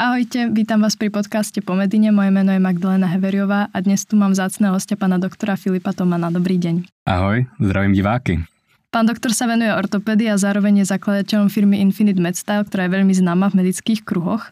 Ahojte, 0.00 0.48
vítam 0.48 0.80
vás 0.80 0.96
pri 0.96 1.12
podcaste 1.12 1.60
Pomedine. 1.60 2.08
Moje 2.08 2.32
meno 2.32 2.48
je 2.48 2.56
Magdalena 2.56 3.04
Heveriová 3.04 3.68
a 3.68 3.76
dnes 3.84 4.08
tu 4.08 4.16
mám 4.16 4.32
vzácného 4.32 4.72
hostia 4.72 4.96
pana 4.96 5.20
doktora 5.20 5.60
Filipa 5.60 5.92
Tomana. 5.92 6.32
Dobrý 6.32 6.56
deň. 6.56 6.88
Ahoj, 7.04 7.44
zdravím 7.60 7.92
diváky. 7.92 8.40
Pán 8.88 9.04
doktor 9.04 9.36
sa 9.36 9.44
venuje 9.44 9.68
ortopédii 9.68 10.32
a 10.32 10.40
zároveň 10.40 10.80
je 10.80 10.96
zakladateľom 10.96 11.52
firmy 11.52 11.84
Infinite 11.84 12.16
MedStyle, 12.16 12.64
ktorá 12.64 12.88
je 12.88 12.96
veľmi 12.96 13.12
známa 13.12 13.52
v 13.52 13.60
medických 13.60 14.00
kruhoch. 14.00 14.48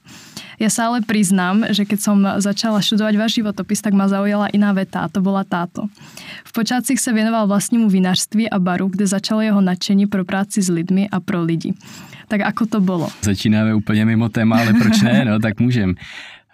Ja 0.60 0.68
sa 0.68 0.92
ale 0.92 1.00
priznám, 1.00 1.64
že 1.72 1.88
keď 1.88 1.98
som 2.04 2.20
začala 2.44 2.84
študovať 2.84 3.14
váš 3.16 3.40
životopis, 3.40 3.80
tak 3.80 3.96
ma 3.96 4.04
zaujala 4.04 4.52
iná 4.52 4.76
veta 4.76 5.00
a 5.00 5.08
to 5.08 5.24
bola 5.24 5.48
táto. 5.48 5.88
V 6.44 6.52
počátcích 6.52 7.00
sa 7.00 7.16
venoval 7.16 7.48
vlastnímu 7.48 7.88
vinařství 7.88 8.52
a 8.52 8.60
baru, 8.60 8.92
kde 8.92 9.08
začalo 9.08 9.40
jeho 9.40 9.64
nadšení 9.64 10.12
pro 10.12 10.28
práci 10.28 10.60
s 10.60 10.68
lidmi 10.68 11.08
a 11.08 11.24
pro 11.24 11.40
lidi. 11.40 11.72
Tak 12.28 12.40
ako 12.40 12.66
to 12.66 12.80
bylo? 12.80 13.08
Začínáme 13.22 13.74
úplně 13.74 14.04
mimo 14.04 14.28
téma, 14.28 14.60
ale 14.60 14.72
proč 14.74 15.02
ne, 15.02 15.24
no 15.24 15.38
tak 15.38 15.60
můžem. 15.60 15.94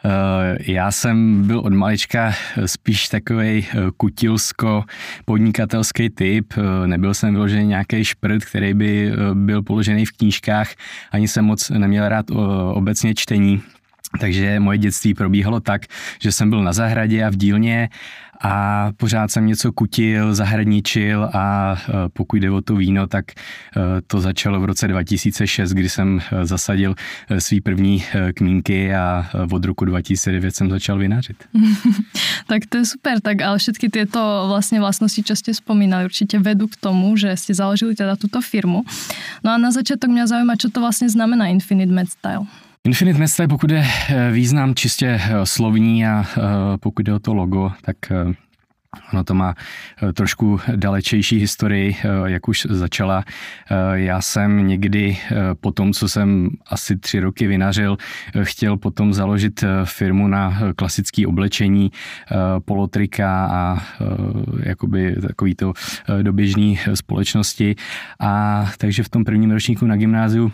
Eh, 0.04 0.72
já 0.72 0.90
jsem 0.90 1.46
byl 1.46 1.58
od 1.58 1.72
malička 1.72 2.32
spíš 2.66 3.08
takový 3.08 3.66
eh, 3.66 3.76
kutilsko 3.96 4.84
podnikatelský 5.24 6.10
typ. 6.10 6.52
Eh, 6.56 6.86
nebyl 6.86 7.14
jsem 7.14 7.34
vyložený 7.34 7.66
nějaký 7.66 8.04
šprt, 8.04 8.44
který 8.44 8.74
by 8.74 9.12
byl 9.34 9.62
položený 9.62 10.06
v 10.06 10.12
knížkách. 10.12 10.68
Ani 11.10 11.28
jsem 11.28 11.44
moc 11.44 11.70
neměl 11.70 12.08
rád 12.08 12.26
obecně 12.72 13.14
čtení. 13.14 13.62
Takže 14.20 14.60
moje 14.60 14.78
dětství 14.78 15.14
probíhalo 15.14 15.60
tak, 15.60 15.82
že 16.22 16.32
jsem 16.32 16.50
byl 16.50 16.62
na 16.62 16.72
zahradě 16.72 17.24
a 17.24 17.30
v 17.30 17.36
dílně 17.36 17.88
a 18.40 18.88
pořád 18.96 19.30
jsem 19.30 19.46
něco 19.46 19.72
kutil, 19.72 20.34
zahradničil 20.34 21.30
a 21.32 21.76
e, 21.88 21.92
pokud 22.08 22.36
jde 22.36 22.50
o 22.50 22.60
to 22.60 22.76
víno, 22.76 23.06
tak 23.06 23.24
e, 23.30 23.34
to 24.06 24.20
začalo 24.20 24.60
v 24.60 24.64
roce 24.64 24.88
2006, 24.88 25.72
kdy 25.72 25.88
jsem 25.88 26.20
e, 26.32 26.46
zasadil 26.46 26.94
svý 27.38 27.60
první 27.60 28.04
kmínky 28.34 28.94
a 28.94 29.30
od 29.52 29.64
roku 29.64 29.84
2009 29.84 30.56
jsem 30.56 30.70
začal 30.70 30.98
vinařit. 30.98 31.44
tak 32.46 32.66
to 32.68 32.78
je 32.78 32.84
super, 32.84 33.20
tak 33.20 33.42
ale 33.42 33.58
všetky 33.58 33.88
tyto 33.88 34.44
vlastně 34.48 34.80
vlastnosti, 34.80 35.22
čo 35.22 35.36
ste 35.36 35.54
spomínali, 35.54 36.04
určitě 36.04 36.38
vedu 36.38 36.68
k 36.68 36.76
tomu, 36.76 37.16
že 37.16 37.36
jste 37.36 37.54
založili 37.54 37.94
teda 37.94 38.16
tuto 38.16 38.40
firmu. 38.40 38.84
No 39.44 39.52
a 39.52 39.58
na 39.58 39.70
začátek 39.70 40.10
mě 40.10 40.26
zajímá, 40.26 40.56
co 40.56 40.70
to 40.70 40.80
vlastně 40.80 41.08
znamená 41.08 41.46
Infinite 41.46 41.92
Med 41.92 42.08
Style. 42.08 42.46
Infinite 42.86 43.18
Mestre, 43.18 43.48
pokud 43.48 43.70
je 43.70 43.84
eh, 44.08 44.30
význam 44.30 44.74
čistě 44.74 45.06
eh, 45.06 45.46
slovní 45.46 46.06
a 46.06 46.24
eh, 46.24 46.40
pokud 46.80 47.08
je 47.08 47.14
o 47.14 47.18
to 47.18 47.34
logo, 47.34 47.72
tak 47.82 47.96
Ono 49.12 49.24
to 49.24 49.34
má 49.34 49.54
trošku 50.14 50.60
dalečejší 50.76 51.38
historii, 51.38 51.96
jak 52.24 52.48
už 52.48 52.66
začala. 52.70 53.24
Já 53.92 54.20
jsem 54.20 54.66
někdy 54.66 55.18
po 55.60 55.72
tom, 55.72 55.92
co 55.92 56.08
jsem 56.08 56.50
asi 56.66 56.96
tři 56.96 57.20
roky 57.20 57.46
vynařil, 57.46 57.96
chtěl 58.42 58.76
potom 58.76 59.14
založit 59.14 59.64
firmu 59.84 60.28
na 60.28 60.58
klasické 60.76 61.26
oblečení, 61.26 61.92
polotrika 62.64 63.46
a 63.46 63.82
jakoby 64.62 65.16
takovýto 65.28 65.72
doběžný 66.22 66.78
společnosti. 66.94 67.74
A 68.20 68.64
takže 68.78 69.02
v 69.02 69.08
tom 69.08 69.24
prvním 69.24 69.50
ročníku 69.50 69.86
na 69.86 69.96
gymnáziu 69.96 70.52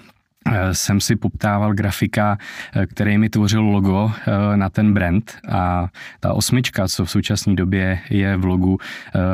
jsem 0.73 1.01
si 1.01 1.17
poptával 1.17 1.75
grafika, 1.75 2.39
eh, 2.73 2.87
který 2.87 3.19
mi 3.19 3.29
tvořil 3.29 3.63
logo 3.63 4.13
eh, 4.13 4.57
na 4.57 4.69
ten 4.71 4.95
brand 4.95 5.39
a 5.49 5.89
ta 6.21 6.33
osmička, 6.33 6.89
co 6.89 7.05
v 7.05 7.11
současné 7.11 7.55
době 7.55 7.99
je 8.11 8.37
v 8.37 8.45
logu, 8.45 8.79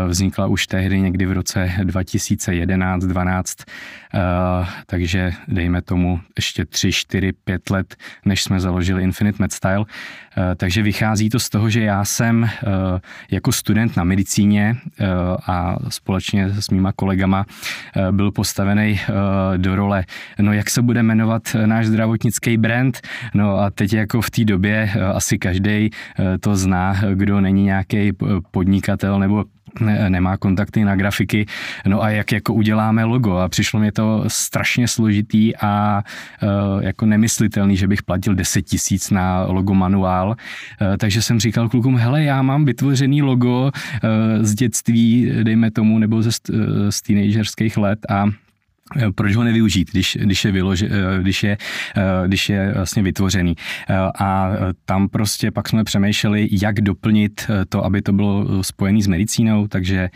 vznikla 0.08 0.46
už 0.46 0.66
tehdy 0.66 1.00
někdy 1.00 1.26
v 1.26 1.32
roce 1.32 1.72
2011-12, 1.78 3.64
takže 4.86 5.32
dejme 5.48 5.82
tomu 5.82 6.20
ještě 6.36 6.64
3, 6.64 6.92
4, 6.92 7.32
5 7.32 7.70
let, 7.70 7.96
než 8.24 8.42
jsme 8.42 8.60
založili 8.60 9.02
Infinite 9.02 9.36
Med 9.40 9.52
Style. 9.52 9.84
Takže 10.56 10.82
vychází 10.82 11.28
to 11.30 11.38
z 11.38 11.48
toho, 11.48 11.70
že 11.70 11.80
já 11.80 12.04
jsem 12.04 12.48
jako 13.30 13.52
student 13.52 13.96
na 13.96 14.04
medicíně 14.04 14.76
a 15.46 15.76
společně 15.88 16.48
s 16.48 16.70
mýma 16.70 16.92
kolegama 16.92 17.46
byl 18.10 18.30
postavený 18.30 19.00
do 19.56 19.76
role, 19.76 20.04
no 20.38 20.52
jak 20.52 20.70
se 20.70 20.82
bude 20.82 20.95
bude 20.96 21.02
jmenovat 21.02 21.42
eh, 21.54 21.66
náš 21.66 21.86
zdravotnický 21.86 22.56
brand. 22.56 23.00
No 23.34 23.58
a 23.58 23.70
teď 23.70 23.92
jako 23.92 24.20
v 24.20 24.30
té 24.30 24.44
době 24.44 24.90
eh, 24.94 25.04
asi 25.04 25.38
každý 25.38 25.90
eh, 25.90 26.38
to 26.40 26.56
zná, 26.56 26.96
kdo 27.14 27.40
není 27.40 27.64
nějaký 27.64 28.12
podnikatel 28.50 29.18
nebo 29.18 29.44
nemá 30.08 30.36
kontakty 30.36 30.84
na 30.84 30.96
grafiky, 30.96 31.46
no 31.86 32.02
a 32.02 32.10
jak 32.10 32.32
jako 32.32 32.54
uděláme 32.54 33.04
logo? 33.04 33.36
A 33.36 33.48
přišlo 33.48 33.80
mi 33.80 33.92
to 33.92 34.24
strašně 34.26 34.88
složitý 34.88 35.56
a 35.56 36.02
jako 36.80 37.06
nemyslitelný, 37.06 37.76
že 37.76 37.88
bych 37.88 38.02
platil 38.02 38.34
10 38.34 38.62
tisíc 38.62 39.10
na 39.10 39.44
logo 39.44 39.74
manuál, 39.74 40.36
takže 40.98 41.22
jsem 41.22 41.40
říkal 41.40 41.68
klukům, 41.68 41.96
hele, 41.96 42.22
já 42.22 42.42
mám 42.42 42.64
vytvořený 42.64 43.22
logo 43.22 43.70
z 44.40 44.54
dětství, 44.54 45.32
dejme 45.42 45.70
tomu, 45.70 45.98
nebo 45.98 46.22
ze, 46.22 46.30
z 46.90 47.02
teenagerských 47.02 47.76
let 47.76 47.98
a 48.08 48.24
proč 49.14 49.36
ho 49.36 49.44
nevyužít, 49.44 49.90
když, 49.90 50.18
když, 50.20 50.44
je, 50.44 50.52
vyloži, 50.52 50.88
eh, 50.90 51.22
když, 51.22 51.42
je, 51.42 51.58
eh, 51.96 52.02
když 52.26 52.48
je 52.48 52.72
vlastně 52.74 53.02
vytvořený. 53.02 53.56
A 54.18 54.52
tam 54.84 55.08
prostě 55.08 55.50
pak 55.50 55.68
jsme 55.68 55.84
přemýšleli, 55.84 56.48
jak 56.62 56.80
doplnit 56.80 57.50
to, 57.68 57.84
aby 57.84 58.02
to 58.02 58.12
bylo 58.12 58.64
spojené 58.64 59.02
s 59.02 59.06
medicínou, 59.06 59.68
takže 59.68 60.08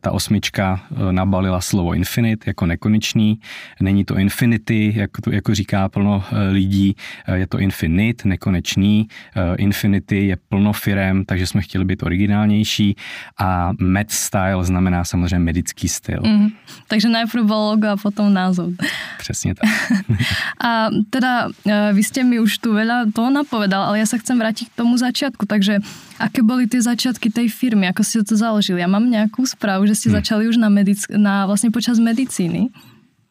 ta 0.00 0.12
osmička 0.12 0.80
nabalila 1.10 1.60
slovo 1.60 1.94
infinite 1.94 2.50
jako 2.50 2.66
nekonečný. 2.66 3.38
Není 3.80 4.04
to 4.04 4.16
infinity, 4.16 4.92
jako, 4.96 5.22
to, 5.22 5.30
jako 5.30 5.54
říká 5.54 5.88
plno 5.88 6.24
lidí, 6.50 6.96
je 7.34 7.46
to 7.46 7.58
infinite, 7.58 8.28
nekonečný. 8.28 9.08
Infinity 9.56 10.26
je 10.26 10.36
plno 10.48 10.72
firem, 10.72 11.24
takže 11.24 11.46
jsme 11.46 11.62
chtěli 11.62 11.84
být 11.84 12.02
originálnější 12.02 12.96
a 13.38 13.72
med 13.80 14.10
style 14.10 14.64
znamená 14.64 15.04
samozřejmě 15.04 15.38
medický 15.38 15.88
styl. 15.88 16.20
Mm, 16.22 16.48
takže 16.88 17.08
najprv 17.08 17.44
bylo 17.44 17.70
logo 17.70 17.91
a 17.92 17.96
potom 17.96 18.32
názov. 18.32 18.72
Přesně 19.18 19.54
tak. 19.54 19.70
a 20.64 20.88
teda 21.10 21.48
e, 21.66 21.92
vy 21.92 22.02
ste 22.02 22.24
mi 22.24 22.40
už 22.40 22.58
tu 22.58 22.72
veľa 22.72 23.12
toho 23.12 23.30
napovedal, 23.30 23.92
ale 23.92 24.00
ja 24.00 24.06
sa 24.08 24.18
chcem 24.18 24.34
vrátiť 24.40 24.72
k 24.72 24.78
tomu 24.80 24.96
začiatku, 24.98 25.46
takže 25.46 25.78
aké 26.18 26.42
boli 26.42 26.66
tie 26.66 26.80
začiatky 26.82 27.30
tej 27.30 27.52
firmy, 27.52 27.86
ako 27.92 28.02
ste 28.02 28.24
to 28.24 28.34
založili? 28.34 28.80
Ja 28.80 28.88
mám 28.88 29.06
nejakú 29.06 29.44
správu, 29.46 29.86
že 29.86 29.94
ste 29.94 30.08
hmm. 30.10 30.16
začali 30.18 30.42
už 30.48 30.56
na, 30.56 30.72
medic- 30.72 31.10
na 31.12 31.46
vlastne 31.46 31.70
počas 31.70 32.00
medicíny. 32.00 32.72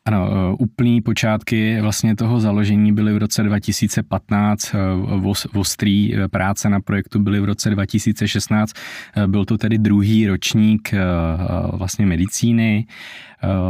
Ano, 0.06 0.30
e, 0.30 0.56
úplný 0.58 1.02
počátky 1.02 1.82
vlastně 1.82 2.16
toho 2.16 2.40
založení 2.40 2.94
byly 2.94 3.14
v 3.14 3.18
roce 3.18 3.44
2015, 3.44 4.74
v 5.52 5.58
ostrý 5.58 6.16
e, 6.16 6.28
práce 6.28 6.70
na 6.70 6.80
projektu 6.80 7.20
byly 7.20 7.40
v 7.40 7.46
roce 7.46 7.70
2016, 7.70 8.74
byl 9.28 9.46
to 9.46 9.58
tedy 9.58 9.78
druhý 9.78 10.28
ročník 10.28 10.94
vlastně 11.74 12.06
medicíny 12.06 12.86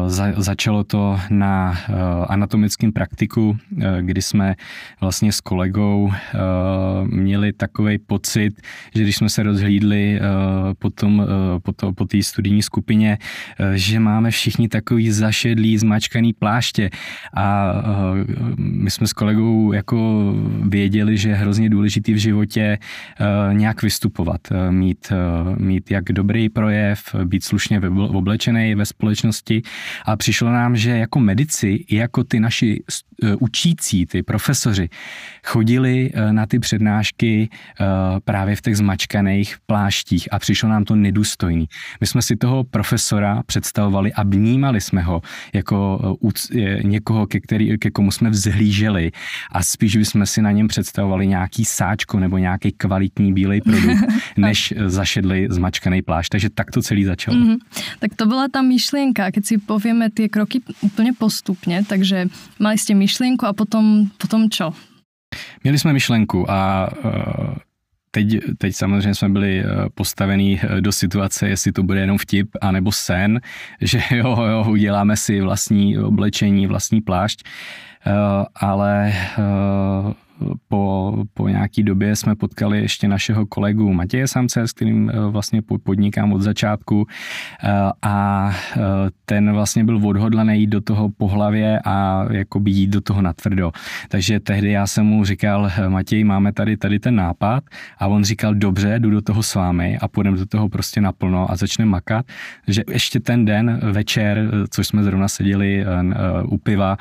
za, 0.07 0.33
začalo 0.37 0.83
to 0.83 1.19
na 1.29 1.73
eh, 1.73 1.93
anatomickém 2.27 2.91
praktiku, 2.91 3.57
eh, 3.81 3.97
kdy 4.01 4.21
jsme 4.21 4.55
vlastně 5.01 5.31
s 5.31 5.41
kolegou 5.41 6.11
měli 7.03 7.53
takový 7.53 7.97
pocit, 7.97 8.61
že 8.95 9.03
když 9.03 9.15
jsme 9.15 9.29
se 9.29 9.43
rozhlídli 9.43 10.19
potom, 10.79 11.27
po, 11.63 11.73
to, 11.73 11.93
po 11.93 12.05
té 12.05 12.23
studijní 12.23 12.61
skupině, 12.61 13.17
že 13.73 13.99
máme 13.99 14.31
všichni 14.31 14.67
takový 14.67 15.11
zašedlý, 15.11 15.77
zmačkaný 15.77 16.33
pláště. 16.33 16.89
A 17.35 17.73
my 18.57 18.91
jsme 18.91 19.07
s 19.07 19.13
kolegou 19.13 19.73
jako 19.73 20.33
věděli, 20.63 21.17
že 21.17 21.29
je 21.29 21.35
hrozně 21.35 21.69
důležitý 21.69 22.13
v 22.13 22.17
životě 22.17 22.77
nějak 23.51 23.83
vystupovat, 23.83 24.41
mít, 24.69 25.11
mít 25.57 25.91
jak 25.91 26.03
dobrý 26.03 26.49
projev, 26.49 27.15
být 27.25 27.43
slušně 27.43 27.81
oblečený 28.09 28.75
ve 28.75 28.85
společnosti, 28.85 29.60
a 30.05 30.15
přišlo 30.15 30.51
nám, 30.51 30.75
že 30.75 30.91
jako 30.91 31.19
medici, 31.19 31.67
i 31.67 31.95
jako 31.95 32.23
ty 32.23 32.39
naši 32.39 32.83
učící, 33.39 34.05
ty 34.05 34.23
profesoři, 34.23 34.89
chodili 35.45 36.11
e, 36.13 36.33
na 36.33 36.45
ty 36.45 36.59
přednášky 36.59 37.49
e, 37.49 37.85
právě 38.19 38.55
v 38.55 38.61
těch 38.61 38.77
zmačkaných 38.77 39.55
pláštích 39.65 40.33
a 40.33 40.39
přišlo 40.39 40.69
nám 40.69 40.83
to 40.83 40.95
nedůstojný. 40.95 41.65
My 42.01 42.07
jsme 42.07 42.21
si 42.21 42.35
toho 42.35 42.63
profesora 42.63 43.43
představovali 43.45 44.13
a 44.13 44.23
vnímali 44.23 44.81
jsme 44.81 45.01
ho 45.01 45.21
jako 45.53 46.17
někoho, 46.83 47.27
ke, 47.27 47.39
který, 47.39 47.77
ke 47.77 47.91
komu 47.91 48.11
jsme 48.11 48.29
vzhlíželi 48.29 49.11
a 49.51 49.63
spíš 49.63 49.97
bychom 49.97 50.25
si 50.25 50.41
na 50.41 50.51
něm 50.51 50.67
představovali 50.67 51.27
nějaký 51.27 51.65
sáčko 51.65 52.19
nebo 52.19 52.37
nějaký 52.37 52.71
kvalitní 52.71 53.33
bílej 53.33 53.61
produkt, 53.61 54.03
než 54.37 54.73
zašedli 54.85 55.47
zmačkaný 55.49 56.01
plášť. 56.01 56.29
Takže 56.31 56.49
tak 56.49 56.71
to 56.71 56.81
celý 56.81 57.03
začalo. 57.03 57.37
Mm-hmm. 57.37 57.57
Tak 57.99 58.15
to 58.15 58.25
byla 58.25 58.47
ta 58.47 58.61
myšlenka, 58.61 59.31
keď 59.31 59.43
si 59.45 59.55
povieme 59.57 60.09
tie 60.09 60.29
kroky 60.29 60.61
úplně 60.81 61.13
postupně, 61.13 61.83
takže 61.87 62.27
mali 62.59 62.77
jste 62.77 62.93
myšlenku 63.11 63.43
a 63.43 63.53
potom, 63.53 64.07
potom 64.15 64.47
čo? 64.49 64.71
Měli 65.63 65.79
jsme 65.79 65.93
myšlenku 65.93 66.51
a 66.51 66.89
uh, 67.03 67.55
teď, 68.11 68.27
teď 68.57 68.75
samozřejmě 68.75 69.15
jsme 69.15 69.29
byli 69.29 69.63
uh, 69.63 69.69
postavení 69.95 70.59
uh, 70.63 70.81
do 70.81 70.91
situace, 70.91 71.49
jestli 71.49 71.71
to 71.71 71.83
bude 71.83 71.99
jenom 71.99 72.17
vtip 72.17 72.49
anebo 72.61 72.91
sen, 72.91 73.41
že 73.81 74.01
jo, 74.11 74.37
jo, 74.43 74.65
uděláme 74.69 75.17
si 75.17 75.41
vlastní 75.41 75.97
oblečení, 75.99 76.67
vlastní 76.67 77.01
plášť, 77.01 77.43
ale 78.55 79.13
po, 80.67 81.13
po 81.33 81.47
nějaký 81.47 81.83
době 81.83 82.15
jsme 82.15 82.35
potkali 82.35 82.81
ještě 82.81 83.07
našeho 83.07 83.45
kolegu 83.45 83.93
Matěje 83.93 84.27
Samce, 84.27 84.67
s 84.67 84.71
kterým 84.71 85.11
vlastně 85.29 85.61
podnikám 85.83 86.33
od 86.33 86.41
začátku. 86.41 87.07
A 88.01 88.51
ten 89.25 89.53
vlastně 89.53 89.83
byl 89.83 90.07
odhodlaný 90.07 90.59
jít 90.59 90.67
do 90.67 90.81
toho 90.81 91.09
po 91.17 91.27
hlavě 91.27 91.79
a 91.85 92.25
jakoby 92.31 92.71
jít 92.71 92.87
do 92.87 93.01
toho 93.01 93.21
natvrdo. 93.21 93.71
Takže 94.09 94.39
tehdy 94.39 94.71
já 94.71 94.87
jsem 94.87 95.05
mu 95.05 95.25
říkal, 95.25 95.71
Matěj, 95.87 96.23
máme 96.23 96.53
tady 96.53 96.77
tady 96.77 96.99
ten 96.99 97.15
nápad. 97.15 97.63
A 97.97 98.07
on 98.07 98.23
říkal, 98.23 98.55
dobře, 98.55 98.99
jdu 98.99 99.09
do 99.09 99.21
toho 99.21 99.43
s 99.43 99.55
vámi 99.55 99.97
a 100.01 100.07
půjdeme 100.07 100.37
do 100.37 100.45
toho 100.45 100.69
prostě 100.69 101.01
naplno 101.01 101.51
a 101.51 101.55
začneme 101.55 101.91
makat, 101.91 102.25
že 102.67 102.83
ještě 102.91 103.19
ten 103.19 103.45
den 103.45 103.79
večer, 103.91 104.51
což 104.69 104.87
jsme 104.87 105.03
zrovna 105.03 105.27
seděli 105.27 105.85
u 106.45 106.57
piva, 106.57 106.97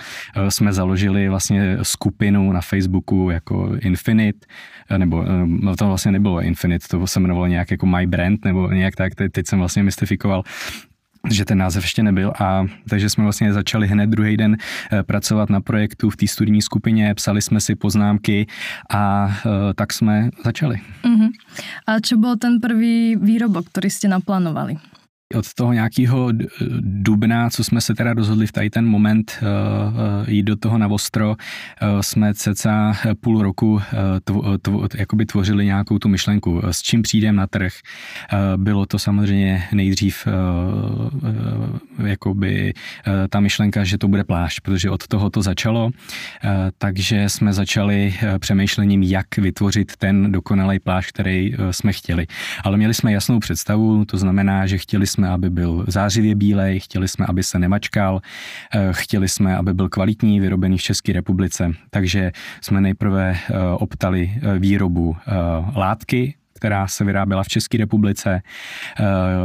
jsme 0.49 0.73
založili 0.73 1.29
vlastně 1.29 1.79
skupinu 1.83 2.53
na 2.53 2.61
Facebooku 2.61 3.30
jako 3.31 3.71
Infinite, 3.81 4.47
nebo 4.97 5.25
no 5.47 5.77
to 5.77 5.87
vlastně 5.87 6.13
nebylo 6.13 6.43
Infinite, 6.43 6.89
to 6.89 7.07
se 7.07 7.21
jmenovalo 7.21 7.47
nějak 7.47 7.71
jako 7.71 7.87
My 7.87 8.07
Brand, 8.07 8.45
nebo 8.45 8.69
nějak 8.71 8.97
tak, 8.97 9.13
teď 9.15 9.47
jsem 9.47 9.59
vlastně 9.59 9.83
mystifikoval 9.83 10.45
že 11.31 11.45
ten 11.45 11.59
název 11.59 11.85
ještě 11.85 12.03
nebyl 12.03 12.33
a 12.41 12.67
takže 12.89 13.11
jsme 13.11 13.25
vlastně 13.25 13.53
začali 13.53 13.87
hned 13.87 14.11
druhý 14.11 14.37
den 14.37 14.57
eh, 14.93 15.03
pracovat 15.03 15.51
na 15.51 15.61
projektu 15.61 16.11
v 16.11 16.17
té 16.17 16.27
studijní 16.27 16.63
skupině, 16.63 17.15
psali 17.15 17.43
jsme 17.43 17.61
si 17.61 17.75
poznámky 17.75 18.47
a 18.91 19.27
uh, 19.27 19.53
tak 19.75 19.93
jsme 19.93 20.31
začali. 20.45 20.81
Uh-huh. 21.05 21.31
A 21.87 22.01
co 22.01 22.17
byl 22.17 22.37
ten 22.37 22.61
první 22.61 23.17
výrobok, 23.17 23.67
který 23.67 23.91
jste 23.91 24.09
naplánovali? 24.09 24.77
Od 25.35 25.55
toho 25.55 25.73
nějakého 25.73 26.29
dubna, 26.81 27.51
co 27.51 27.65
jsme 27.65 27.81
se 27.81 27.95
teda 27.95 28.15
rozhodli 28.15 28.47
v 28.47 28.53
tady 28.53 28.71
ten 28.71 28.87
moment 28.87 29.39
uh, 29.43 29.49
uh, 29.49 30.29
jít 30.29 30.43
do 30.43 30.57
toho 30.57 30.79
na 30.79 30.89
ostro, 30.89 31.31
uh, 31.31 31.37
jsme 32.01 32.35
cca 32.35 32.97
půl 33.21 33.43
roku 33.43 33.81
tvo, 34.25 34.59
tvo, 34.59 34.89
tvořili 35.27 35.65
nějakou 35.65 35.99
tu 35.99 36.09
myšlenku, 36.09 36.61
s 36.71 36.83
čím 36.83 37.03
přijdem 37.03 37.37
na 37.37 37.47
trh. 37.47 37.73
Bylo 38.57 38.87
to 38.87 38.99
samozřejmě 38.99 39.63
nejdřív 39.73 40.29
jakoby 42.05 42.73
ta 43.31 43.41
myšlenka, 43.41 43.85
že 43.85 43.99
to 43.99 44.09
bude 44.09 44.25
plášť, 44.25 44.61
protože 44.61 44.91
od 44.91 45.07
toho 45.07 45.31
to 45.31 45.43
začalo, 45.43 45.91
takže 46.79 47.29
jsme 47.29 47.53
začali 47.53 48.15
přemýšlením, 48.39 49.03
jak 49.03 49.37
vytvořit 49.37 49.97
ten 49.97 50.33
dokonalý 50.33 50.79
plášť, 50.79 51.09
který 51.09 51.55
jsme 51.71 51.93
chtěli. 51.93 52.27
Ale 52.65 52.77
měli 52.77 52.95
jsme 52.95 53.13
jasnou 53.13 53.39
představu, 53.39 54.05
to 54.05 54.19
znamená, 54.19 54.67
že 54.67 54.79
chtěli 54.79 55.07
jsme 55.07 55.20
jsme, 55.21 55.29
aby 55.29 55.51
byl 55.51 55.85
zářivě 55.89 56.35
bílej, 56.35 56.81
chtěli 56.81 57.09
jsme, 57.09 57.27
aby 57.27 57.43
se 57.43 57.59
nemačkal, 57.59 58.21
eh, 58.75 58.89
chtěli 58.93 59.29
jsme, 59.29 59.57
aby 59.57 59.75
byl 59.75 59.89
kvalitní, 59.89 60.41
vyrobený 60.41 60.79
v 60.79 60.83
České 60.83 61.13
republice. 61.13 61.73
Takže 61.91 62.33
jsme 62.61 62.81
nejprve 62.81 63.37
eh, 63.37 63.55
optali 63.79 64.33
eh, 64.33 64.59
výrobu 64.59 65.17
látky, 65.77 66.35
která 66.55 66.87
se 66.87 67.05
vyráběla 67.05 67.43
v 67.43 67.49
České 67.49 67.79
republice, 67.79 68.43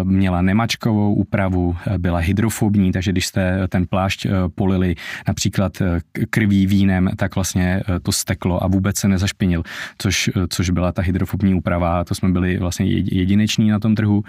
měla 0.03 0.41
nemačkovou 0.41 1.13
úpravu, 1.13 1.75
byla 1.97 2.19
hydrofobní, 2.19 2.91
takže 2.91 3.11
když 3.11 3.25
jste 3.27 3.67
ten 3.67 3.85
plášť 3.87 4.27
polili 4.55 4.95
například 5.27 5.81
krví 6.29 6.67
vínem, 6.67 7.09
tak 7.15 7.35
vlastně 7.35 7.81
to 8.03 8.11
steklo 8.11 8.63
a 8.63 8.67
vůbec 8.67 8.97
se 8.97 9.07
nezašpinil, 9.07 9.63
což, 9.97 10.29
což 10.49 10.69
byla 10.69 10.91
ta 10.91 11.01
hydrofobní 11.01 11.53
úprava, 11.53 12.03
to 12.03 12.15
jsme 12.15 12.29
byli 12.29 12.57
vlastně 12.57 12.85
jedineční 12.89 13.69
na 13.69 13.79
tom 13.79 13.95
trhu. 13.95 14.23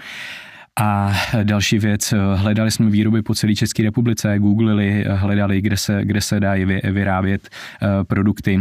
A 0.79 1.13
další 1.43 1.79
věc, 1.79 2.13
hledali 2.35 2.71
jsme 2.71 2.89
výroby 2.89 3.21
po 3.21 3.35
celé 3.35 3.55
České 3.55 3.83
republice, 3.83 4.39
googlili, 4.39 5.05
hledali, 5.07 5.61
kde 5.61 5.77
se, 5.77 6.05
kde 6.05 6.21
se 6.21 6.39
dají 6.39 6.65
vyrábět 6.65 7.49
eh, 7.49 7.87
produkty. 8.03 8.59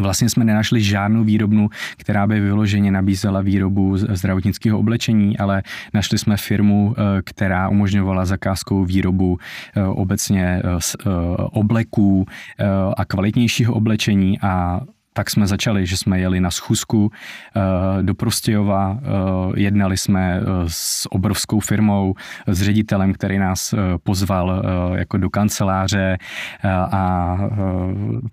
Vlastně 0.00 0.28
jsme 0.28 0.44
nenašli 0.44 0.82
žádnou 0.82 1.24
výrobnu, 1.24 1.68
která 1.96 2.26
by 2.26 2.40
vyloženě 2.40 2.90
nabízela 2.90 3.40
výrobu 3.40 3.96
zdravotnického 3.96 4.78
oblečení, 4.78 5.38
ale 5.38 5.62
našli 5.94 6.18
jsme 6.18 6.36
firmu, 6.36 6.94
eh, 6.98 7.22
která 7.24 7.68
umožňovala 7.68 8.24
zakázkou 8.24 8.84
výrobu 8.84 9.38
eh, 9.76 9.82
obecně 9.82 10.62
obleků 11.36 12.26
a 12.96 13.04
kvalitnějšího 13.04 13.74
oblečení 13.74 14.38
a 14.40 14.80
tak 15.16 15.30
jsme 15.30 15.46
začali, 15.46 15.86
že 15.86 15.96
jsme 15.96 16.20
jeli 16.20 16.40
na 16.40 16.50
schůzku 16.50 17.10
eh, 17.10 18.02
do 18.02 18.14
Prostějova, 18.14 18.98
eh, 18.98 19.60
jednali 19.60 19.96
jsme 19.96 20.40
eh, 20.40 20.44
s 20.68 21.12
obrovskou 21.12 21.60
firmou, 21.60 22.14
s 22.46 22.62
ředitelem, 22.62 23.12
který 23.12 23.38
nás 23.38 23.74
pozval 24.02 24.62
jako 24.94 25.18
do 25.18 25.30
kanceláře 25.30 26.18
a 26.90 27.38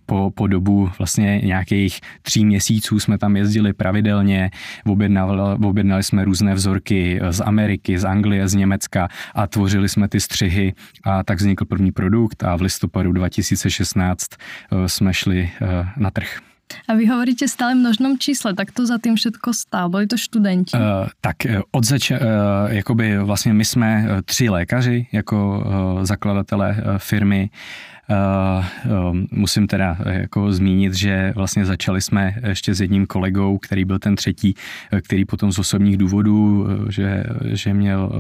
po, 0.06 0.32
po 0.36 0.48
dobu 0.48 0.90
vlastně 0.98 1.42
nějakých 1.44 2.00
tří 2.22 2.46
měsíců 2.46 3.00
jsme 3.00 3.18
tam 3.18 3.36
jezdili 3.36 3.74
pravidelně, 3.74 4.52
objednali, 4.86 5.58
objednali 5.66 6.04
jsme 6.04 6.26
různé 6.26 6.54
vzorky 6.54 7.20
z 7.30 7.42
Ameriky, 7.42 8.00
z 8.00 8.06
Anglie, 8.06 8.48
z 8.48 8.56
Německa 8.56 9.08
a 9.36 9.48
tvořili 9.48 9.90
jsme 9.90 10.08
ty 10.08 10.20
střihy 10.20 10.74
a 11.04 11.24
tak 11.24 11.38
vznikl 11.38 11.66
první 11.66 11.92
produkt 11.92 12.44
a 12.44 12.56
v 12.56 12.62
listopadu 12.62 13.12
2016 13.12 14.28
jsme 14.88 15.14
šli 15.14 15.52
na 15.98 16.12
trh. 16.12 16.51
A 16.88 16.94
vy 16.94 17.06
hovoríte 17.08 17.48
stále 17.48 17.76
množnom 17.76 18.18
čísle, 18.20 18.54
tak 18.54 18.72
to 18.72 18.86
za 18.86 18.98
tím 18.98 19.16
všetko 19.16 19.54
stál? 19.54 19.90
Byli 19.90 20.08
to 20.08 20.18
studenti? 20.18 20.78
Uh, 20.78 21.10
tak 21.22 21.46
eh, 21.46 21.62
od 21.72 21.84
zač- 21.84 22.12
uh, 22.12 22.18
jakoby 22.68 23.18
vlastně 23.18 23.54
my 23.54 23.66
jsme 23.66 24.08
tři 24.26 24.50
lékaři 24.50 25.08
jako 25.12 25.64
uh, 25.66 26.04
zakladatelé 26.04 26.70
uh, 26.78 26.98
firmy. 26.98 27.50
Uh, 28.12 28.66
musím 29.32 29.68
teda 29.68 29.98
jako 30.06 30.54
zmínit, 30.54 30.94
že 30.94 31.34
vlastně 31.36 31.66
začali 31.66 32.02
jsme 32.02 32.36
ještě 32.48 32.74
s 32.74 32.82
jedním 32.82 33.06
kolegou, 33.06 33.58
který 33.58 33.86
byl 33.86 34.00
ten 34.00 34.16
třetí, 34.16 34.54
který 35.08 35.26
potom 35.26 35.52
z 35.52 35.60
osobních 35.60 35.98
důvodů, 35.98 36.68
že, 36.90 37.24
že 37.42 37.74
měl, 37.74 38.12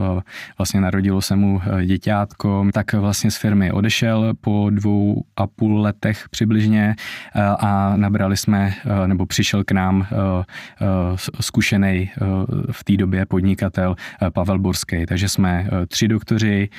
vlastně 0.57 0.81
narodilo 0.81 1.21
se 1.21 1.35
mu 1.35 1.61
děťátko, 1.85 2.67
tak 2.73 2.93
vlastně 2.93 3.31
z 3.31 3.37
firmy 3.37 3.71
odešel 3.71 4.33
po 4.41 4.69
dvou 4.69 5.23
a 5.35 5.47
půl 5.47 5.81
letech 5.81 6.29
přibližně 6.31 6.95
a 7.59 7.93
nabrali 7.95 8.37
jsme, 8.37 8.73
nebo 9.05 9.25
přišel 9.25 9.63
k 9.63 9.71
nám 9.71 10.07
zkušený 11.39 12.11
v 12.71 12.83
té 12.83 12.97
době 12.97 13.25
podnikatel 13.25 13.95
Pavel 14.33 14.59
Borský. 14.59 15.05
Takže 15.05 15.29
jsme 15.29 15.67
tři 15.87 16.07
doktoři, 16.07 16.69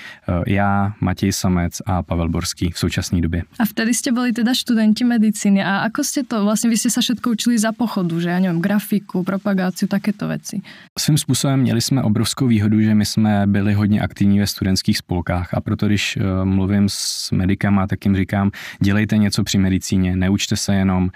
já, 0.47 0.93
Matěj 1.01 1.33
Samec 1.33 1.83
a 1.87 2.03
Pavel 2.03 2.29
Borský 2.29 2.71
v 2.71 2.79
současnosti 2.79 3.02
současné 3.03 3.21
době. 3.21 3.43
A 3.59 3.65
vtedy 3.65 3.95
jste 3.95 4.13
byli 4.13 4.33
teda 4.33 4.55
studenti 4.55 5.05
medicíny 5.05 5.65
a 5.65 5.79
ako 5.79 6.05
jste 6.05 6.23
to, 6.23 6.45
vlastně 6.45 6.71
vy 6.71 6.77
jste 6.77 6.91
se 6.91 7.01
všetko 7.01 7.31
učili 7.31 7.59
za 7.59 7.73
pochodu, 7.73 8.21
že 8.21 8.29
já 8.29 8.39
nevím, 8.39 8.63
grafiku, 8.63 9.25
propagáciu, 9.25 9.89
takéto 9.89 10.29
věci. 10.29 10.61
Svým 10.99 11.19
způsobem 11.19 11.61
měli 11.61 11.81
jsme 11.81 12.03
obrovskou 12.03 12.47
výhodu, 12.47 12.81
že 12.81 12.95
my 12.95 13.05
jsme 13.07 13.47
byli 13.47 13.75
hodně 13.75 14.01
aktivní 14.01 14.39
ve 14.39 14.47
studentských 14.47 14.99
spolkách 14.99 15.55
a 15.55 15.61
proto 15.61 15.87
když 15.87 16.17
uh, 16.17 16.45
mluvím 16.45 16.89
s 16.89 17.31
medikama, 17.31 17.87
tak 17.87 18.05
jim 18.05 18.17
říkám, 18.17 18.51
dělejte 18.81 19.19
něco 19.19 19.45
při 19.45 19.59
medicíně, 19.59 20.17
neučte 20.17 20.57
se 20.57 20.75
jenom, 20.75 21.05
uh, 21.05 21.11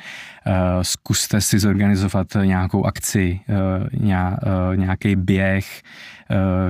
zkuste 0.83 1.41
si 1.41 1.59
zorganizovat 1.59 2.27
nějakou 2.45 2.85
akci, 2.85 3.41
uh, 3.49 4.77
nějaký 4.77 5.17
běh, 5.17 5.83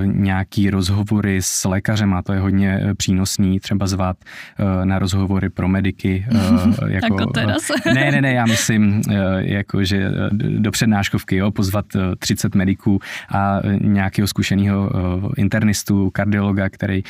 nějaký 0.03 0.69
rozhovory 0.69 1.41
s 1.41 1.65
lékařem 1.65 2.13
a 2.13 2.21
to 2.21 2.33
je 2.33 2.39
hodně 2.39 2.81
přínosný, 2.97 3.59
třeba 3.59 3.87
zvát 3.87 4.17
na 4.83 4.99
rozhovory 4.99 5.49
pro 5.49 5.67
mediky. 5.67 6.25
jako, 6.87 7.13
jako 7.19 7.25
teraz. 7.25 7.71
ne, 7.93 8.11
ne, 8.11 8.21
ne, 8.21 8.33
já 8.33 8.45
myslím, 8.45 9.01
jako, 9.37 9.83
že 9.83 10.11
do 10.37 10.71
přednáškovky, 10.71 11.35
jo, 11.35 11.51
pozvat 11.51 11.85
30 12.19 12.55
mediků 12.55 12.99
a 13.29 13.59
nějakého 13.81 14.27
zkušeného 14.27 14.91
internistu, 15.37 16.09
kardiologa, 16.09 16.69
který 16.69 17.03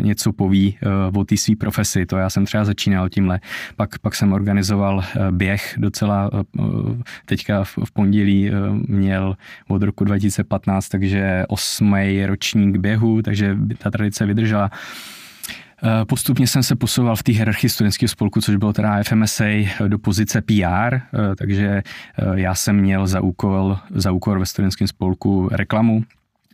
něco 0.00 0.32
poví 0.32 0.78
o 1.14 1.24
té 1.24 1.36
své 1.36 1.56
profesi. 1.56 2.06
To 2.06 2.16
já 2.16 2.30
jsem 2.30 2.44
třeba 2.44 2.64
začínal 2.64 3.08
tímhle. 3.08 3.40
Pak, 3.76 3.98
pak 3.98 4.14
jsem 4.14 4.32
organizoval 4.32 5.04
běh 5.30 5.74
docela, 5.78 6.30
teďka 7.26 7.64
v, 7.64 7.78
v 7.84 7.92
pondělí 7.92 8.50
měl 8.88 9.36
od 9.68 9.82
roku 9.82 10.04
2015, 10.04 10.88
takže 10.88 11.44
8 11.48 11.81
osmý 11.82 12.26
ročník 12.26 12.76
běhu, 12.76 13.22
takže 13.22 13.56
ta 13.78 13.90
tradice 13.90 14.26
vydržela. 14.26 14.70
Eh, 15.84 16.04
postupně 16.04 16.46
jsem 16.46 16.62
se 16.62 16.76
posouval 16.76 17.16
v 17.16 17.22
té 17.22 17.32
hierarchii 17.32 17.70
studentského 17.70 18.08
spolku, 18.08 18.40
což 18.40 18.56
bylo 18.56 18.72
teda 18.72 19.02
FMSA 19.02 19.44
do 19.88 19.98
pozice 19.98 20.40
PR, 20.40 20.94
eh, 20.94 21.00
takže 21.38 21.66
eh, 21.66 21.82
já 22.34 22.54
jsem 22.54 22.76
měl 22.76 23.06
za 23.06 23.20
úkol, 23.20 23.78
za 23.90 24.12
úkol 24.12 24.38
ve 24.38 24.46
studentském 24.46 24.88
spolku 24.88 25.48
reklamu, 25.52 26.02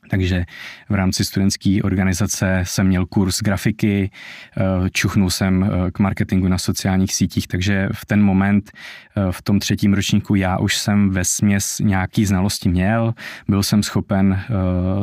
takže 0.08 0.44
v 0.88 0.94
rámci 0.94 1.24
studentské 1.24 1.80
organizace 1.84 2.62
jsem 2.66 2.86
měl 2.86 3.06
kurz 3.06 3.40
grafiky, 3.42 4.10
eh, 4.56 4.90
čuchnul 4.90 5.30
jsem 5.30 5.64
eh, 5.64 5.90
k 5.90 5.98
marketingu 5.98 6.48
na 6.48 6.58
sociálních 6.58 7.14
sítích, 7.14 7.46
takže 7.46 7.88
v 7.92 8.06
ten 8.06 8.22
moment, 8.22 8.70
eh, 9.16 9.32
v 9.32 9.42
tom 9.42 9.58
třetím 9.58 9.94
ročníku, 9.94 10.34
já 10.34 10.58
už 10.58 10.76
jsem 10.76 11.10
ve 11.10 11.24
směs 11.24 11.78
nějaký 11.78 12.26
znalosti 12.26 12.68
měl, 12.68 13.14
byl 13.48 13.62
jsem 13.62 13.82
schopen 13.82 14.40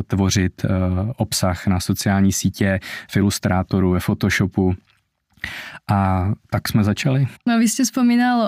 tvořit 0.07 0.65
obsah 1.17 1.67
na 1.67 1.79
sociální 1.79 2.31
sítě, 2.31 2.79
v 3.09 3.17
Illustratoru, 3.17 3.91
ve 3.91 3.99
Photoshopu, 3.99 4.75
A 5.91 6.29
tak 6.49 6.67
jsme 6.67 6.83
začali. 6.83 7.27
No 7.47 7.59
vy 7.59 7.69
jste 7.69 7.83
vzpomínal 7.83 8.39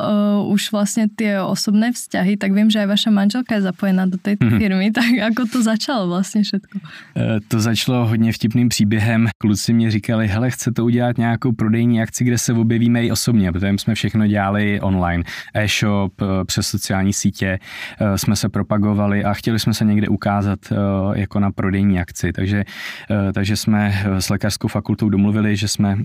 uh, 0.43 0.51
už 0.51 0.71
vlastně 0.71 1.05
ty 1.15 1.37
osobné 1.39 1.91
vzťahy, 1.91 2.37
tak 2.37 2.51
vím, 2.51 2.69
že 2.69 2.79
aj 2.79 2.87
vaša 2.87 3.11
manželka 3.13 3.55
je 3.55 3.61
zapojená 3.61 4.05
do 4.05 4.17
této 4.17 4.45
mm-hmm. 4.45 4.57
firmy, 4.57 4.91
tak 4.97 5.05
jako 5.05 5.45
to 5.45 5.63
začalo 5.63 6.07
vlastně 6.07 6.43
všetko? 6.43 6.79
Uh, 6.81 7.23
to 7.47 7.59
začalo 7.59 8.07
hodně 8.07 8.33
vtipným 8.33 8.69
příběhem. 8.69 9.27
Kluci 9.37 9.73
mě 9.73 9.91
říkali, 9.91 10.27
hele, 10.27 10.51
chce 10.51 10.71
to 10.71 10.85
udělat 10.85 11.17
nějakou 11.17 11.51
prodejní 11.51 12.01
akci, 12.01 12.23
kde 12.23 12.37
se 12.37 12.53
objevíme 12.53 13.05
i 13.05 13.11
osobně, 13.11 13.51
protože 13.51 13.73
jsme 13.77 13.95
všechno 13.95 14.27
dělali 14.27 14.81
online. 14.81 15.23
E-shop, 15.53 16.21
uh, 16.21 16.27
přes 16.45 16.67
sociální 16.67 17.13
sítě 17.13 17.59
uh, 18.01 18.15
jsme 18.15 18.35
se 18.35 18.49
propagovali 18.49 19.23
a 19.23 19.33
chtěli 19.33 19.59
jsme 19.59 19.73
se 19.73 19.85
někde 19.85 20.07
ukázat 20.07 20.59
uh, 20.71 20.77
jako 21.17 21.39
na 21.39 21.51
prodejní 21.51 21.99
akci. 21.99 22.33
Takže, 22.33 22.63
uh, 23.09 23.31
takže 23.31 23.55
jsme 23.55 24.03
s 24.19 24.29
lékařskou 24.29 24.67
fakultou 24.67 25.09
domluvili, 25.09 25.55
že 25.55 25.67
jsme 25.67 25.97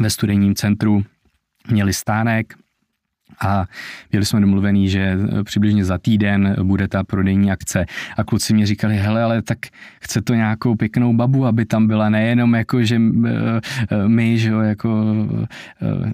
ve 0.00 0.10
studijním 0.10 0.54
centru 0.54 1.04
měli 1.70 1.92
stánek, 1.92 2.54
a 3.40 3.66
byli 4.12 4.24
jsme 4.24 4.40
domluvení, 4.40 4.88
že 4.88 5.18
přibližně 5.44 5.84
za 5.84 5.98
týden 5.98 6.56
bude 6.62 6.88
ta 6.88 7.04
prodejní 7.04 7.52
akce 7.52 7.86
a 8.16 8.24
kluci 8.24 8.54
mě 8.54 8.66
říkali, 8.66 8.96
hele, 8.96 9.22
ale 9.22 9.42
tak 9.42 9.58
chce 10.00 10.22
to 10.22 10.34
nějakou 10.34 10.74
pěknou 10.74 11.12
babu, 11.12 11.46
aby 11.46 11.64
tam 11.64 11.86
byla 11.86 12.08
nejenom 12.08 12.54
jako, 12.54 12.82
že 12.82 12.96
eh, 12.96 13.30
eh, 13.90 14.08
my, 14.08 14.38
že 14.38 14.48
jo, 14.48 14.60
jako, 14.60 15.16
eh, 15.82 16.12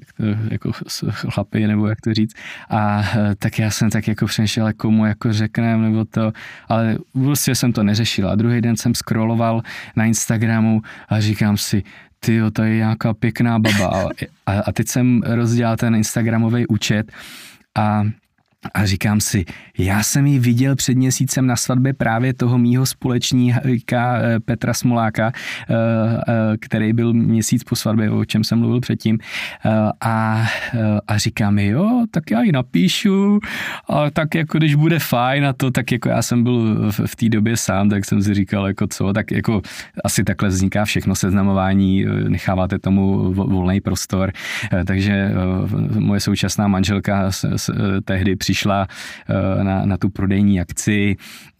jako 0.51 0.73
chlapy, 1.11 1.67
nebo 1.67 1.87
jak 1.87 2.01
to 2.01 2.15
říct. 2.15 2.35
A 2.71 3.05
tak 3.39 3.59
já 3.59 3.71
jsem 3.71 3.91
tak 3.91 4.09
jako 4.09 4.27
přemýšlel, 4.27 4.73
komu 4.77 5.07
jako 5.07 5.33
řekneme, 5.33 5.89
nebo 5.89 6.05
to, 6.05 6.33
ale 6.69 6.99
vlastně 7.15 7.55
jsem 7.55 7.73
to 7.73 7.83
neřešil. 7.83 8.29
A 8.29 8.35
druhý 8.35 8.61
den 8.61 8.77
jsem 8.77 8.95
scrolloval 8.95 9.63
na 9.97 10.05
Instagramu 10.05 10.83
a 11.09 11.21
říkám 11.21 11.57
si, 11.57 11.83
ty 12.27 12.41
to 12.53 12.63
je 12.63 12.77
nějaká 12.77 13.15
pěkná 13.15 13.59
baba. 13.59 14.11
A, 14.47 14.61
a 14.61 14.73
teď 14.73 14.89
jsem 14.89 15.23
rozdělal 15.27 15.77
ten 15.77 15.95
Instagramový 15.95 16.67
účet 16.67 17.13
a 17.75 18.05
a 18.75 18.87
říkám 18.87 19.21
si, 19.21 19.45
já 19.79 20.03
jsem 20.03 20.27
ji 20.27 20.39
viděl 20.39 20.77
před 20.77 20.95
měsícem 20.95 21.47
na 21.47 21.57
svatbě 21.57 21.93
právě 21.93 22.35
toho 22.35 22.59
mýho 22.59 22.87
společníka 22.87 24.19
eh, 24.19 24.41
Petra 24.41 24.75
Smoláka, 24.75 25.33
eh, 25.33 25.75
eh, 26.29 26.57
který 26.61 26.93
byl 26.93 27.13
měsíc 27.13 27.65
po 27.65 27.77
svatbě, 27.77 28.11
o 28.11 28.25
čem 28.25 28.45
jsem 28.45 28.59
mluvil 28.59 28.81
předtím. 28.81 29.19
A, 30.01 30.47
a 31.07 31.19
říká 31.19 31.51
mi, 31.51 31.67
jo, 31.67 32.05
tak 32.11 32.31
já 32.31 32.43
ji 32.43 32.53
napíšu, 32.53 33.41
a 33.89 34.11
tak 34.11 34.35
jako 34.35 34.59
když 34.59 34.75
bude 34.75 34.99
fajn 34.99 35.47
a 35.47 35.53
to, 35.53 35.71
tak 35.71 35.93
jako 35.93 36.09
já 36.09 36.23
jsem 36.23 36.43
byl 36.43 36.91
v, 36.91 37.01
v 37.07 37.17
té 37.17 37.29
době 37.29 37.57
sám, 37.57 37.91
tak 37.91 38.05
jsem 38.05 38.23
si 38.23 38.35
říkal, 38.35 38.67
jako 38.67 38.87
co, 38.87 39.13
tak 39.13 39.31
jako 39.31 39.63
asi 40.05 40.25
takhle 40.25 40.49
vzniká 40.49 40.85
všechno 40.85 41.15
seznamování, 41.15 42.05
necháváte 42.29 42.79
tomu 42.79 43.33
volný 43.33 43.81
prostor, 43.81 44.33
takže 44.87 45.31
moje 45.99 46.21
současná 46.21 46.69
manželka 46.69 47.31
tehdy 48.05 48.37
přišla 48.37 48.56
přišla 48.57 48.89
eh, 49.29 49.65
na, 49.65 49.87
na 49.87 49.97
tu 49.97 50.09
prodejní 50.09 50.61
akci, 50.61 51.17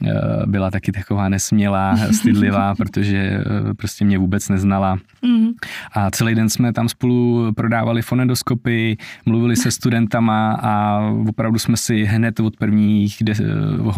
eh, 0.07 0.13
byla 0.47 0.71
taky 0.71 0.93
taková 0.93 1.29
nesmělá, 1.29 1.97
stydlivá, 2.13 2.75
protože 2.75 3.19
eh, 3.19 3.75
prostě 3.75 4.05
mě 4.05 4.19
vůbec 4.19 4.49
neznala. 4.49 4.99
Mm. 5.23 5.49
A 5.93 6.11
celý 6.11 6.35
den 6.35 6.49
jsme 6.49 6.73
tam 6.73 6.89
spolu 6.89 7.53
prodávali 7.53 8.03
fonedoskopy, 8.03 8.97
mluvili 9.27 9.57
se 9.57 9.71
studentama 9.71 10.53
a 10.63 11.01
opravdu 11.29 11.59
jsme 11.59 11.77
si 11.77 12.05
hned 12.05 12.41
od 12.41 12.57
prvních 12.57 13.23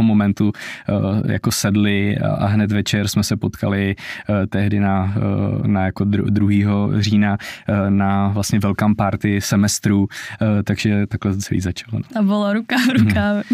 momentu 0.00 0.52
jako 1.28 1.52
sedli 1.52 2.19
a 2.19 2.47
hned 2.47 2.73
večer 2.73 3.09
jsme 3.09 3.23
se 3.23 3.37
potkali 3.37 3.95
tehdy 4.49 4.81
na, 4.81 5.14
na 5.67 5.85
jako 5.85 6.05
2. 6.05 6.50
října 6.99 7.38
na 7.88 8.28
vlastně 8.28 8.59
welcome 8.59 8.95
party 8.95 9.40
semestru, 9.40 10.09
takže 10.64 11.07
takhle 11.07 11.37
celý 11.37 11.61
začalo. 11.61 12.02
A 12.17 12.23
byla 12.23 12.52
ruka 12.52 12.76
v 12.92 12.99
rukávech. 13.04 13.47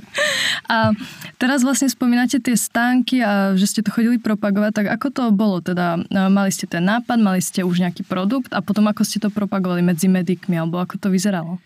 a 0.70 0.90
teraz 1.38 1.62
vlastně 1.62 1.90
spomínáte 1.90 2.40
ty 2.40 2.56
stánky 2.56 3.24
a 3.24 3.56
že 3.56 3.66
jste 3.66 3.82
to 3.82 3.90
chodili 3.90 4.18
propagovat, 4.18 4.74
tak 4.74 4.86
ako 4.86 5.10
to 5.10 5.30
bylo 5.30 5.60
teda? 5.60 5.96
Mali 6.28 6.52
jste 6.52 6.66
ten 6.66 6.84
nápad, 6.84 7.16
mali 7.16 7.42
jste 7.42 7.64
už 7.64 7.78
nějaký 7.78 8.02
produkt 8.02 8.52
a 8.52 8.60
potom 8.60 8.88
ako 8.88 9.04
jste 9.04 9.20
to 9.20 9.30
propagovali 9.30 9.82
mezi 9.82 10.08
medikmi, 10.08 10.58
alebo 10.58 10.78
ako 10.78 10.98
to 10.98 11.10
vyzeralo? 11.10 11.58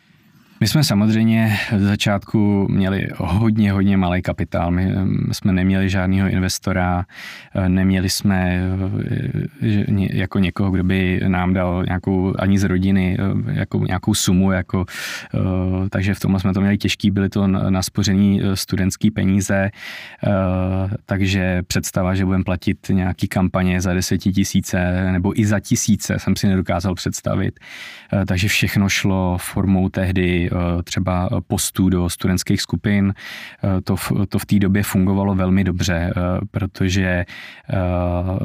My 0.62 0.68
jsme 0.68 0.84
samozřejmě 0.84 1.58
v 1.72 1.80
začátku 1.80 2.66
měli 2.70 3.08
hodně, 3.16 3.72
hodně 3.72 3.96
malý 3.96 4.22
kapitál. 4.22 4.70
My 4.70 4.94
jsme 5.32 5.52
neměli 5.52 5.88
žádného 5.88 6.28
investora, 6.28 7.04
eh, 7.54 7.68
neměli 7.68 8.08
jsme 8.08 8.60
eh, 9.62 10.06
jako 10.10 10.38
někoho, 10.38 10.70
kdo 10.70 10.84
by 10.84 11.20
nám 11.28 11.54
dal 11.54 11.84
nějakou, 11.86 12.34
ani 12.38 12.58
z 12.58 12.64
rodiny, 12.64 13.16
eh, 13.20 13.52
jako 13.52 13.78
nějakou 13.78 14.14
sumu, 14.14 14.52
jako, 14.52 14.84
takže 15.90 16.14
v 16.14 16.20
tomhle 16.20 16.40
jsme 16.40 16.54
to 16.54 16.60
měli 16.60 16.78
těžký, 16.78 17.10
byly 17.10 17.28
to 17.28 17.46
naspořený 17.46 18.40
studentský 18.54 19.10
peníze, 19.10 19.70
takže 21.06 21.62
představa, 21.66 22.14
že 22.14 22.24
budeme 22.24 22.44
platit 22.44 22.78
nějaký 22.90 23.28
kampaně 23.28 23.80
za 23.80 23.94
deseti 23.94 24.32
tisíce 24.32 25.12
nebo 25.12 25.40
i 25.40 25.46
za 25.46 25.60
tisíce, 25.60 26.18
jsem 26.18 26.36
si 26.36 26.46
nedokázal 26.48 26.94
představit. 26.94 27.60
Takže 28.26 28.48
všechno 28.48 28.88
šlo 28.88 29.38
formou 29.38 29.88
tehdy 29.88 30.49
Eh, 30.49 30.49
třeba 30.84 31.28
postů 31.46 31.88
do 31.88 32.10
studentských 32.10 32.60
skupin. 32.60 33.14
Eh, 33.64 33.80
to, 33.80 33.96
to 34.28 34.38
v 34.38 34.46
té 34.46 34.58
době 34.58 34.82
fungovalo 34.82 35.34
velmi 35.34 35.64
dobře, 35.64 35.94
eh, 35.94 36.20
protože 36.50 37.24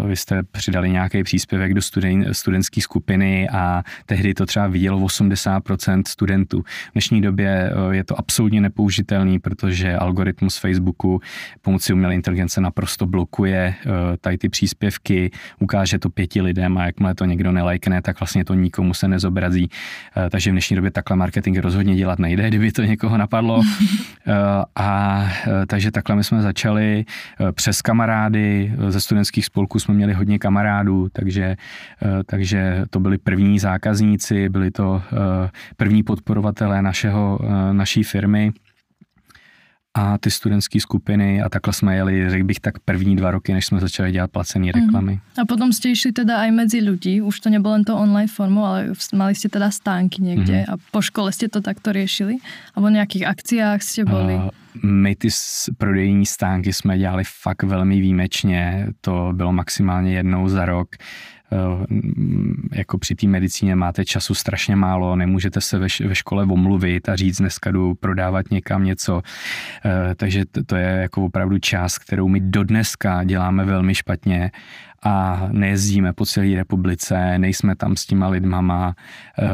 vy 0.07 0.15
jste 0.15 0.43
přidali 0.43 0.89
nějaký 0.89 1.23
příspěvek 1.23 1.73
do 1.73 1.81
studen, 1.81 2.25
studentské 2.31 2.81
skupiny 2.81 3.49
a 3.49 3.83
tehdy 4.05 4.33
to 4.33 4.45
třeba 4.45 4.67
vidělo 4.67 4.99
80% 4.99 6.07
studentů. 6.07 6.61
V 6.61 6.91
dnešní 6.93 7.21
době 7.21 7.71
je 7.91 8.03
to 8.03 8.19
absolutně 8.19 8.61
nepoužitelný, 8.61 9.39
protože 9.39 9.95
algoritmus 9.95 10.57
Facebooku 10.57 11.21
pomocí 11.61 11.93
umělé 11.93 12.15
inteligence 12.15 12.61
naprosto 12.61 13.05
blokuje 13.05 13.75
tady 14.21 14.37
ty 14.37 14.49
příspěvky, 14.49 15.31
ukáže 15.59 15.99
to 15.99 16.09
pěti 16.09 16.41
lidem 16.41 16.77
a 16.77 16.85
jakmile 16.85 17.15
to 17.15 17.25
někdo 17.25 17.51
nelajkne, 17.51 18.01
tak 18.01 18.19
vlastně 18.19 18.45
to 18.45 18.53
nikomu 18.53 18.93
se 18.93 19.07
nezobrazí. 19.07 19.69
Takže 20.29 20.49
v 20.49 20.53
dnešní 20.53 20.75
době 20.75 20.91
takhle 20.91 21.17
marketing 21.17 21.57
rozhodně 21.57 21.94
dělat 21.95 22.19
nejde, 22.19 22.47
kdyby 22.47 22.71
to 22.71 22.83
někoho 22.83 23.17
napadlo. 23.17 23.61
Eh, 24.27 24.65
a 24.75 25.23
eh, 25.47 25.65
takže 25.65 25.91
takhle 25.91 26.15
my 26.15 26.23
jsme 26.23 26.41
začali 26.41 27.05
eh, 27.39 27.51
přes 27.51 27.81
kamarády, 27.81 28.73
ze 28.89 29.01
studentských 29.01 29.45
spolků 29.45 29.79
jsme 29.79 29.93
měli 29.93 30.13
hodně 30.13 30.39
kamarádů, 30.39 31.09
takže, 31.13 31.55
takže 32.25 32.83
to 32.89 32.99
byli 32.99 33.17
první 33.17 33.59
zákazníci, 33.59 34.49
byli 34.49 34.71
to 34.71 35.01
první 35.77 36.03
podporovatelé 36.03 36.81
našeho, 36.81 37.39
naší 37.71 38.03
firmy 38.03 38.51
a 39.97 40.17
ty 40.17 40.31
studentské 40.31 40.79
skupiny 40.79 41.41
a 41.41 41.49
takhle 41.49 41.73
jsme 41.73 41.95
jeli, 41.95 42.29
řekl 42.29 42.45
bych, 42.45 42.59
tak 42.59 42.79
první 42.79 43.15
dva 43.15 43.31
roky, 43.31 43.53
než 43.53 43.65
jsme 43.65 43.79
začali 43.79 44.11
dělat 44.11 44.31
placené 44.31 44.71
mhm. 44.75 44.85
reklamy. 44.85 45.11
Mm. 45.11 45.19
A 45.41 45.45
potom 45.45 45.73
jste 45.73 45.95
šli 45.95 46.11
teda 46.11 46.41
aj 46.41 46.51
mezi 46.51 46.79
lidi, 46.79 47.21
už 47.21 47.39
to 47.39 47.49
nebylo 47.49 47.73
jen 47.73 47.83
to 47.83 47.97
online 47.97 48.27
formu, 48.27 48.65
ale 48.65 48.91
mali 49.15 49.35
jste 49.35 49.49
teda 49.49 49.71
stánky 49.71 50.23
někde 50.23 50.57
mm. 50.57 50.73
a 50.73 50.77
po 50.91 51.01
škole 51.01 51.31
jste 51.31 51.47
to 51.47 51.61
takto 51.61 51.93
řešili? 51.93 52.35
A 52.75 52.81
v 52.81 52.91
nějakých 52.91 53.27
akciách 53.27 53.81
jste 53.81 54.05
byli? 54.05 54.35
Uh, 54.35 54.49
my 54.83 55.15
ty 55.15 55.27
prodejní 55.77 56.25
stánky 56.25 56.73
jsme 56.73 56.97
dělali 56.97 57.23
fakt 57.41 57.63
velmi 57.63 58.01
výjimečně, 58.01 58.87
to 59.01 59.31
bylo 59.33 59.53
maximálně 59.53 60.13
jednou 60.13 60.47
za 60.49 60.65
rok. 60.65 60.87
Eh, 60.95 61.34
jako 62.73 62.97
při 62.97 63.15
té 63.15 63.27
medicíně 63.27 63.75
máte 63.75 64.05
času 64.05 64.33
strašně 64.33 64.75
málo, 64.75 65.15
nemůžete 65.15 65.61
se 65.61 65.77
ve, 65.79 65.89
škole 66.15 66.43
omluvit 66.43 67.09
a 67.09 67.15
říct, 67.15 67.37
dneska 67.37 67.71
jdu 67.71 67.93
prodávat 67.93 68.51
někam 68.51 68.83
něco. 68.83 69.21
Eh, 69.85 70.15
takže 70.15 70.43
to 70.65 70.75
je 70.75 70.87
jako 70.87 71.25
opravdu 71.25 71.59
část, 71.59 71.97
kterou 71.97 72.27
my 72.27 72.39
dodneska 72.39 73.23
děláme 73.23 73.65
velmi 73.65 73.95
špatně 73.95 74.51
a 75.05 75.47
nejezdíme 75.51 76.13
po 76.13 76.25
celé 76.25 76.55
republice, 76.55 77.37
nejsme 77.37 77.75
tam 77.75 77.95
s 77.95 78.05
těma 78.05 78.27
lidmama, 78.27 78.95
eh, 79.39 79.45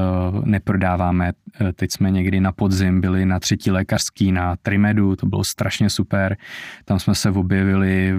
neprodáváme. 0.45 1.31
Eh, 1.61 1.73
teď 1.73 1.91
jsme 1.91 2.11
někdy 2.11 2.39
na 2.39 2.51
podzim 2.51 3.01
byli 3.01 3.25
na 3.25 3.39
třetí 3.39 3.71
lékařský 3.71 4.31
na 4.31 4.55
Trimedu, 4.55 5.15
to 5.15 5.25
bylo 5.25 5.43
strašně 5.43 5.89
super. 5.89 6.37
Tam 6.85 6.99
jsme 6.99 7.15
se 7.15 7.29
objevili, 7.31 8.15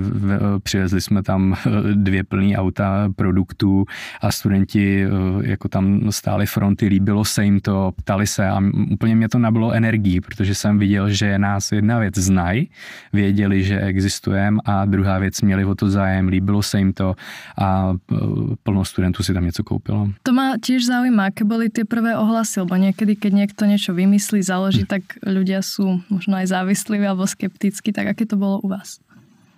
přivezli 0.62 1.00
jsme 1.00 1.22
tam 1.22 1.54
eh, 1.54 1.70
dvě 1.94 2.24
plný 2.24 2.56
auta 2.56 3.08
produktů 3.16 3.84
a 4.20 4.32
studenti 4.32 5.06
jako 5.42 5.68
tam 5.68 6.12
stály 6.12 6.46
fronty, 6.46 6.86
líbilo 6.86 7.24
se 7.24 7.44
jim 7.44 7.60
to, 7.60 7.92
ptali 7.96 8.26
se 8.26 8.48
a 8.48 8.60
úplně 8.90 9.16
mě 9.16 9.28
to 9.28 9.38
nabilo 9.38 9.72
energii, 9.72 10.20
protože 10.20 10.54
jsem 10.54 10.78
viděl, 10.78 11.10
že 11.10 11.38
nás 11.38 11.72
jedna 11.72 11.98
věc 11.98 12.18
znají, 12.18 12.70
věděli, 13.12 13.64
že 13.64 13.80
existujeme 13.80 14.58
a 14.64 14.84
druhá 14.84 15.18
věc 15.18 15.40
měli 15.40 15.64
o 15.64 15.74
to 15.74 15.90
zájem, 15.90 16.28
líbilo 16.28 16.62
se 16.62 16.78
jim 16.78 16.92
to 16.92 17.14
a 17.58 17.92
e, 17.92 18.16
plno 18.62 18.84
studentů 18.84 19.22
si 19.22 19.34
tam 19.34 19.44
něco 19.44 19.62
koupilo. 19.64 20.08
To 20.22 20.32
má 20.32 20.56
tiež 20.58 20.86
zaujíma, 20.86 21.32
aké 21.32 21.44
boli 21.44 21.70
tie 21.70 21.84
prvé 21.84 22.16
ohlasy, 22.16 22.60
lebo 22.60 22.76
niekedy, 22.76 23.16
keď 23.16 23.32
niekto 23.32 23.62
niečo 23.66 23.92
vymyslí, 23.94 24.42
založí, 24.42 24.82
hm. 24.84 24.90
tak 24.90 25.02
ľudia 25.22 25.62
sú 25.62 26.00
možno 26.10 26.36
aj 26.36 26.46
závislí 26.52 26.98
alebo 27.02 27.26
skeptickí, 27.26 27.92
tak 27.92 28.12
aké 28.12 28.26
to 28.26 28.36
bylo 28.36 28.60
u 28.60 28.68
vás? 28.68 29.00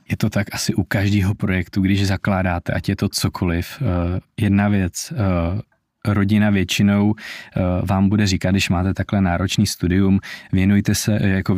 Je 0.04 0.16
to 0.16 0.28
tak 0.28 0.52
asi 0.52 0.74
u 0.74 0.84
každého 0.84 1.34
projektu, 1.34 1.80
když 1.80 2.06
zakládáte, 2.06 2.72
ať 2.72 2.88
je 2.88 2.96
to 2.96 3.08
cokoliv. 3.08 3.66
E, 3.80 3.84
jedna 4.36 4.68
věc, 4.68 5.12
e, 5.12 5.16
rodina 6.04 6.50
většinou 6.50 7.14
eh, 7.16 7.60
vám 7.82 8.08
bude 8.08 8.26
říkat, 8.26 8.50
když 8.50 8.68
máte 8.68 8.94
takhle 8.94 9.20
náročný 9.20 9.66
studium, 9.66 10.20
věnujte 10.52 10.94
se, 10.94 11.18
jako 11.22 11.56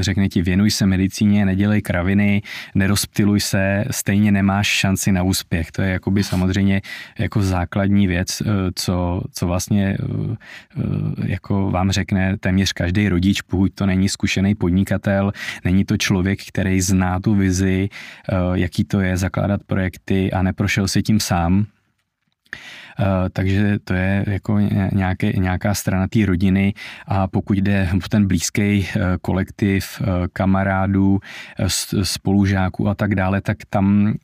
řekne 0.00 0.28
ti, 0.28 0.42
věnuj 0.42 0.70
se 0.70 0.86
medicíně, 0.86 1.46
nedělej 1.46 1.82
kraviny, 1.82 2.42
nerozptiluj 2.74 3.40
se, 3.40 3.84
stejně 3.90 4.32
nemáš 4.32 4.66
šanci 4.66 5.12
na 5.12 5.22
úspěch. 5.22 5.72
To 5.72 5.82
je 5.82 5.90
jakoby 5.90 6.24
samozřejmě 6.24 6.82
jako 7.18 7.42
základní 7.42 8.06
věc, 8.06 8.42
co, 8.74 9.22
co 9.32 9.46
vlastně 9.46 9.96
jako 11.26 11.70
vám 11.70 11.90
řekne 11.90 12.38
téměř 12.38 12.72
každý 12.72 13.08
rodič, 13.08 13.40
pokud 13.40 13.72
to 13.74 13.86
není 13.86 14.08
zkušený 14.08 14.54
podnikatel, 14.54 15.32
není 15.64 15.84
to 15.84 15.96
člověk, 15.96 16.38
který 16.48 16.80
zná 16.80 17.20
tu 17.20 17.34
vizi, 17.34 17.88
jaký 18.54 18.84
to 18.84 19.00
je 19.00 19.16
zakládat 19.16 19.60
projekty 19.66 20.32
a 20.32 20.42
neprošel 20.42 20.88
si 20.88 21.02
tím 21.02 21.20
sám, 21.20 21.66
Eh, 22.54 22.81
takže 23.32 23.78
to 23.84 23.94
je 23.94 24.24
jako 24.28 24.58
nějaké, 24.92 25.32
nějaká 25.32 25.74
strana 25.74 26.08
té 26.08 26.26
rodiny. 26.26 26.74
A 27.06 27.26
pokud 27.26 27.58
jde 27.58 27.88
o 28.04 28.08
ten 28.08 28.26
blízký 28.26 28.62
eh, 28.62 29.00
kolektiv 29.22 30.02
eh, 30.02 30.06
kamarádů, 30.32 31.20
spolužáků 32.02 32.88
a 32.88 32.94
tak 32.94 33.14
dále, 33.14 33.40
tak 33.40 33.56
tam 33.70 34.14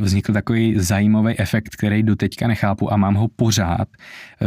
vznikl 0.00 0.32
takový 0.32 0.74
zajímavý 0.78 1.38
efekt, 1.38 1.76
který 1.76 2.02
do 2.02 2.16
teďka 2.16 2.48
nechápu 2.48 2.92
a 2.92 2.96
mám 2.96 3.14
ho 3.14 3.28
pořád, 3.28 3.88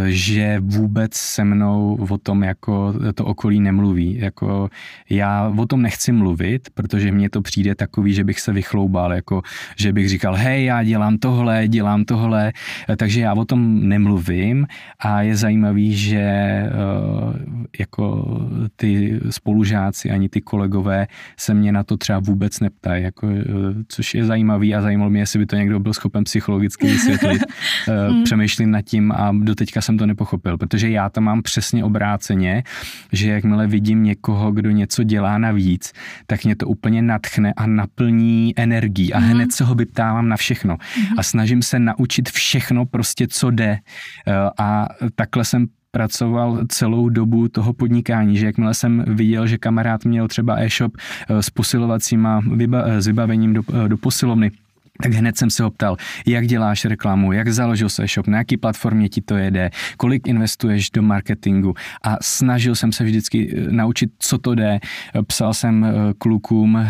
že 0.06 0.58
vůbec 0.60 1.14
se 1.14 1.44
mnou 1.44 1.98
o 2.10 2.18
tom 2.18 2.44
jako 2.44 2.94
to 3.16 3.26
okolí 3.26 3.60
nemluví. 3.60 4.18
Jako 4.18 4.70
já 5.10 5.54
o 5.58 5.66
tom 5.66 5.82
nechci 5.82 6.12
mluvit, 6.12 6.70
protože 6.74 7.12
mně 7.12 7.30
to 7.30 7.42
přijde 7.42 7.76
takový, 7.76 8.14
že 8.14 8.24
bych 8.24 8.40
se 8.40 8.54
vychloubal, 8.54 9.14
jako 9.14 9.42
že 9.76 9.94
bych 9.94 10.10
říkal, 10.10 10.36
hej, 10.36 10.66
já 10.66 10.84
dělám 10.84 11.18
tohle, 11.18 11.68
dělám 11.68 12.06
tohle, 12.06 12.54
takže 12.98 13.22
já 13.22 13.34
o 13.34 13.46
tom 13.46 13.90
nemluvím 13.90 14.68
a 15.00 15.22
je 15.22 15.36
zajímavý, 15.36 15.96
že 15.96 16.20
eh, 16.20 16.70
jako 17.80 18.38
ty 18.76 19.20
spolužáci 19.30 20.12
ani 20.12 20.30
ty 20.30 20.42
kolegové 20.42 21.08
se 21.38 21.54
mě 21.54 21.72
na 21.72 21.84
to 21.84 21.98
třeba 21.98 22.20
vůbec 22.20 22.60
neptají, 22.60 23.04
jako, 23.04 23.28
eh, 23.28 23.44
což 23.88 24.16
je 24.16 24.26
zajímavý 24.26 24.76
a 24.76 24.82
zajímalo 25.10 25.12
mě, 25.12 25.22
jestli 25.22 25.40
by 25.40 25.46
to 25.46 25.56
někdo 25.56 25.80
byl 25.80 25.94
schopen 25.94 26.24
psychologicky 26.24 26.88
vysvětlit. 26.88 27.44
Eh, 27.88 28.10
hmm. 28.10 28.24
Přemýšlím 28.24 28.72
nad 28.72 28.82
tím 28.82 29.12
a 29.12 29.32
doteďka 29.32 29.82
jsem 29.82 29.98
to 29.98 30.06
nepochopil, 30.06 30.58
protože 30.58 30.90
já 30.90 31.10
to 31.10 31.22
mám 31.22 31.42
přesně 31.42 31.84
obráceně, 31.84 32.64
že 33.12 33.30
jakmile 33.32 33.68
vidím 33.68 34.04
někoho, 34.04 34.52
kdo 34.52 34.70
něco 34.70 35.04
dělá 35.04 35.38
navíc, 35.38 35.94
tak 36.28 36.46
mě 36.46 36.56
to 36.56 36.68
úplně 36.68 37.02
natchne 37.02 37.54
a 37.54 37.68
naplní 37.68 38.54
energií 38.56 39.14
a 39.14 39.20
hmm. 39.20 39.30
hned 39.30 39.52
se 39.52 39.64
ho 39.64 39.76
vyptávám 39.76 40.30
na 40.30 40.38
všechno 40.38 40.78
hmm. 40.96 41.20
a 41.20 41.24
snažím 41.24 41.62
se 41.62 41.80
naučit 41.80 42.30
všechno 42.30 42.86
prostě, 42.86 43.28
co 43.28 43.52
jde. 43.52 43.80
Eh, 44.28 44.34
a 44.60 44.88
takhle 45.16 45.46
jsem 45.46 45.68
pracoval 45.92 46.66
celou 46.68 47.10
dobu 47.10 47.48
toho 47.48 47.74
podnikání, 47.74 48.38
že 48.38 48.46
jakmile 48.46 48.74
jsem 48.74 49.04
viděl, 49.08 49.48
že 49.48 49.58
kamarád 49.58 50.06
měl 50.06 50.28
třeba 50.28 50.56
e-shop 50.60 50.94
eh, 50.98 51.44
s 51.44 51.50
posilovacíma 51.50 52.42
s 53.00 53.08
vybavením 53.08 53.54
do, 53.54 53.62
do 53.88 53.98
posilovny, 53.98 54.52
tak 55.04 55.14
hned 55.14 55.38
jsem 55.38 55.50
se 55.50 55.64
ho 55.64 55.72
ptal, 55.72 55.98
jak 56.26 56.48
děláš 56.48 56.86
reklamu, 56.86 57.32
jak 57.32 57.48
založil 57.48 57.90
se 57.90 58.08
shop, 58.08 58.28
na 58.28 58.38
jaký 58.38 58.58
platformě 58.58 59.10
ti 59.10 59.22
to 59.22 59.38
jede, 59.38 59.70
kolik 59.98 60.28
investuješ 60.28 60.92
do 60.92 61.02
marketingu 61.02 61.74
a 62.04 62.18
snažil 62.22 62.76
jsem 62.76 62.92
se 62.92 63.04
vždycky 63.04 63.56
eh, 63.58 63.72
naučit, 63.72 64.10
co 64.20 64.38
to 64.38 64.56
jde. 64.56 64.80
Psal 65.28 65.54
jsem 65.54 65.86
eh, 65.86 65.92
klukům, 66.18 66.78
eh, 66.78 66.90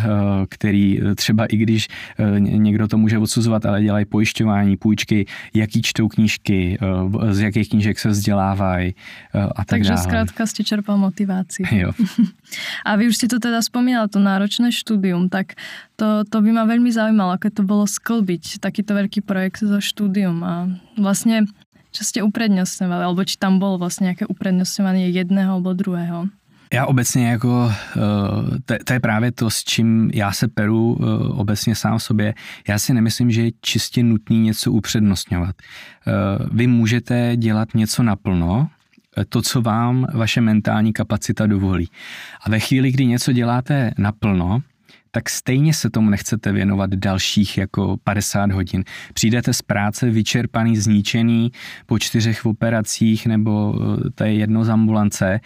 který 0.49 0.99
třeba 1.15 1.45
i 1.45 1.57
když 1.57 1.87
někdo 2.39 2.87
to 2.87 2.97
může 2.97 3.17
odsuzovat, 3.17 3.65
ale 3.65 3.81
dělají 3.81 4.05
pojišťování, 4.05 4.77
půjčky, 4.77 5.25
jaký 5.53 5.81
čtou 5.81 6.07
knížky, 6.07 6.77
z 7.29 7.39
jakých 7.39 7.69
knížek 7.69 7.99
se 7.99 8.09
vzdělávají 8.09 8.95
a 9.33 9.65
tak 9.65 9.65
Takže 9.65 9.89
dále. 9.89 10.03
zkrátka 10.03 10.45
jste 10.45 10.63
čerpal 10.63 10.97
motivaci. 10.97 11.63
Jo. 11.71 11.91
a 12.85 12.95
vy 12.95 13.07
už 13.07 13.17
si 13.17 13.27
to 13.27 13.39
teda 13.39 13.61
spomínal, 13.61 14.07
to 14.07 14.19
náročné 14.19 14.71
štúdium, 14.71 15.29
tak 15.29 15.53
to, 15.99 16.23
to 16.23 16.39
by 16.39 16.55
ma 16.55 16.63
veľmi 16.63 16.87
zaujímalo, 16.95 17.35
ako 17.35 17.47
to 17.51 17.61
bolo 17.67 17.83
sklbiť 17.99 18.63
takýto 18.63 18.95
veľký 18.95 19.21
projekt 19.21 19.59
so 19.59 19.83
štúdium 19.83 20.39
a 20.47 20.71
vlastne 20.95 21.45
čo 21.91 22.05
ste 22.05 22.21
uprednostňovali, 22.21 23.03
alebo 23.03 23.25
či 23.25 23.37
tam 23.37 23.59
bolo 23.59 23.77
vlastně 23.77 24.05
nějaké 24.13 24.25
uprednostňovanie 24.25 25.09
jedného 25.09 25.51
alebo 25.51 25.73
druhého? 25.73 26.27
Já 26.73 26.85
obecně 26.85 27.29
jako, 27.29 27.73
eh, 27.97 28.77
to, 28.83 28.93
je 28.93 28.99
právě 28.99 29.31
to, 29.31 29.49
s 29.49 29.63
čím 29.63 30.11
já 30.13 30.31
se 30.31 30.47
peru 30.47 30.97
eh, 31.01 31.05
obecně 31.33 31.75
sám 31.75 31.99
sobě. 31.99 32.33
Já 32.67 32.79
si 32.79 32.93
nemyslím, 32.93 33.31
že 33.31 33.41
je 33.41 33.51
čistě 33.61 34.03
nutný 34.03 34.39
něco 34.39 34.71
upřednostňovat. 34.71 35.55
Eh, 35.59 36.11
vy 36.51 36.67
můžete 36.67 37.37
dělat 37.37 37.69
něco 37.73 38.03
naplno, 38.03 38.69
to, 39.29 39.41
co 39.41 39.61
vám 39.61 40.07
vaše 40.13 40.41
mentální 40.41 40.93
kapacita 40.93 41.47
dovolí. 41.47 41.89
A 42.45 42.49
ve 42.49 42.59
chvíli, 42.59 42.91
kdy 42.91 43.05
něco 43.05 43.31
děláte 43.31 43.91
naplno, 43.97 44.61
tak 45.11 45.29
stejně 45.29 45.73
se 45.73 45.89
tomu 45.89 46.09
nechcete 46.09 46.51
věnovat 46.51 46.89
dalších 46.89 47.57
jako 47.57 47.97
50 48.03 48.51
hodin. 48.51 48.83
Přijdete 49.13 49.53
z 49.53 49.61
práce 49.61 50.09
vyčerpaný, 50.09 50.77
zničený 50.77 51.51
po 51.85 51.99
čtyřech 51.99 52.45
operacích 52.45 53.27
nebo 53.27 53.75
eh, 53.75 54.09
to 54.15 54.23
je 54.23 54.33
jedno 54.33 54.65
z 54.65 54.69
ambulance 54.69 55.39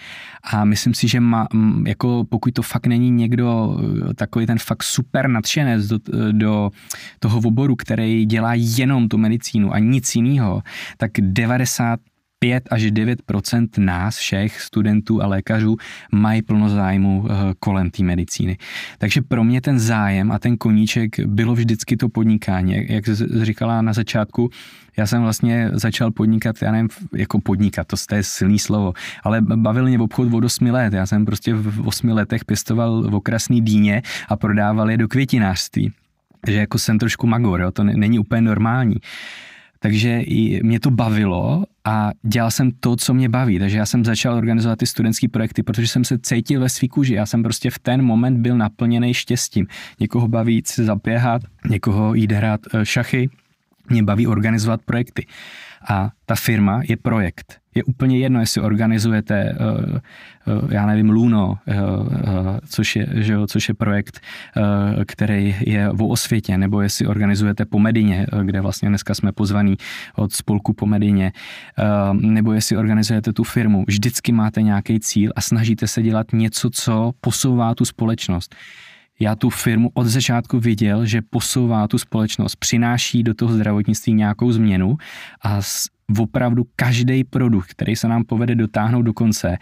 a 0.43 0.65
myslím 0.65 0.93
si, 0.93 1.07
že 1.07 1.19
má, 1.19 1.47
jako 1.87 2.23
pokud 2.29 2.53
to 2.53 2.61
fakt 2.61 2.87
není 2.87 3.11
někdo 3.11 3.77
eh, 4.09 4.13
takový 4.13 4.45
ten 4.45 4.59
fakt 4.59 4.83
super 4.83 5.27
nadšenec 5.27 5.87
do, 5.87 5.99
eh, 6.13 6.33
do 6.33 6.69
toho 7.19 7.39
oboru, 7.39 7.75
který 7.75 8.25
dělá 8.25 8.53
jenom 8.53 9.09
tu 9.09 9.17
medicínu 9.17 9.73
a 9.73 9.79
nic 9.79 10.15
jiného, 10.15 10.63
tak 10.97 11.11
90 11.19 11.99
5 12.43 12.67
až 12.71 12.81
9% 12.83 13.67
nás 13.77 14.17
všech 14.17 14.61
studentů 14.61 15.23
a 15.23 15.27
lékařů 15.27 15.77
mají 16.11 16.41
plno 16.41 16.69
zájmu 16.69 17.25
eh, 17.25 17.53
kolem 17.59 17.91
té 17.91 18.03
medicíny. 18.03 18.57
Takže 18.97 19.21
pro 19.21 19.43
mě 19.43 19.61
ten 19.61 19.79
zájem 19.79 20.31
a 20.31 20.39
ten 20.39 20.57
koníček 20.57 21.19
bylo 21.19 21.55
vždycky 21.55 21.97
to 21.97 22.09
podnikání. 22.09 22.85
Jak 22.89 23.03
říkala 23.43 23.81
na 23.81 23.93
začátku, 23.93 24.49
já 24.97 25.07
jsem 25.07 25.21
vlastně 25.21 25.69
začal 25.73 26.11
podnikat, 26.11 26.55
já 26.61 26.71
nevím, 26.71 26.89
jako 27.15 27.39
podnikat, 27.39 27.87
to 27.87 28.15
je 28.15 28.23
silný 28.23 28.59
slovo, 28.59 28.93
ale 29.23 29.41
bavil 29.41 29.85
mě 29.85 29.97
v 29.97 30.01
obchod 30.01 30.33
od 30.33 30.43
8 30.43 30.65
let. 30.65 30.93
Já 30.93 31.05
jsem 31.05 31.25
prostě 31.25 31.53
v 31.53 31.87
8 31.87 32.09
letech 32.09 32.45
pěstoval 32.45 33.01
v 33.01 33.15
okrasný 33.15 33.61
dýně 33.61 34.01
a 34.27 34.35
prodával 34.35 34.91
je 34.91 34.97
do 34.97 35.07
květinářství. 35.07 35.91
Takže 36.41 36.59
jako 36.59 36.79
jsem 36.79 36.99
trošku 36.99 37.27
magor, 37.27 37.61
jo? 37.61 37.71
to 37.71 37.83
není 37.83 38.19
úplně 38.19 38.41
normální. 38.41 38.95
Takže 39.79 40.21
i 40.21 40.63
mě 40.63 40.79
to 40.79 40.91
bavilo 40.91 41.65
a 41.87 42.11
dělal 42.23 42.51
jsem 42.51 42.71
to, 42.71 42.95
co 42.95 43.13
mě 43.13 43.29
baví. 43.29 43.59
Takže 43.59 43.77
já 43.77 43.85
jsem 43.85 44.05
začal 44.05 44.35
organizovat 44.35 44.79
ty 44.79 44.85
studentské 44.85 45.27
projekty, 45.27 45.63
protože 45.63 45.87
jsem 45.87 46.03
se 46.03 46.17
cítil 46.17 46.61
ve 46.61 46.69
svý 46.69 46.87
kůži. 46.87 47.13
Já 47.13 47.25
jsem 47.25 47.43
prostě 47.43 47.69
v 47.69 47.79
ten 47.79 48.01
moment 48.01 48.41
byl 48.41 48.57
naplněný 48.57 49.13
štěstím. 49.13 49.67
Někoho 49.99 50.27
baví 50.27 50.63
se 50.65 50.83
zapěhat, 50.83 51.41
někoho 51.69 52.13
jít 52.13 52.31
hrát 52.31 52.61
eh, 52.73 52.85
šachy, 52.85 53.29
mě 53.89 54.03
baví 54.03 54.27
organizovat 54.27 54.81
projekty. 54.85 55.25
A 55.89 56.09
ta 56.25 56.35
firma 56.35 56.81
je 56.89 56.97
projekt. 56.97 57.57
Je 57.75 57.83
úplně 57.83 58.17
jedno, 58.17 58.39
jestli 58.39 58.61
organizujete, 58.61 59.35
eh, 59.35 59.55
eh, 60.47 60.75
já 60.75 60.85
nevím, 60.85 61.09
Luno, 61.09 61.57
eh, 61.67 61.73
což 62.67 62.95
je, 62.95 63.07
že 63.11 63.33
jo, 63.33 63.47
což 63.47 63.69
je 63.69 63.75
projekt, 63.75 64.19
který 65.07 65.55
je 65.59 65.89
o 65.89 66.07
osvětě, 66.07 66.57
nebo 66.57 66.81
jestli 66.81 67.07
organizujete 67.07 67.65
po 67.65 67.79
Medině, 67.79 68.27
kde 68.43 68.61
vlastně 68.61 68.89
dneska 68.89 69.13
jsme 69.13 69.31
pozvaní 69.31 69.77
od 70.15 70.33
spolku 70.33 70.73
po 70.73 70.85
Medině, 70.85 71.31
nebo 72.13 72.53
jestli 72.53 72.77
organizujete 72.77 73.33
tu 73.33 73.43
firmu. 73.43 73.83
Vždycky 73.87 74.31
máte 74.31 74.61
nějaký 74.61 74.99
cíl 74.99 75.31
a 75.35 75.41
snažíte 75.41 75.87
se 75.87 76.01
dělat 76.01 76.33
něco, 76.33 76.69
co 76.69 77.11
posouvá 77.21 77.75
tu 77.75 77.85
společnost 77.85 78.55
já 79.19 79.35
tu 79.35 79.49
firmu 79.49 79.89
od 79.93 80.07
začátku 80.07 80.59
viděl, 80.59 81.05
že 81.05 81.21
posouvá 81.21 81.87
tu 81.87 81.97
společnost, 81.97 82.55
přináší 82.55 83.23
do 83.23 83.33
toho 83.33 83.53
zdravotnictví 83.53 84.13
nějakou 84.13 84.51
změnu 84.51 84.97
a 85.43 85.59
opravdu 86.19 86.63
každý 86.75 87.23
produkt, 87.23 87.67
který 87.67 87.95
se 87.95 88.07
nám 88.07 88.23
povede 88.23 88.55
dotáhnout 88.55 89.01
do 89.01 89.13
konce, 89.13 89.57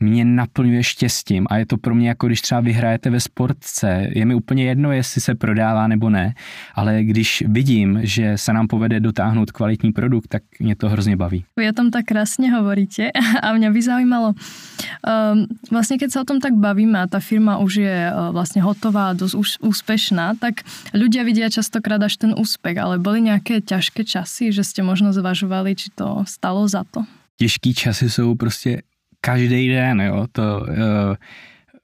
mě 0.00 0.24
naplňuje 0.24 0.82
štěstím 0.82 1.46
a 1.50 1.56
je 1.56 1.66
to 1.66 1.76
pro 1.76 1.94
mě 1.94 2.08
jako 2.08 2.26
když 2.26 2.40
třeba 2.40 2.60
vyhrajete 2.60 3.10
ve 3.10 3.20
sportce. 3.20 4.08
Je 4.10 4.24
mi 4.26 4.34
úplně 4.34 4.64
jedno, 4.64 4.92
jestli 4.92 5.20
se 5.20 5.34
prodává 5.34 5.88
nebo 5.88 6.10
ne, 6.10 6.34
ale 6.74 7.04
když 7.04 7.44
vidím, 7.46 8.00
že 8.02 8.38
se 8.38 8.52
nám 8.52 8.66
povede 8.66 9.00
dotáhnout 9.00 9.52
kvalitní 9.52 9.92
produkt, 9.92 10.28
tak 10.28 10.42
mě 10.60 10.76
to 10.76 10.88
hrozně 10.88 11.16
baví. 11.16 11.44
Vy 11.56 11.68
o 11.68 11.72
tom 11.72 11.90
tak 11.90 12.04
krásně 12.04 12.52
hovoríte 12.52 13.10
a 13.42 13.52
mě 13.52 13.70
by 13.70 13.82
zaujímalo, 13.82 14.28
um, 14.28 15.46
vlastně 15.70 15.98
keď 15.98 16.10
se 16.10 16.20
o 16.20 16.24
tom 16.24 16.40
tak 16.40 16.52
bavíme 16.54 17.00
a 17.00 17.06
ta 17.06 17.20
firma 17.20 17.58
už 17.58 17.74
je 17.74 18.12
uh, 18.12 18.32
vlastně 18.32 18.62
hotová, 18.62 19.12
dost 19.12 19.34
už 19.34 19.58
úspešná, 19.60 20.34
tak 20.40 20.64
ľudia 20.94 21.24
vidia 21.24 21.48
častokrát 21.50 22.02
až 22.02 22.16
ten 22.16 22.34
úspěch, 22.34 22.78
ale 22.78 22.98
byly 22.98 23.20
nějaké 23.20 23.60
těžké 23.60 24.04
časy, 24.04 24.52
že 24.52 24.64
jste 24.64 24.82
možno 24.82 25.12
zvažovali, 25.12 25.74
či 25.76 25.90
to 25.94 26.24
stalo 26.28 26.68
za 26.68 26.84
to? 26.84 27.04
Těžký 27.36 27.74
časy 27.74 28.10
jsou 28.10 28.34
prostě 28.34 28.82
každý 29.20 29.68
den, 29.68 30.00
jo, 30.00 30.26
to, 30.32 30.42
uh, 30.60 31.14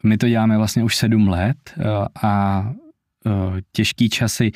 my 0.02 0.16
to 0.16 0.28
děláme 0.28 0.58
vlastně 0.58 0.84
už 0.84 0.96
sedm 0.96 1.28
let 1.28 1.56
uh, 1.76 1.84
a 2.22 2.64
těžký 3.72 4.08
časy, 4.08 4.52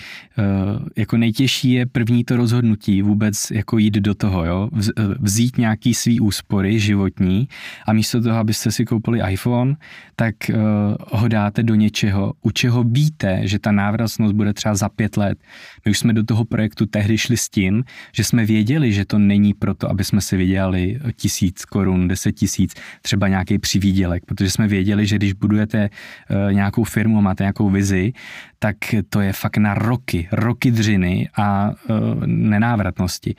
jako 0.96 1.16
nejtěžší 1.16 1.72
je 1.72 1.86
první 1.86 2.24
to 2.24 2.36
rozhodnutí 2.36 3.02
vůbec 3.02 3.50
jako 3.50 3.78
jít 3.78 3.94
do 3.94 4.14
toho, 4.14 4.44
jo? 4.44 4.68
vzít 5.20 5.58
nějaký 5.58 5.94
svý 5.94 6.20
úspory 6.20 6.80
životní 6.80 7.48
a 7.86 7.92
místo 7.92 8.22
toho, 8.22 8.38
abyste 8.38 8.72
si 8.72 8.84
koupili 8.84 9.32
iPhone, 9.32 9.76
tak 10.16 10.34
ho 11.10 11.28
dáte 11.28 11.62
do 11.62 11.74
něčeho, 11.74 12.32
u 12.42 12.50
čeho 12.50 12.84
víte, 12.84 13.40
že 13.42 13.58
ta 13.58 13.72
návratnost 13.72 14.34
bude 14.34 14.52
třeba 14.52 14.74
za 14.74 14.88
pět 14.88 15.16
let. 15.16 15.38
My 15.84 15.90
už 15.90 15.98
jsme 15.98 16.12
do 16.12 16.24
toho 16.24 16.44
projektu 16.44 16.86
tehdy 16.86 17.18
šli 17.18 17.36
s 17.36 17.48
tím, 17.48 17.84
že 18.12 18.24
jsme 18.24 18.44
věděli, 18.44 18.92
že 18.92 19.04
to 19.04 19.18
není 19.18 19.54
proto, 19.54 19.90
aby 19.90 20.04
jsme 20.04 20.20
si 20.20 20.36
vydělali 20.36 21.00
tisíc 21.16 21.64
korun, 21.64 22.08
deset 22.08 22.32
tisíc, 22.32 22.74
třeba 23.02 23.28
nějaký 23.28 23.58
přivídělek, 23.58 24.26
protože 24.26 24.50
jsme 24.50 24.68
věděli, 24.68 25.06
že 25.06 25.16
když 25.16 25.32
budujete 25.32 25.90
nějakou 26.52 26.84
firmu, 26.84 27.20
máte 27.20 27.44
nějakou 27.44 27.70
vizi, 27.70 28.12
tak 28.58 28.76
to 29.08 29.20
je 29.20 29.32
fakt 29.32 29.56
na 29.56 29.74
roky, 29.74 30.28
roky 30.32 30.70
dřiny 30.70 31.28
a 31.36 31.70
uh, 31.70 32.26
nenávratnosti. 32.26 33.34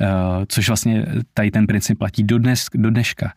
Uh, 0.00 0.06
což 0.48 0.68
vlastně 0.68 1.06
tady 1.34 1.50
ten 1.50 1.66
princip 1.66 1.98
platí 1.98 2.22
do, 2.22 2.38
dnes, 2.38 2.66
do 2.74 2.90
dneška. 2.90 3.32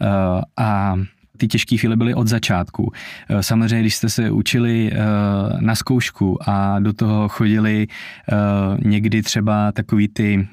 Uh, 0.00 0.42
a 0.56 0.94
ty 1.36 1.48
těžké 1.48 1.76
chvíle 1.76 1.96
byly 1.96 2.14
od 2.14 2.28
začátku. 2.28 2.92
Eh, 3.28 3.42
samozřejmě, 3.42 3.80
když 3.80 3.94
jste 3.94 4.08
se 4.08 4.30
učili 4.30 4.90
eh, 4.92 4.96
na 5.60 5.74
zkoušku 5.74 6.38
a 6.48 6.78
do 6.80 6.92
toho 6.92 7.28
chodili 7.28 7.86
eh, 7.88 8.34
někdy 8.88 9.22
třeba 9.22 9.72
takový 9.72 10.08
ty, 10.08 10.48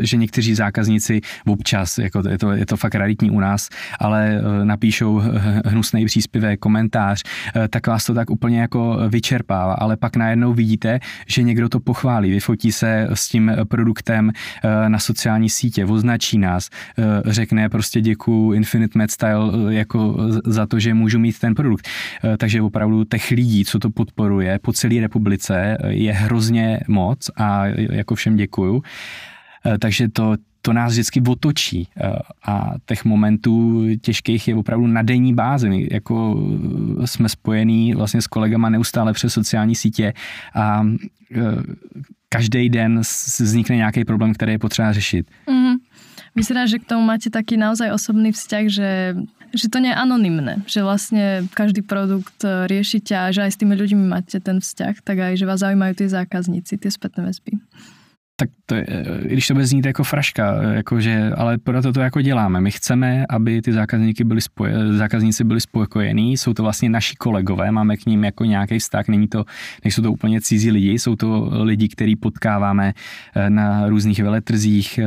že 0.00 0.16
někteří 0.16 0.54
zákazníci 0.54 1.20
občas, 1.46 1.98
jako 1.98 2.22
je 2.28 2.38
to, 2.38 2.52
je 2.52 2.66
to 2.66 2.76
fakt 2.76 2.94
raritní 2.94 3.30
u 3.30 3.40
nás, 3.40 3.68
ale 4.00 4.40
napíšou 4.64 5.22
hnusný 5.64 6.06
příspěvek, 6.06 6.60
komentář, 6.60 7.22
tak 7.70 7.86
vás 7.86 8.04
to 8.04 8.14
tak 8.14 8.30
úplně 8.30 8.60
jako 8.60 8.98
vyčerpává, 9.08 9.74
ale 9.74 9.96
pak 9.96 10.16
najednou 10.16 10.52
vidíte, 10.52 11.00
že 11.26 11.42
někdo 11.42 11.68
to 11.68 11.80
pochválí, 11.80 12.30
vyfotí 12.30 12.72
se 12.72 13.08
s 13.14 13.28
tím 13.28 13.52
produktem 13.68 14.32
na 14.88 14.98
sociální 14.98 15.50
sítě, 15.50 15.84
označí 15.84 16.38
nás, 16.38 16.70
řekne 17.24 17.68
prostě 17.68 18.00
děkuju 18.00 18.52
Infinite 18.52 18.98
Med 18.98 19.10
Style 19.10 19.74
jako 19.74 19.95
jako 19.96 20.16
za 20.44 20.66
to, 20.66 20.78
že 20.78 20.94
můžu 20.94 21.18
mít 21.18 21.38
ten 21.38 21.54
produkt. 21.54 21.88
Eh, 22.24 22.36
takže 22.36 22.62
opravdu 22.62 23.04
těch 23.04 23.30
lidí, 23.30 23.64
co 23.64 23.78
to 23.78 23.90
podporuje 23.90 24.58
po 24.58 24.72
celé 24.72 25.00
republice, 25.00 25.76
eh, 25.80 25.92
je 25.92 26.12
hrozně 26.12 26.80
moc 26.88 27.30
a 27.36 27.66
jako 27.66 28.14
všem 28.14 28.36
děkuju. 28.36 28.82
Eh, 29.66 29.78
takže 29.78 30.08
to, 30.08 30.36
to 30.62 30.72
nás 30.72 30.92
vždycky 30.92 31.22
otočí 31.28 31.88
a 32.46 32.74
těch 32.86 33.04
momentů 33.04 33.86
těžkých 34.00 34.48
je 34.48 34.54
opravdu 34.54 34.86
na 34.86 35.02
denní 35.02 35.34
bázi. 35.34 35.68
My 35.68 35.88
jako 35.90 36.42
jsme 37.04 37.28
spojení 37.28 37.94
vlastně 37.94 38.22
s 38.22 38.26
kolegama 38.26 38.68
neustále 38.68 39.12
přes 39.12 39.32
sociální 39.32 39.74
sítě 39.74 40.12
a 40.54 40.86
každý 42.28 42.68
den 42.68 43.00
vznikne 43.40 43.76
nějaký 43.76 44.04
problém, 44.04 44.34
který 44.34 44.52
je 44.52 44.58
potřeba 44.58 44.92
řešit. 44.92 45.26
Mm-hmm. 45.46 45.55
Vyzerá, 46.36 46.68
že 46.68 46.76
k 46.76 46.84
tomu 46.84 47.02
máte 47.02 47.32
taký 47.32 47.56
naozaj 47.56 47.90
osobný 47.90 48.30
vzťah, 48.30 48.64
že 48.68 48.90
že 49.56 49.72
to 49.72 49.80
nie 49.80 49.88
je 49.88 49.96
anonymné, 49.96 50.54
že 50.68 50.84
vlastne 50.84 51.48
každý 51.56 51.80
produkt 51.80 52.44
e, 52.44 52.68
riešite 52.68 53.14
a 53.16 53.32
že 53.32 53.46
aj 53.46 53.56
s 53.56 53.60
tými 53.62 53.72
ľuďmi 53.78 54.04
máte 54.04 54.36
ten 54.36 54.60
vzťah, 54.60 55.00
tak 55.00 55.16
aj, 55.16 55.32
že 55.38 55.48
vás 55.48 55.64
zaujímajú 55.64 55.96
tie 55.96 56.12
zákazníci, 56.12 56.76
tie 56.76 56.90
spätné 56.92 57.24
väzby 57.24 57.56
tak 58.36 58.48
to 58.66 58.74
je, 58.74 58.86
když 59.22 59.46
to 59.46 59.54
bude 59.54 59.66
znít 59.66 59.86
jako 59.86 60.04
fraška, 60.04 60.62
jakože, 60.62 61.30
ale 61.36 61.58
proto 61.58 61.92
to 61.92 62.00
jako 62.00 62.20
děláme. 62.20 62.60
My 62.60 62.70
chceme, 62.70 63.26
aby 63.30 63.62
ty 63.62 63.72
zákazníky 63.72 64.24
byli 64.24 64.40
spoje, 64.40 64.92
zákazníci 64.92 65.44
byli 65.44 65.60
spokojení, 65.60 66.36
jsou 66.36 66.54
to 66.54 66.62
vlastně 66.62 66.88
naši 66.88 67.16
kolegové, 67.16 67.70
máme 67.70 67.96
k 67.96 68.06
ním 68.06 68.24
jako 68.24 68.44
nějaký 68.44 68.78
vztah, 68.78 69.08
není 69.08 69.28
to, 69.28 69.44
nejsou 69.84 70.02
to 70.02 70.12
úplně 70.12 70.40
cizí 70.40 70.70
lidi, 70.70 70.92
jsou 70.92 71.16
to 71.16 71.50
lidi, 71.62 71.88
který 71.88 72.16
potkáváme 72.16 72.92
eh, 73.34 73.50
na 73.50 73.88
různých 73.88 74.22
veletrzích 74.22 74.98
eh, 74.98 75.06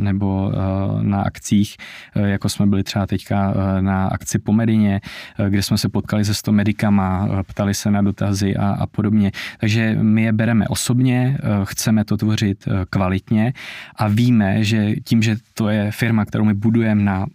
nebo 0.00 0.52
eh, 0.52 1.02
na 1.02 1.22
akcích, 1.22 1.76
jako 2.14 2.48
jsme 2.48 2.66
byli 2.66 2.82
třeba 2.82 3.06
teďka 3.06 3.54
na 3.80 4.06
akci 4.06 4.38
po 4.38 4.52
Medině, 4.52 5.00
kde 5.48 5.62
jsme 5.62 5.78
se 5.78 5.88
potkali 5.88 6.24
se 6.24 6.34
100 6.34 6.52
medikama, 6.52 7.28
ptali 7.46 7.74
se 7.74 7.90
na 7.90 8.02
dotazy 8.02 8.56
a, 8.56 8.68
a 8.70 8.86
podobně. 8.86 9.32
Takže 9.60 9.98
my 10.02 10.22
je 10.22 10.32
bereme 10.32 10.68
osobně, 10.68 11.38
chceme 11.64 12.04
to 12.04 12.16
tvořit 12.16 12.67
kvalitně 12.90 13.52
a 13.96 14.08
víme, 14.08 14.64
že 14.64 14.94
tím, 15.04 15.22
že 15.22 15.36
to 15.54 15.68
je 15.68 15.90
firma, 15.90 16.24
kterou 16.24 16.44
my 16.44 16.54
budujeme 16.54 17.02
na 17.02 17.26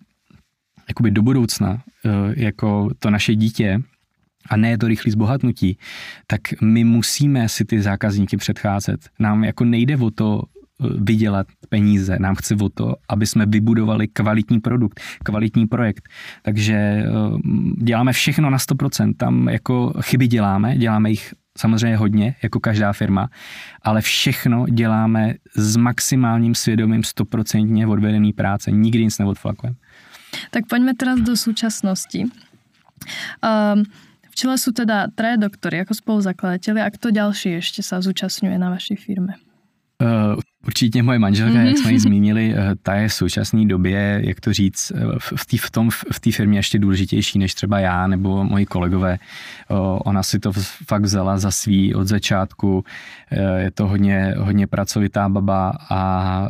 jakoby 0.88 1.12
do 1.12 1.22
budoucna, 1.22 1.82
eh, 2.06 2.10
jako 2.36 2.90
to 3.00 3.10
naše 3.10 3.36
dítě, 3.36 3.82
a 4.50 4.58
ne 4.58 4.78
to 4.78 4.88
rychlé 4.88 5.12
zbohatnutí, 5.12 5.78
tak 6.28 6.42
my 6.62 6.84
musíme 6.84 7.50
si 7.50 7.66
ty 7.66 7.82
zákazníky 7.82 8.38
předcházet. 8.38 9.10
Nám 9.20 9.44
jako 9.44 9.66
nejde 9.66 9.98
o 9.98 10.12
to 10.12 10.42
eh, 10.44 10.88
vydělat 11.00 11.48
peníze. 11.70 12.20
Nám 12.20 12.36
chce 12.36 12.56
o 12.56 12.70
to, 12.70 12.96
aby 13.10 13.28
jsme 13.28 13.46
vybudovali 13.46 14.08
kvalitní 14.08 14.60
produkt, 14.60 15.00
kvalitní 15.24 15.68
projekt. 15.68 16.10
Takže 16.42 17.06
děláme 17.78 18.14
všechno 18.14 18.50
na 18.50 18.58
100%. 18.58 19.14
Tam 19.18 19.50
jako 19.50 19.94
chyby 20.02 20.28
děláme, 20.28 20.78
děláme 20.78 21.10
jich 21.10 21.34
samozřejmě 21.58 21.98
hodně, 21.98 22.36
jako 22.44 22.60
každá 22.60 22.94
firma, 22.94 23.30
ale 23.82 24.02
všechno 24.02 24.66
děláme 24.70 25.34
s 25.56 25.76
maximálním 25.76 26.56
svědomím, 26.56 27.04
stoprocentně 27.04 27.88
odvedený 27.88 28.34
práce, 28.34 28.72
nikdy 28.72 29.04
nic 29.04 29.20
neodflakujeme. 29.20 29.76
Tak 30.52 30.66
pojďme 30.68 30.94
teraz 30.94 31.20
do 31.20 31.38
současnosti. 31.38 32.26
Um, 32.26 33.84
v 34.30 34.36
čele 34.36 34.58
jsou 34.58 34.72
teda 34.72 35.08
traje 35.16 35.38
doktory 35.38 35.78
jako 35.78 35.94
spoluzakladateľi 35.94 36.82
a 36.82 36.90
kto 36.90 37.12
ďalší 37.12 37.50
ještě 37.50 37.84
se 37.84 38.02
zúčastňuje 38.02 38.58
na 38.58 38.70
vaší 38.70 38.96
firme? 38.96 39.34
Uh, 40.04 40.40
Určitě 40.68 41.04
moje 41.04 41.20
manželka, 41.20 41.60
jak 41.60 41.78
jsme 41.78 41.92
ji 41.92 42.00
zmínili, 42.00 42.54
eh, 42.56 42.76
ta 42.84 42.94
je 42.96 43.08
v 43.08 43.14
současné 43.14 43.66
době, 43.66 44.22
jak 44.26 44.40
to 44.40 44.54
říct, 44.54 44.92
eh, 44.96 45.00
v 45.20 45.46
té 45.46 45.58
v 45.58 45.72
tom, 45.72 45.90
v 45.90 46.20
té 46.20 46.32
firmě 46.32 46.60
ještě 46.60 46.80
důležitější 46.80 47.40
než 47.40 47.54
třeba 47.54 47.80
já 47.80 48.08
nebo 48.08 48.44
moji 48.44 48.66
kolegové. 48.66 49.20
Ona 50.06 50.24
si 50.24 50.40
to 50.40 50.52
fakt 50.88 51.02
vzala 51.02 51.38
za 51.38 51.52
svý 51.52 51.96
od 51.96 52.08
začátku. 52.08 52.84
Eh, 53.32 53.62
je 53.62 53.72
to 53.72 53.88
hodně, 53.88 54.36
hodně 54.38 54.68
pracovitá 54.68 55.30
baba 55.30 55.74
a 55.90 56.48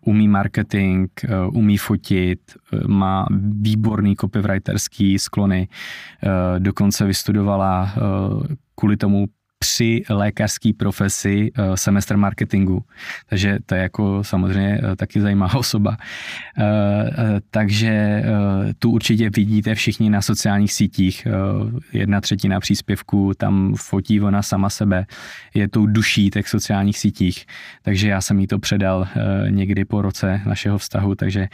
umí 0.00 0.28
marketing, 0.28 1.08
umí 1.52 1.76
fotit, 1.76 2.40
má 2.86 3.26
výborný 3.60 4.16
copywriterský 4.16 5.18
sklony. 5.18 5.68
Dokonce 6.58 7.06
vystudovala 7.06 7.94
kvůli 8.74 8.96
tomu 8.96 9.26
při 9.66 10.02
lékařské 10.10 10.70
profesi 10.76 11.50
eh, 11.54 11.76
semestr 11.76 12.16
marketingu. 12.16 12.84
Takže 13.28 13.58
to 13.66 13.74
je 13.74 13.82
jako 13.82 14.24
samozřejmě 14.24 14.80
eh, 14.82 14.96
taky 14.96 15.20
zajímavá 15.20 15.54
osoba. 15.58 15.96
Eh, 16.58 16.64
takže 17.50 18.22
tu 18.78 18.90
určitě 18.90 19.30
vidíte 19.30 19.74
všichni 19.74 20.10
na 20.10 20.22
sociálních 20.22 20.72
sítích. 20.72 21.26
Jedna 21.92 22.20
třetina 22.20 22.60
příspěvků 22.60 23.32
tam 23.36 23.74
fotí 23.76 24.20
ona 24.20 24.42
sama 24.42 24.70
sebe. 24.70 25.06
Je 25.54 25.68
tou 25.68 25.86
duší 25.86 26.30
těch 26.30 26.48
sociálních 26.48 26.98
sítích. 26.98 27.46
Takže 27.82 28.08
já 28.08 28.20
jsem 28.20 28.40
jí 28.40 28.46
to 28.46 28.58
předal 28.58 29.08
někdy 29.48 29.84
po 29.84 30.02
roce 30.02 30.40
našeho 30.46 30.78
vztahu, 30.78 31.14
takže, 31.14 31.48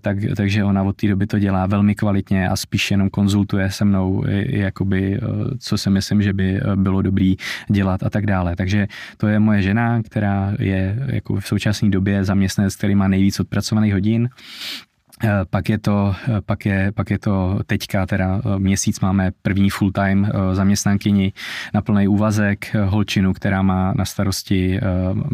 tak, 0.00 0.18
takže 0.36 0.64
ona 0.64 0.82
od 0.82 0.96
té 0.96 1.08
doby 1.08 1.26
to 1.26 1.38
dělá 1.38 1.66
velmi 1.66 1.94
kvalitně 1.94 2.48
a 2.48 2.56
spíš 2.56 2.90
jenom 2.90 3.10
konzultuje 3.10 3.70
se 3.70 3.84
mnou, 3.84 4.24
jakoby, 4.46 5.20
co 5.58 5.78
si 5.78 5.90
myslím, 5.90 6.22
že 6.22 6.32
by 6.32 6.60
bylo 6.74 7.02
dobrý 7.02 7.33
dělat 7.70 8.02
a 8.02 8.10
tak 8.10 8.26
dále. 8.26 8.56
Takže 8.56 8.86
to 9.16 9.26
je 9.26 9.38
moje 9.38 9.62
žena, 9.62 10.02
která 10.02 10.52
je 10.58 10.96
jako 11.06 11.40
v 11.40 11.46
současné 11.46 11.90
době 11.90 12.24
zaměstnanec, 12.24 12.76
který 12.76 12.94
má 12.94 13.08
nejvíc 13.08 13.40
odpracovaných 13.40 13.92
hodin 13.92 14.28
pak 15.50 15.68
je, 15.68 15.78
to, 15.78 16.14
eh, 16.28 16.40
pak, 16.40 16.66
je, 16.66 16.92
pak 16.92 17.10
je 17.10 17.18
to 17.18 17.58
teďka, 17.66 18.06
teda 18.06 18.40
eh, 18.44 18.58
měsíc 18.58 19.00
máme 19.00 19.30
první 19.42 19.70
full-time 19.70 20.30
zaměstnankyni 20.52 21.32
na 21.74 21.82
plný 21.82 22.08
úvazek, 22.08 22.76
holčinu, 22.84 23.32
která 23.32 23.62
má 23.62 23.92
na 23.96 24.04
starosti 24.04 24.80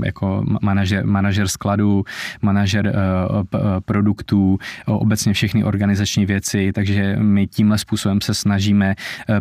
jako 0.05 0.45
manažer, 0.63 1.07
manažer 1.07 1.49
skladu, 1.49 2.05
manažer 2.43 2.95
produktů, 3.85 4.59
obecně 4.87 5.33
všechny 5.33 5.65
organizační 5.65 6.27
věci, 6.27 6.73
takže 6.73 7.17
my 7.17 7.47
tímhle 7.47 7.79
způsobem 7.79 8.21
se 8.21 8.35
snažíme 8.35 8.95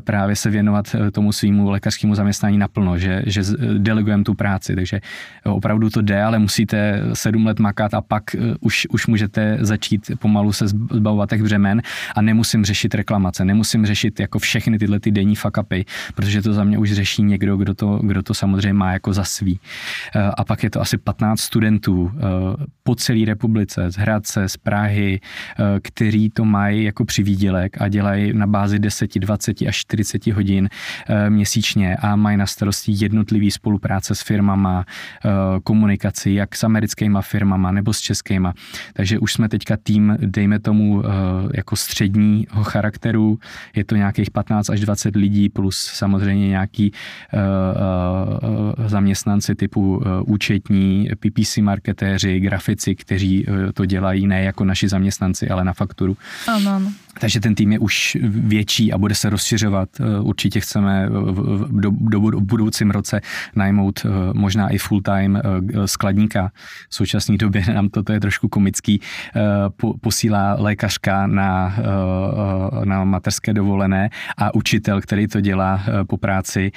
právě 0.03 0.35
se 0.35 0.49
věnovat 0.49 0.95
tomu 1.11 1.31
svýmu 1.31 1.69
lékařskému 1.69 2.15
zaměstnání 2.15 2.57
naplno, 2.57 2.97
že, 2.97 3.21
že 3.25 3.41
delegujeme 3.77 4.23
tu 4.23 4.33
práci, 4.33 4.75
takže 4.75 5.01
opravdu 5.43 5.89
to 5.89 6.01
jde, 6.01 6.23
ale 6.23 6.39
musíte 6.39 7.01
sedm 7.13 7.45
let 7.45 7.59
makat 7.59 7.93
a 7.93 8.01
pak 8.01 8.23
už, 8.59 8.87
už 8.89 9.07
můžete 9.07 9.57
začít 9.61 10.11
pomalu 10.29 10.53
se 10.53 10.67
zbavovat 10.67 11.29
těch 11.29 11.43
břemen 11.43 11.81
a 12.15 12.21
nemusím 12.21 12.65
řešit 12.65 12.95
reklamace, 12.95 13.45
nemusím 13.45 13.85
řešit 13.85 14.19
jako 14.19 14.39
všechny 14.39 14.79
tyhle 14.79 14.99
ty 14.99 15.11
denní 15.11 15.35
fakapy, 15.35 15.85
protože 16.15 16.41
to 16.41 16.53
za 16.53 16.63
mě 16.63 16.77
už 16.77 16.91
řeší 16.91 17.23
někdo, 17.23 17.57
kdo 17.57 17.73
to, 17.73 17.99
kdo 18.03 18.23
to 18.23 18.33
samozřejmě 18.33 18.73
má 18.73 18.93
jako 18.93 19.13
za 19.13 19.23
svý. 19.23 19.59
Eh, 20.15 20.21
a 20.37 20.43
pak 20.43 20.63
je 20.63 20.69
to 20.69 20.81
asi 20.81 20.97
15 20.97 21.39
studentů 21.39 22.11
eh, 22.13 22.19
po 22.83 22.95
celé 22.95 23.25
republice, 23.25 23.91
z 23.91 23.95
Hradce, 23.95 24.49
z 24.49 24.57
Prahy, 24.57 25.19
eh, 25.19 25.79
kteří 25.81 26.29
to 26.29 26.45
mají 26.45 26.83
jako 26.83 27.05
přivídělek 27.05 27.81
a 27.81 27.87
dělají 27.87 28.33
na 28.33 28.47
bázi 28.47 28.79
10, 28.79 29.19
20 29.19 29.67
až 29.67 29.75
40 29.75 30.27
hodin 30.27 30.69
měsíčně 31.29 31.95
a 31.95 32.15
mají 32.15 32.37
na 32.37 32.45
starosti 32.45 32.93
jednotlivý 32.95 33.51
spolupráce 33.51 34.15
s 34.15 34.21
firmama, 34.21 34.85
komunikaci, 35.63 36.31
jak 36.31 36.55
s 36.55 36.63
americkými 36.63 37.17
firmama 37.21 37.71
nebo 37.71 37.93
s 37.93 37.99
českýma. 37.99 38.53
Takže 38.93 39.19
už 39.19 39.33
jsme 39.33 39.49
teďka 39.49 39.77
tým, 39.77 40.17
dejme 40.19 40.59
tomu, 40.59 41.03
jako 41.53 41.75
středního 41.75 42.63
charakteru, 42.63 43.39
je 43.75 43.85
to 43.85 43.95
nějakých 43.95 44.31
15 44.31 44.69
až 44.69 44.79
20 44.79 45.15
lidí 45.15 45.49
plus 45.49 45.91
samozřejmě 45.93 46.47
nějaký 46.47 46.91
zaměstnanci 48.87 49.55
typu 49.55 50.03
účetní, 50.25 51.09
PPC 51.19 51.57
marketéři, 51.57 52.39
grafici, 52.39 52.95
kteří 52.95 53.45
to 53.73 53.85
dělají 53.85 54.27
ne 54.27 54.43
jako 54.43 54.65
naši 54.65 54.89
zaměstnanci, 54.89 55.49
ale 55.49 55.63
na 55.63 55.73
fakturu. 55.73 56.17
Ano. 56.47 56.81
Takže 57.19 57.39
ten 57.39 57.55
tým 57.55 57.71
je 57.71 57.79
už 57.79 58.17
větší 58.23 58.93
a 58.93 58.97
bude 58.97 59.15
se 59.15 59.29
rozšiřovat. 59.29 59.89
Eh, 59.99 60.19
určitě 60.19 60.59
chceme 60.59 61.09
do, 61.69 61.91
do, 61.91 62.19
v 62.19 62.41
budoucím 62.41 62.91
roce 62.91 63.21
najmout 63.55 64.05
eh, 64.05 64.09
možná 64.33 64.69
i 64.69 64.77
full-time 64.77 65.37
eh, 65.37 65.87
skladníka. 65.87 66.51
V 66.89 66.95
současné 66.95 67.37
době 67.37 67.63
nám 67.73 67.89
toto 67.89 68.13
je 68.13 68.19
trošku 68.19 68.47
komický. 68.47 69.01
Posílá 70.01 70.55
lékařka 70.59 71.27
na, 71.27 71.75
na 72.83 73.03
mateřské 73.03 73.53
dovolené 73.53 74.09
a 74.37 74.55
učitel, 74.55 75.01
který 75.01 75.27
to 75.27 75.41
dělá 75.41 75.83
po 76.07 76.17
práci 76.17 76.71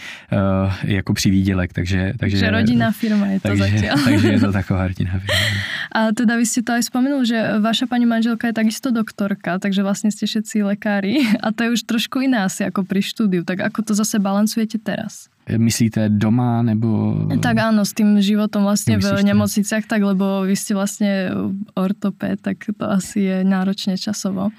jako 0.85 1.15
přivídělek. 1.15 1.73
Takže, 1.73 2.13
takže, 2.19 2.37
takže 2.37 2.51
rodinná 2.51 2.91
firma 2.93 3.27
je 3.27 3.41
to 3.41 3.49
takže, 3.49 3.65
zatiaľ. 3.65 3.97
Takže 4.05 4.29
je 4.29 4.41
to 4.41 4.53
taková 4.53 4.89
rodinná 4.89 5.13
firma. 5.19 5.41
A 5.93 6.09
teda 6.17 6.41
vy 6.41 6.49
ste 6.49 6.65
to 6.65 6.73
aj 6.73 6.89
spomenul, 6.89 7.21
že 7.29 7.37
vaša 7.61 7.85
pani 7.85 8.09
manželka 8.09 8.49
je 8.49 8.57
takisto 8.57 8.89
doktorka, 8.89 9.61
takže 9.61 9.85
vlastne 9.85 10.09
ste 10.09 10.25
všetci 10.33 10.65
lekári 10.65 11.21
a 11.45 11.53
to 11.53 11.69
je 11.69 11.69
už 11.77 11.83
trošku 11.85 12.25
iné 12.25 12.41
asi 12.41 12.65
ako 12.65 12.89
pri 12.89 13.05
štúdiu. 13.05 13.45
Tak 13.45 13.61
ako 13.61 13.85
to 13.85 13.93
zase 13.93 14.17
balancujete 14.17 14.81
teraz? 14.81 15.29
Myslíte 15.43 16.07
doma 16.09 16.63
nebo... 16.63 17.19
Tak 17.43 17.75
áno, 17.75 17.83
s 17.83 17.93
tým 17.93 18.23
životom 18.23 18.63
vlastne 18.63 18.95
v 18.97 19.27
nemocniciach, 19.27 19.91
tak 19.91 19.99
lebo 20.07 20.47
vy 20.47 20.55
ste 20.55 20.73
vlastne 20.73 21.35
ortopéd, 21.75 22.39
tak 22.39 22.63
to 22.63 22.85
asi 22.87 23.27
je 23.27 23.37
náročne 23.43 23.99
časovo. 23.99 24.55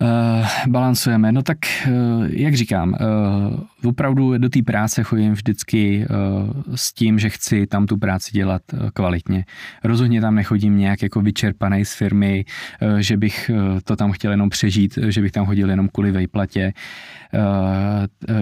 Uh, 0.00 0.46
balancujeme. 0.64 1.28
No 1.28 1.42
tak, 1.42 1.68
uh, 1.84 2.24
jak 2.30 2.54
říkám, 2.54 2.88
uh, 2.94 2.98
opravdu 3.84 4.38
do 4.38 4.48
té 4.48 4.62
práce 4.62 5.02
chodím 5.02 5.32
vždycky 5.32 6.06
uh, 6.10 6.74
s 6.74 6.92
tím, 6.92 7.18
že 7.18 7.30
chci 7.30 7.66
tam 7.66 7.86
tu 7.86 7.96
práci 7.96 8.30
dělat 8.32 8.62
uh, 8.72 8.90
kvalitně. 8.94 9.44
Rozhodně 9.84 10.20
tam 10.20 10.34
nechodím 10.34 10.78
nějak 10.78 11.02
jako 11.02 11.20
vyčerpaný 11.20 11.84
z 11.84 11.94
firmy, 11.94 12.44
uh, 12.82 12.98
že 12.98 13.16
bych 13.16 13.50
to 13.84 13.96
tam 13.96 14.12
chtěl 14.12 14.30
jenom 14.30 14.50
přežít, 14.50 14.98
že 15.08 15.20
bych 15.20 15.32
tam 15.32 15.46
chodil 15.46 15.70
jenom 15.70 15.88
kvůli 15.88 16.12
vejplatě. 16.12 16.72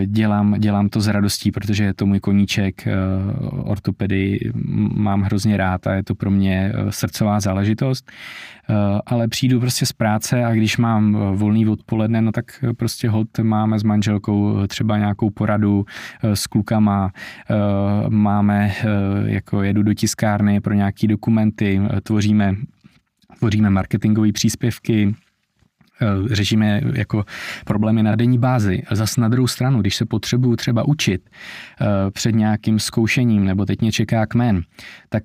Dělám, 0.06 0.54
dělám 0.58 0.88
to 0.88 1.00
s 1.00 1.08
radostí, 1.08 1.50
protože 1.50 1.84
je 1.84 1.94
to 1.94 2.06
můj 2.06 2.20
koníček. 2.20 2.88
Ortopedy 3.50 4.38
mám 4.94 5.22
hrozně 5.22 5.56
rád 5.56 5.86
a 5.86 5.94
je 5.94 6.02
to 6.02 6.14
pro 6.14 6.30
mě 6.30 6.72
srdcová 6.90 7.40
záležitost. 7.40 8.10
Ale 9.06 9.28
přijdu 9.28 9.60
prostě 9.60 9.86
z 9.86 9.92
práce 9.92 10.44
a 10.44 10.54
když 10.54 10.76
mám 10.76 11.12
volný 11.34 11.68
odpoledne, 11.68 12.22
no 12.22 12.32
tak 12.32 12.64
prostě 12.76 13.08
hod 13.08 13.28
máme 13.42 13.78
s 13.78 13.82
manželkou 13.82 14.66
třeba 14.66 14.98
nějakou 14.98 15.27
poradu 15.30 15.84
eh, 16.22 16.36
s 16.36 16.46
klukama, 16.46 17.12
eh, 17.50 17.54
máme, 18.08 18.72
eh, 18.72 18.84
jako 19.24 19.62
jedu 19.62 19.82
do 19.82 19.94
tiskárny 19.94 20.60
pro 20.60 20.74
nějaký 20.74 21.06
dokumenty, 21.06 21.80
tvoříme, 22.02 22.54
tvoříme 23.38 23.70
marketingové 23.70 24.32
příspěvky, 24.32 25.14
řešíme 26.30 26.80
jako 26.94 27.24
problémy 27.64 28.02
na 28.02 28.16
denní 28.16 28.38
bázi. 28.38 28.82
Zas 28.90 29.16
na 29.16 29.28
druhou 29.28 29.46
stranu, 29.46 29.80
když 29.80 29.96
se 29.96 30.04
potřebuju 30.04 30.56
třeba 30.56 30.88
učit 30.88 31.30
před 32.10 32.34
nějakým 32.34 32.78
zkoušením, 32.78 33.44
nebo 33.44 33.66
teď 33.66 33.80
mě 33.80 33.92
čeká 33.92 34.26
kmen, 34.26 34.62
tak 35.08 35.22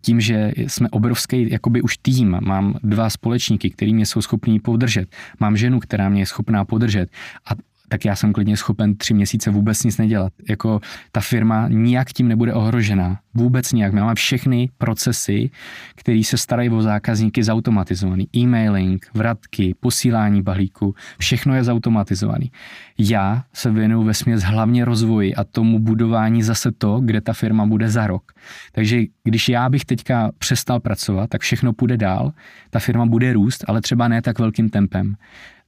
tím, 0.00 0.20
že 0.20 0.52
jsme 0.56 0.88
obrovský 0.90 1.50
jakoby 1.50 1.82
už 1.82 1.96
tým, 1.96 2.38
mám 2.40 2.74
dva 2.82 3.10
společníky, 3.10 3.70
který 3.70 3.94
mě 3.94 4.06
jsou 4.06 4.22
schopní 4.22 4.60
podržet, 4.60 5.08
mám 5.40 5.56
ženu, 5.56 5.80
která 5.80 6.08
mě 6.08 6.22
je 6.22 6.26
schopná 6.26 6.64
podržet 6.64 7.10
a 7.50 7.71
tak 7.92 8.04
já 8.04 8.16
jsem 8.16 8.32
klidně 8.32 8.56
schopen 8.56 8.96
tři 8.96 9.14
měsíce 9.14 9.50
vůbec 9.50 9.84
nic 9.84 9.98
nedělat. 9.98 10.32
Jako 10.48 10.80
ta 11.12 11.20
firma 11.20 11.68
nijak 11.68 12.12
tím 12.12 12.28
nebude 12.28 12.54
ohrožená. 12.54 13.20
Vůbec 13.34 13.72
nijak. 13.72 13.92
My 13.92 14.00
máme 14.00 14.14
všechny 14.14 14.70
procesy, 14.78 15.50
které 15.94 16.22
se 16.24 16.38
starají 16.38 16.70
o 16.70 16.82
zákazníky 16.82 17.44
zautomatizovaný. 17.44 18.28
E-mailing, 18.36 19.06
vratky, 19.14 19.74
posílání 19.80 20.42
balíku, 20.42 20.94
všechno 21.18 21.54
je 21.54 21.64
zautomatizovaný. 21.64 22.52
Já 22.98 23.44
se 23.52 23.70
věnuju 23.70 24.02
ve 24.02 24.14
směs 24.14 24.42
hlavně 24.42 24.84
rozvoji 24.84 25.34
a 25.34 25.44
tomu 25.44 25.78
budování 25.78 26.42
zase 26.42 26.72
to, 26.72 27.00
kde 27.00 27.20
ta 27.20 27.32
firma 27.32 27.66
bude 27.66 27.88
za 27.88 28.06
rok. 28.06 28.32
Takže 28.72 29.02
když 29.24 29.48
já 29.48 29.68
bych 29.68 29.84
teďka 29.84 30.32
přestal 30.38 30.80
pracovat, 30.80 31.30
tak 31.30 31.40
všechno 31.40 31.72
půjde 31.72 31.96
dál, 31.96 32.32
ta 32.70 32.78
firma 32.78 33.06
bude 33.06 33.32
růst, 33.32 33.64
ale 33.68 33.80
třeba 33.80 34.08
ne 34.08 34.22
tak 34.22 34.38
velkým 34.38 34.68
tempem. 34.68 35.14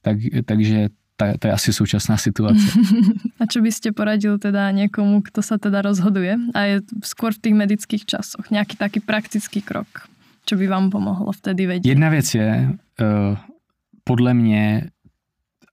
Tak, 0.01 0.17
takže 0.45 0.89
to, 1.15 1.25
to 1.39 1.47
je 1.47 1.53
asi 1.53 1.73
současná 1.73 2.17
situace. 2.17 2.65
A 3.41 3.47
čo 3.47 3.63
by 3.63 3.71
ste 3.71 3.91
poradil 3.95 4.35
teda 4.39 4.71
niekomu, 4.71 5.23
kto 5.23 5.39
sa 5.39 5.55
teda 5.55 5.81
rozhoduje 5.81 6.35
a 6.55 6.59
je 6.67 6.75
skôr 7.03 7.31
v 7.31 7.39
tých 7.39 7.55
medických 7.55 8.03
časoch? 8.03 8.51
Nejaký 8.51 8.75
taký 8.75 8.99
praktický 8.99 9.63
krok, 9.63 9.87
čo 10.43 10.55
by 10.59 10.67
vám 10.67 10.91
pomohlo 10.91 11.31
vtedy 11.31 11.67
vedieť? 11.67 11.87
Jedna 11.87 12.09
věc 12.09 12.27
je, 12.35 12.49
uh, 13.01 13.37
podle 14.03 14.33
mě, 14.33 14.89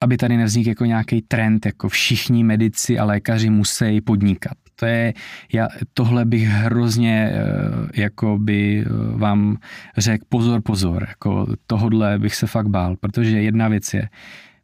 aby 0.01 0.17
tady 0.17 0.37
nevznikl 0.37 0.69
jako 0.69 0.85
nějaký 0.85 1.23
trend, 1.23 1.67
jako 1.67 1.89
všichni 1.89 2.45
medici 2.45 2.99
a 2.99 3.05
lékaři 3.05 3.51
musí 3.51 4.01
podnikat. 4.01 4.53
To 4.77 4.87
je, 4.87 5.15
já, 5.53 5.69
tohle 5.95 6.25
bych 6.25 6.43
hrozně 6.43 7.31
uh, 7.31 7.89
jako 7.95 8.39
by 8.39 8.85
uh, 8.87 9.21
vám 9.21 9.57
řekl 9.99 10.25
pozor, 10.29 10.63
pozor, 10.63 11.07
jako 11.09 11.47
tohodle 11.67 12.19
bych 12.19 12.35
se 12.35 12.47
fakt 12.47 12.69
bál, 12.69 12.97
protože 12.97 13.43
jedna 13.43 13.69
věc 13.69 13.95
je, 13.95 14.09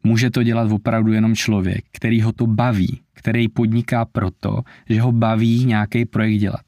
může 0.03 0.29
to 0.29 0.43
dělat 0.43 0.71
opravdu 0.71 1.13
jenom 1.13 1.35
člověk, 1.35 1.85
který 1.91 2.21
ho 2.21 2.31
to 2.31 2.47
baví, 2.47 2.99
který 3.13 3.47
podniká 3.47 4.05
proto, 4.05 4.61
že 4.89 5.01
ho 5.01 5.11
baví 5.11 5.65
nějaký 5.65 6.05
projekt 6.05 6.39
dělat. 6.39 6.61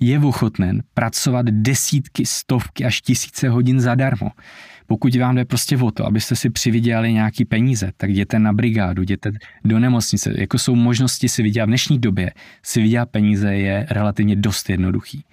Je 0.00 0.18
ochoten 0.18 0.82
pracovat 0.94 1.46
desítky, 1.46 2.26
stovky 2.26 2.84
až 2.84 3.00
tisíce 3.00 3.48
hodin 3.48 3.80
zadarmo. 3.80 4.30
Pokud 4.86 5.16
vám 5.16 5.34
jde 5.34 5.44
prostě 5.44 5.76
o 5.76 5.90
to, 5.90 6.06
abyste 6.06 6.36
si 6.36 6.50
přivydělali 6.50 7.12
nějaký 7.12 7.44
peníze, 7.44 7.92
tak 7.96 8.10
jděte 8.10 8.38
na 8.38 8.52
brigádu, 8.52 9.02
jděte 9.02 9.30
do 9.64 9.78
nemocnice. 9.78 10.34
Jako 10.38 10.58
jsou 10.58 10.74
možnosti 10.74 11.28
si 11.28 11.42
vydělat 11.42 11.66
v 11.66 11.68
dnešní 11.68 11.98
době, 11.98 12.32
si 12.62 12.82
vydělat 12.82 13.10
peníze 13.10 13.54
je 13.54 13.86
relativně 13.90 14.36
dost 14.36 14.70
jednoduchý 14.70 15.24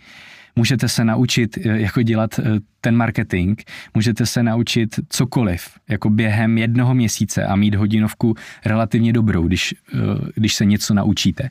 můžete 0.60 0.90
se 0.90 1.06
naučit, 1.06 1.58
eh, 1.58 1.80
jako 1.80 2.02
dělat 2.02 2.40
eh, 2.40 2.44
ten 2.82 2.96
marketing, 2.96 3.62
můžete 3.96 4.26
se 4.26 4.44
naučit 4.44 5.00
cokoliv, 5.10 5.70
jako 5.90 6.10
během 6.10 6.58
jednoho 6.58 6.96
měsíce 6.96 7.46
a 7.46 7.56
mít 7.56 7.76
hodinovku 7.76 8.36
relativně 8.66 9.14
dobrou, 9.14 9.48
když, 9.48 9.74
eh, 9.74 9.98
když 10.36 10.56
se 10.56 10.66
něco 10.66 10.94
naučíte. 10.94 11.50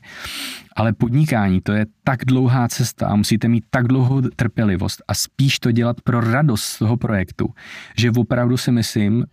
Ale 0.75 0.93
podnikání, 0.93 1.61
to 1.61 1.73
je 1.73 1.85
tak 2.03 2.25
dlouhá 2.25 2.67
cesta 2.67 3.07
a 3.07 3.15
musíte 3.15 3.47
mít 3.47 3.63
tak 3.69 3.87
dlouhou 3.87 4.21
trpělivost 4.21 5.01
a 5.07 5.13
spíš 5.13 5.59
to 5.59 5.71
dělat 5.71 6.01
pro 6.01 6.21
radost 6.21 6.77
toho 6.77 6.97
projektu, 6.97 7.49
že 7.97 8.11
opravdu 8.13 8.57
si 8.57 8.71
myslím, 8.71 9.25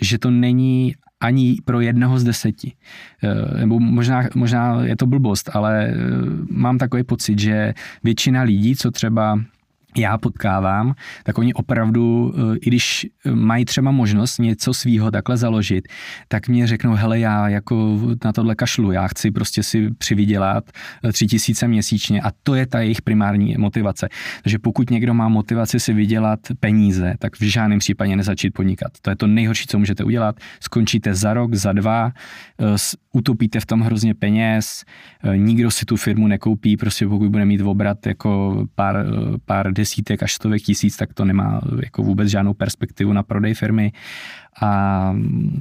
že 0.00 0.18
to 0.18 0.30
není 0.30 0.94
ani 1.22 1.56
pro 1.64 1.80
jednoho 1.80 2.18
z 2.18 2.24
deseti. 2.24 2.72
Eh, 3.22 3.58
nebo 3.58 3.80
možná, 3.80 4.22
možná 4.34 4.82
je 4.82 4.96
to 4.96 5.06
blbost, 5.06 5.50
ale 5.52 5.86
eh, 5.86 5.94
mám 6.50 6.78
takový 6.78 7.02
pocit, 7.02 7.38
že 7.38 7.74
většina 8.04 8.42
lidí, 8.42 8.76
co 8.76 8.90
třeba 8.90 9.40
já 9.96 10.18
potkávám, 10.18 10.94
tak 11.24 11.38
oni 11.38 11.54
opravdu, 11.54 12.34
eh, 12.36 12.56
i 12.56 12.66
když 12.66 13.06
mají 13.34 13.64
třeba 13.64 13.90
možnost 13.90 14.38
něco 14.38 14.74
svýho 14.74 15.10
takhle 15.10 15.36
založit, 15.36 15.88
tak 16.28 16.48
mě 16.48 16.66
řeknou, 16.66 16.94
hele, 16.94 17.18
já 17.18 17.48
jako 17.48 18.00
na 18.24 18.32
tohle 18.32 18.54
kašlu, 18.54 18.92
já 18.92 19.08
chci 19.08 19.30
prostě 19.30 19.62
si 19.62 19.90
přivydělat 19.98 20.64
eh, 21.04 21.12
tři 21.12 21.26
tisíce 21.26 21.68
měsíčně 21.68 22.22
a 22.22 22.30
to 22.42 22.54
je 22.54 22.66
ta 22.66 22.80
jejich 22.80 23.02
primární 23.02 23.54
motivace. 23.58 24.08
Takže 24.42 24.58
pokud 24.58 24.90
někdo 24.90 25.14
má 25.14 25.28
motivaci 25.28 25.80
si 25.80 25.92
vydělat 25.92 26.40
peníze, 26.60 27.14
tak 27.18 27.36
v 27.36 27.42
žádném 27.42 27.78
případě 27.78 28.16
nezačít 28.16 28.54
podnikat. 28.54 28.92
To 29.02 29.10
je 29.10 29.16
to 29.16 29.26
nejhorší, 29.26 29.66
co 29.66 29.78
můžete 29.78 30.04
udělat. 30.04 30.36
Skončíte 30.60 31.14
za 31.14 31.34
rok, 31.34 31.54
za 31.54 31.72
dva, 31.72 32.12
eh, 32.60 32.78
utopíte 33.12 33.60
v 33.60 33.66
tom 33.66 33.80
hrozně 33.80 34.14
peněz, 34.14 34.84
nikdo 35.36 35.70
si 35.70 35.84
tu 35.84 35.96
firmu 35.96 36.26
nekoupí, 36.26 36.76
prostě 36.76 37.06
pokud 37.06 37.28
bude 37.28 37.44
mít 37.44 37.60
obrat 37.60 38.06
jako 38.06 38.64
pár, 38.74 39.06
pár 39.44 39.72
desítek 39.72 40.22
až 40.22 40.34
stovek 40.34 40.62
tisíc, 40.62 40.96
tak 40.96 41.14
to 41.14 41.24
nemá 41.24 41.60
jako 41.82 42.02
vůbec 42.02 42.28
žádnou 42.28 42.54
perspektivu 42.54 43.12
na 43.12 43.22
prodej 43.22 43.54
firmy. 43.54 43.92
A, 44.60 45.14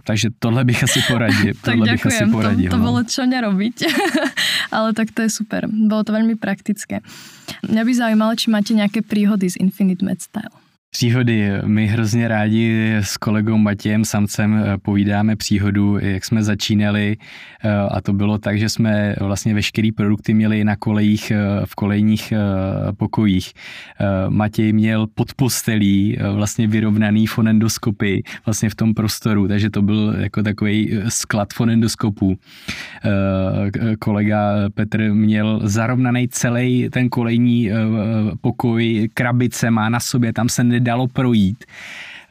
takže 0.03 0.29
tohle 0.39 0.65
bych 0.65 0.83
asi 0.83 0.99
poradil. 1.07 1.53
tak 1.61 1.73
tohle 1.73 1.91
bych 1.91 2.05
asi 2.05 2.25
poradil. 2.25 2.71
To, 2.71 2.77
to 2.77 2.83
bolo 2.83 3.03
čo 3.07 3.23
nerobiť, 3.23 3.87
ale 4.75 4.91
tak 4.93 5.15
to 5.15 5.23
je 5.23 5.31
super. 5.31 5.63
Bolo 5.71 6.03
to 6.03 6.11
veľmi 6.11 6.35
praktické. 6.35 6.99
Mňa 7.63 7.83
by 7.87 7.91
zaujímalo, 7.95 8.35
či 8.35 8.51
máte 8.51 8.75
nejaké 8.75 8.99
príhody 8.99 9.47
z 9.47 9.63
Infinite 9.63 10.03
Med 10.03 10.19
Style. 10.19 10.60
Příhody. 10.93 11.49
My 11.65 11.87
hrozně 11.87 12.27
rádi 12.27 12.95
s 13.01 13.17
kolegou 13.17 13.57
Matějem 13.57 14.05
Samcem 14.05 14.55
eh, 14.55 14.77
povídáme 14.77 15.35
příhodu, 15.35 15.97
jak 15.99 16.25
jsme 16.25 16.43
začínali 16.43 17.17
eh, 17.63 17.69
a 17.91 18.01
to 18.01 18.13
bylo 18.13 18.37
tak, 18.37 18.59
že 18.59 18.69
jsme 18.69 19.15
vlastně 19.19 19.53
veškeré 19.53 19.89
produkty 19.95 20.33
měli 20.33 20.63
na 20.63 20.75
kolejích, 20.75 21.31
eh, 21.31 21.65
v 21.65 21.75
kolejních 21.75 22.33
pokojích. 22.97 23.53
Matěj 24.29 24.73
měl 24.73 25.07
pod 25.07 25.33
postelí 25.33 26.17
vlastně 26.33 26.67
vyrovnaný 26.67 27.27
fonendoskopy 27.27 28.23
vlastně 28.45 28.69
v 28.69 28.75
tom 28.75 28.93
prostoru, 28.93 29.47
takže 29.47 29.69
to 29.69 29.81
byl 29.81 30.15
jako 30.17 30.43
takový 30.43 30.99
sklad 31.07 31.53
fonendoskopů. 31.53 32.35
Kolega 33.99 34.55
Petr 34.73 35.13
měl 35.13 35.59
zarovnaný 35.63 36.27
celý 36.27 36.89
ten 36.91 37.09
kolejní 37.09 37.69
pokoj, 38.41 39.09
krabice 39.13 39.71
má 39.71 39.89
na 39.89 39.99
sobě, 39.99 40.33
tam 40.33 40.49
se 40.49 40.63
nedalo 40.81 41.07
projít. 41.07 41.65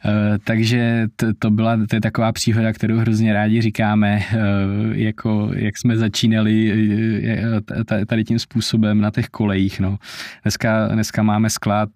Uh, 0.05 0.37
takže 0.43 1.07
to, 1.15 1.33
to 1.39 1.49
byla 1.49 1.77
to 1.89 1.95
je 1.95 2.01
taková 2.01 2.31
příhoda, 2.31 2.73
kterou 2.73 2.97
hrozně 2.97 3.33
rádi 3.33 3.61
říkáme, 3.61 4.21
uh, 4.33 4.97
jako 4.97 5.51
jak 5.55 5.77
jsme 5.77 5.97
začínali 5.97 6.73
uh, 6.73 8.05
tady 8.05 8.23
tím 8.23 8.39
způsobem 8.39 9.01
na 9.01 9.11
těch 9.11 9.27
kolejích. 9.27 9.79
No. 9.79 9.97
Dneska, 10.43 10.87
dneska 10.87 11.23
máme 11.23 11.49
sklad 11.49 11.89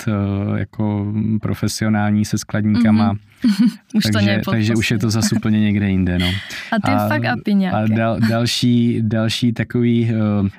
jako 0.55 1.13
profesionální 1.41 2.25
se 2.25 2.37
skladníkama, 2.37 3.13
mm-hmm. 3.13 3.69
už 3.93 4.03
takže, 4.13 4.41
to 4.45 4.51
takže 4.51 4.73
už 4.75 4.91
je 4.91 4.97
to 4.97 5.09
zase 5.09 5.35
úplně 5.35 5.59
někde 5.59 5.89
jinde. 5.89 6.19
No. 6.19 6.27
A 6.71 6.79
ty 6.85 6.91
a, 6.91 7.09
fuck 7.09 7.25
upy 7.39 7.53
nějaké. 7.53 7.77
A 7.77 7.87
dal, 7.87 8.19
další, 8.29 9.01
další 9.01 9.53
takový, 9.53 10.11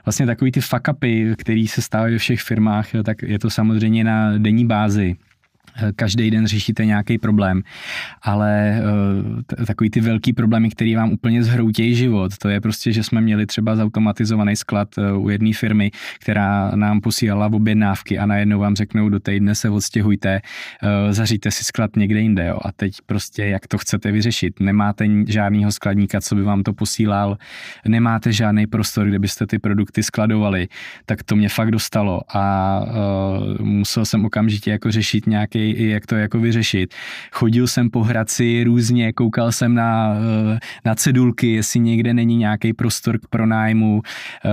vlastně 0.04 0.26
takový 0.26 0.52
ty 0.52 0.60
fuck 0.60 0.88
upy, 0.90 1.34
který 1.38 1.68
se 1.68 1.82
stávají 1.82 2.12
ve 2.12 2.18
všech 2.18 2.40
firmách, 2.40 2.88
tak 3.04 3.22
je 3.22 3.38
to 3.38 3.50
samozřejmě 3.50 4.04
na 4.04 4.38
denní 4.38 4.66
bázi 4.66 5.16
každý 5.96 6.30
den 6.30 6.46
řešíte 6.46 6.86
nějaký 6.86 7.18
problém, 7.18 7.62
ale 8.22 8.80
uh, 9.56 9.66
takový 9.66 9.90
ty 9.90 10.00
velký 10.00 10.32
problémy, 10.32 10.70
který 10.70 10.94
vám 10.94 11.12
úplně 11.12 11.44
zhroutějí 11.44 11.94
život, 11.94 12.38
to 12.38 12.48
je 12.48 12.60
prostě, 12.60 12.92
že 12.92 13.02
jsme 13.02 13.20
měli 13.20 13.46
třeba 13.46 13.76
zautomatizovaný 13.76 14.56
sklad 14.56 14.88
uh, 14.98 15.24
u 15.24 15.28
jedné 15.28 15.52
firmy, 15.52 15.90
která 16.20 16.72
nám 16.74 17.00
posílala 17.00 17.46
objednávky 17.46 18.18
a 18.18 18.26
najednou 18.26 18.58
vám 18.58 18.76
řeknou, 18.76 19.08
do 19.08 19.20
týdne 19.20 19.54
se 19.54 19.70
odstěhujte, 19.70 20.40
zaříte 21.10 21.50
si 21.50 21.64
sklad 21.64 21.96
někde 21.96 22.20
jinde 22.20 22.46
jo, 22.46 22.58
a 22.64 22.72
teď 22.72 22.94
prostě 23.06 23.44
jak 23.44 23.66
to 23.66 23.78
chcete 23.78 24.12
vyřešit. 24.12 24.60
Nemáte 24.60 25.06
žádného 25.26 25.72
skladníka, 25.72 26.20
co 26.20 26.34
by 26.34 26.42
vám 26.42 26.62
to 26.62 26.72
posílal, 26.72 27.38
nemáte 27.88 28.32
žádný 28.32 28.66
prostor, 28.66 29.06
kde 29.06 29.18
byste 29.18 29.46
ty 29.46 29.58
produkty 29.58 30.02
skladovali, 30.02 30.68
tak 31.06 31.22
to 31.22 31.36
mě 31.36 31.48
fakt 31.48 31.70
dostalo 31.70 32.20
a 32.34 32.80
musel 33.60 34.04
jsem 34.04 34.24
okamžitě 34.24 34.70
jako 34.70 34.90
řešit 34.90 35.26
nějaký 35.26 35.65
jak 35.78 36.06
to 36.06 36.14
jako 36.14 36.38
vyřešit. 36.38 36.94
Chodil 37.32 37.66
jsem 37.66 37.90
po 37.90 38.02
Hradci 38.02 38.64
různě, 38.64 39.12
koukal 39.12 39.52
jsem 39.52 39.74
na, 39.74 40.14
eh, 40.54 40.58
na 40.84 40.94
cedulky, 40.94 41.52
jestli 41.52 41.80
někde 41.80 42.14
není 42.14 42.36
nějaký 42.36 42.72
prostor 42.72 43.18
k 43.18 43.26
pronájmu. 43.26 44.02
Eh, 44.44 44.50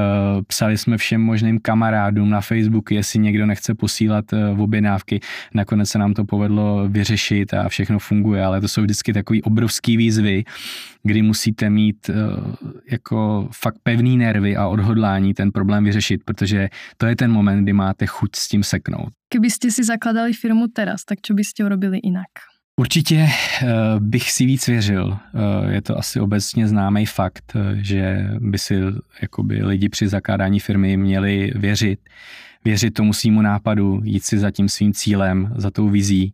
psali 0.47 0.77
jsme 0.77 0.97
všem 0.97 1.21
možným 1.21 1.59
kamarádům 1.59 2.29
na 2.29 2.41
Facebook, 2.41 2.91
jestli 2.91 3.19
někdo 3.19 3.45
nechce 3.45 3.75
posílat 3.75 4.33
eh, 4.33 4.49
objednávky. 4.49 5.19
Nakonec 5.53 5.89
se 5.89 5.99
nám 5.99 6.13
to 6.13 6.25
povedlo 6.25 6.89
vyřešit 6.89 7.53
a 7.53 7.69
všechno 7.69 7.99
funguje, 7.99 8.43
ale 8.43 8.61
to 8.61 8.67
jsou 8.67 8.81
vždycky 8.81 9.13
takový 9.13 9.41
obrovský 9.41 9.97
výzvy, 9.97 10.43
kdy 11.03 11.21
musíte 11.21 11.69
mít 11.69 12.09
jako 12.91 13.49
fakt 13.51 13.75
pevný 13.83 14.17
nervy 14.17 14.55
a 14.55 14.67
odhodlání 14.67 15.33
ten 15.33 15.51
problém 15.51 15.83
vyřešit, 15.83 16.21
protože 16.25 16.69
to 16.97 17.05
je 17.05 17.15
ten 17.15 17.31
moment, 17.31 17.63
kdy 17.63 17.73
máte 17.73 18.05
chuť 18.05 18.35
s 18.35 18.47
tím 18.47 18.63
seknout. 18.63 19.09
Keby 19.33 19.49
ste 19.49 19.73
si 19.73 19.83
zakladali 19.83 20.33
firmu 20.33 20.69
teraz, 20.69 21.01
tak 21.09 21.17
čo 21.25 21.33
by 21.33 21.43
ste 21.43 21.65
urobili 21.65 21.97
inak? 21.97 22.29
Určitě 22.79 23.25
uh, 23.25 23.69
bych 23.99 24.31
si 24.31 24.45
víc 24.45 24.67
věřil. 24.67 25.05
Uh, 25.07 25.69
je 25.69 25.81
to 25.81 25.97
asi 25.97 26.19
obecně 26.19 26.67
známý 26.67 27.05
fakt, 27.05 27.57
že 27.73 28.29
by 28.39 28.57
si 28.57 28.81
jakoby 29.21 29.63
lidi 29.63 29.89
při 29.89 30.07
zakládání 30.07 30.59
firmy 30.59 30.97
měli 30.97 31.51
věřit. 31.55 31.99
Věřit 32.65 32.93
tomu 32.93 33.13
svýmu 33.13 33.41
nápadu, 33.41 34.01
jít 34.03 34.23
si 34.23 34.37
za 34.37 34.51
tím 34.51 34.69
svým 34.69 34.93
cílem, 34.93 35.53
za 35.57 35.71
tou 35.71 35.89
vizí. 35.89 36.33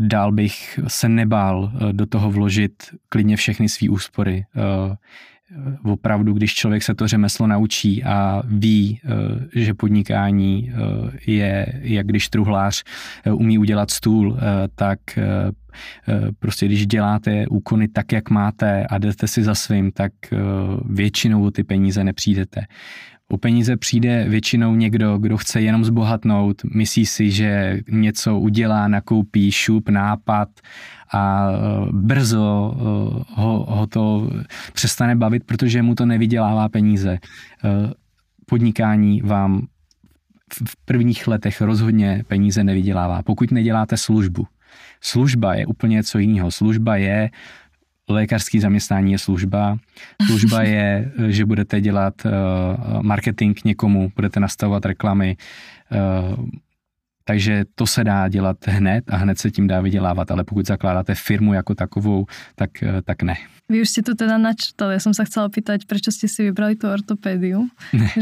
Dál 0.00 0.32
bych 0.32 0.80
se 0.86 1.08
nebál 1.08 1.72
do 1.92 2.06
toho 2.06 2.30
vložit 2.30 2.72
klidně 3.08 3.36
všechny 3.36 3.68
svý 3.68 3.88
úspory 3.88 4.44
opravdu, 5.84 6.32
když 6.32 6.54
člověk 6.54 6.82
se 6.82 6.94
to 6.94 7.08
řemeslo 7.08 7.46
naučí 7.46 8.04
a 8.04 8.42
ví, 8.46 9.00
eh, 9.04 9.60
že 9.60 9.74
podnikání 9.74 10.72
eh, 10.72 11.32
je, 11.32 11.80
jak 11.82 12.06
když 12.06 12.28
truhlář 12.28 12.82
eh, 13.24 13.32
umí 13.32 13.58
udělat 13.58 13.90
stůl, 13.90 14.38
tak 14.74 14.98
prostě 16.38 16.66
když 16.66 16.86
děláte 16.86 17.46
úkony 17.48 17.88
tak, 17.88 18.12
jak 18.12 18.30
máte 18.30 18.86
a 18.86 18.98
jdete 18.98 19.26
si 19.26 19.42
za 19.42 19.54
svým, 19.54 19.92
tak 19.92 20.12
většinou 20.84 21.44
o 21.44 21.50
ty 21.50 21.64
peníze 21.64 22.04
nepřijdete. 22.04 22.60
O 23.30 23.36
peníze 23.36 23.76
přijde 23.76 24.24
většinou 24.28 24.74
někdo, 24.74 25.18
kdo 25.18 25.36
chce 25.36 25.60
jenom 25.60 25.84
zbohatnout, 25.84 26.62
myslí 26.74 27.06
si, 27.06 27.30
že 27.30 27.80
něco 27.90 28.38
udělá, 28.38 28.88
nakoupí 28.88 29.52
šup, 29.52 29.88
nápad 29.88 30.48
a 31.12 31.50
e, 31.50 31.56
brzo 31.92 32.74
e, 32.74 32.82
ho, 33.40 33.66
ho 33.68 33.86
to 33.86 34.30
přestane 34.72 35.16
bavit, 35.16 35.44
protože 35.44 35.82
mu 35.82 35.94
to 35.94 36.06
nevydělává 36.06 36.68
peníze. 36.68 37.10
E, 37.10 37.18
podnikání 38.46 39.22
vám 39.22 39.66
v 40.68 40.76
prvních 40.84 41.28
letech 41.28 41.60
rozhodně 41.60 42.24
peníze 42.28 42.64
nevydělává, 42.64 43.22
pokud 43.22 43.50
neděláte 43.50 43.96
službu. 43.96 44.46
Služba 45.00 45.54
je 45.54 45.66
úplně 45.66 45.94
něco 45.94 46.18
jiného. 46.18 46.50
Služba 46.50 46.96
je 46.96 47.30
lékařský 48.10 48.60
zaměstnání 48.60 49.12
je 49.12 49.18
služba. 49.18 49.78
Služba 50.26 50.62
je, 50.74 51.12
že 51.28 51.44
budete 51.44 51.80
dělat 51.80 52.14
marketing 53.02 53.58
někomu, 53.64 54.12
budete 54.16 54.40
nastavovat 54.40 54.86
reklamy, 54.86 55.36
takže 57.30 57.64
to 57.74 57.86
se 57.86 58.04
dá 58.04 58.28
dělat 58.28 58.56
hned 58.66 59.04
a 59.06 59.16
hned 59.16 59.38
se 59.38 59.50
tím 59.50 59.66
dá 59.66 59.80
vydělávat, 59.80 60.30
ale 60.30 60.44
pokud 60.44 60.66
zakládáte 60.66 61.14
firmu 61.14 61.54
jako 61.54 61.74
takovou, 61.74 62.26
tak, 62.54 62.82
eh, 62.82 63.02
tak 63.02 63.22
ne. 63.22 63.34
Vy 63.70 63.86
už 63.86 63.88
ste 63.94 64.02
to 64.02 64.18
teda 64.18 64.34
načítali. 64.34 64.98
Ja 64.98 65.00
som 65.00 65.14
sa 65.14 65.22
chcela 65.22 65.46
pýtať, 65.46 65.86
prečo 65.86 66.10
ste 66.10 66.26
si 66.26 66.50
vybrali 66.50 66.74
tú 66.74 66.90
ortopédiu? 66.90 67.70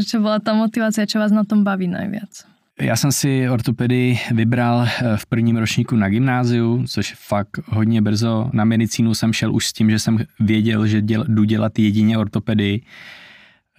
Čo 0.09 0.21
bola 0.21 0.37
tá 0.37 0.53
motivácia, 0.53 1.09
čo 1.09 1.17
vás 1.17 1.33
na 1.33 1.41
tom 1.41 1.65
baví 1.65 1.89
najviac? 1.89 2.45
Já 2.81 2.95
jsem 2.95 3.11
si 3.11 3.49
ortopedii 3.49 4.19
vybral 4.31 4.81
eh, 4.81 5.17
v 5.17 5.25
prvním 5.25 5.57
ročníku 5.57 5.95
na 5.95 6.09
gymnáziu, 6.09 6.83
což 6.87 7.13
fakt 7.13 7.59
hodně 7.65 8.01
brzo. 8.01 8.49
Na 8.53 8.65
medicínu 8.65 9.13
jsem 9.13 9.33
šel 9.33 9.55
už 9.55 9.67
s 9.67 9.73
tím, 9.73 9.89
že 9.89 9.99
jsem 9.99 10.17
věděl, 10.39 10.87
že 10.87 11.01
děl, 11.01 11.25
jdu 11.27 11.43
dělat 11.43 11.79
jedině 11.79 12.17
ortopedii. 12.17 12.81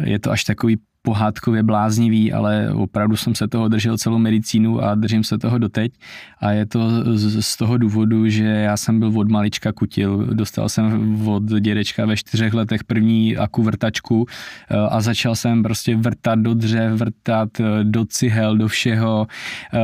Je 0.04 0.18
to 0.18 0.30
až 0.30 0.44
takový 0.44 0.78
pohádkově 1.02 1.62
bláznivý, 1.62 2.32
ale 2.32 2.70
opravdu 2.72 3.16
jsem 3.16 3.34
se 3.34 3.48
toho 3.48 3.68
držel 3.68 3.98
celou 3.98 4.18
medicínu 4.18 4.84
a 4.84 4.94
držím 4.94 5.24
se 5.24 5.38
toho 5.38 5.58
doteď. 5.58 5.92
A 6.40 6.50
je 6.50 6.66
to 6.66 6.80
z, 7.16 7.56
toho 7.56 7.78
důvodu, 7.78 8.28
že 8.28 8.44
já 8.44 8.76
jsem 8.76 8.98
byl 8.98 9.12
od 9.18 9.30
malička 9.30 9.72
kutil. 9.72 10.26
Dostal 10.32 10.68
jsem 10.68 11.16
od 11.28 11.42
dědečka 11.42 12.06
ve 12.06 12.16
čtyřech 12.16 12.54
letech 12.54 12.84
první 12.84 13.36
akuvrtačku 13.36 14.26
eh, 14.70 14.76
a 14.76 15.00
začal 15.00 15.36
jsem 15.36 15.62
prostě 15.62 15.96
vrtat 15.96 16.38
do 16.38 16.54
dřev, 16.54 16.92
vrtat 16.92 17.60
eh, 17.60 17.84
do 17.84 18.04
cihel, 18.04 18.56
do 18.56 18.68
všeho. 18.68 19.26
Eh, 19.74 19.78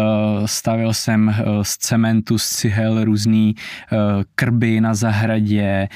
stavil 0.45 0.93
jsem 0.93 1.35
z 1.63 1.77
cementu, 1.77 2.39
z 2.39 2.49
cihel 2.49 3.05
různý 3.05 3.55
krby 4.35 4.81
na 4.81 4.95
zahradě, 4.95 5.89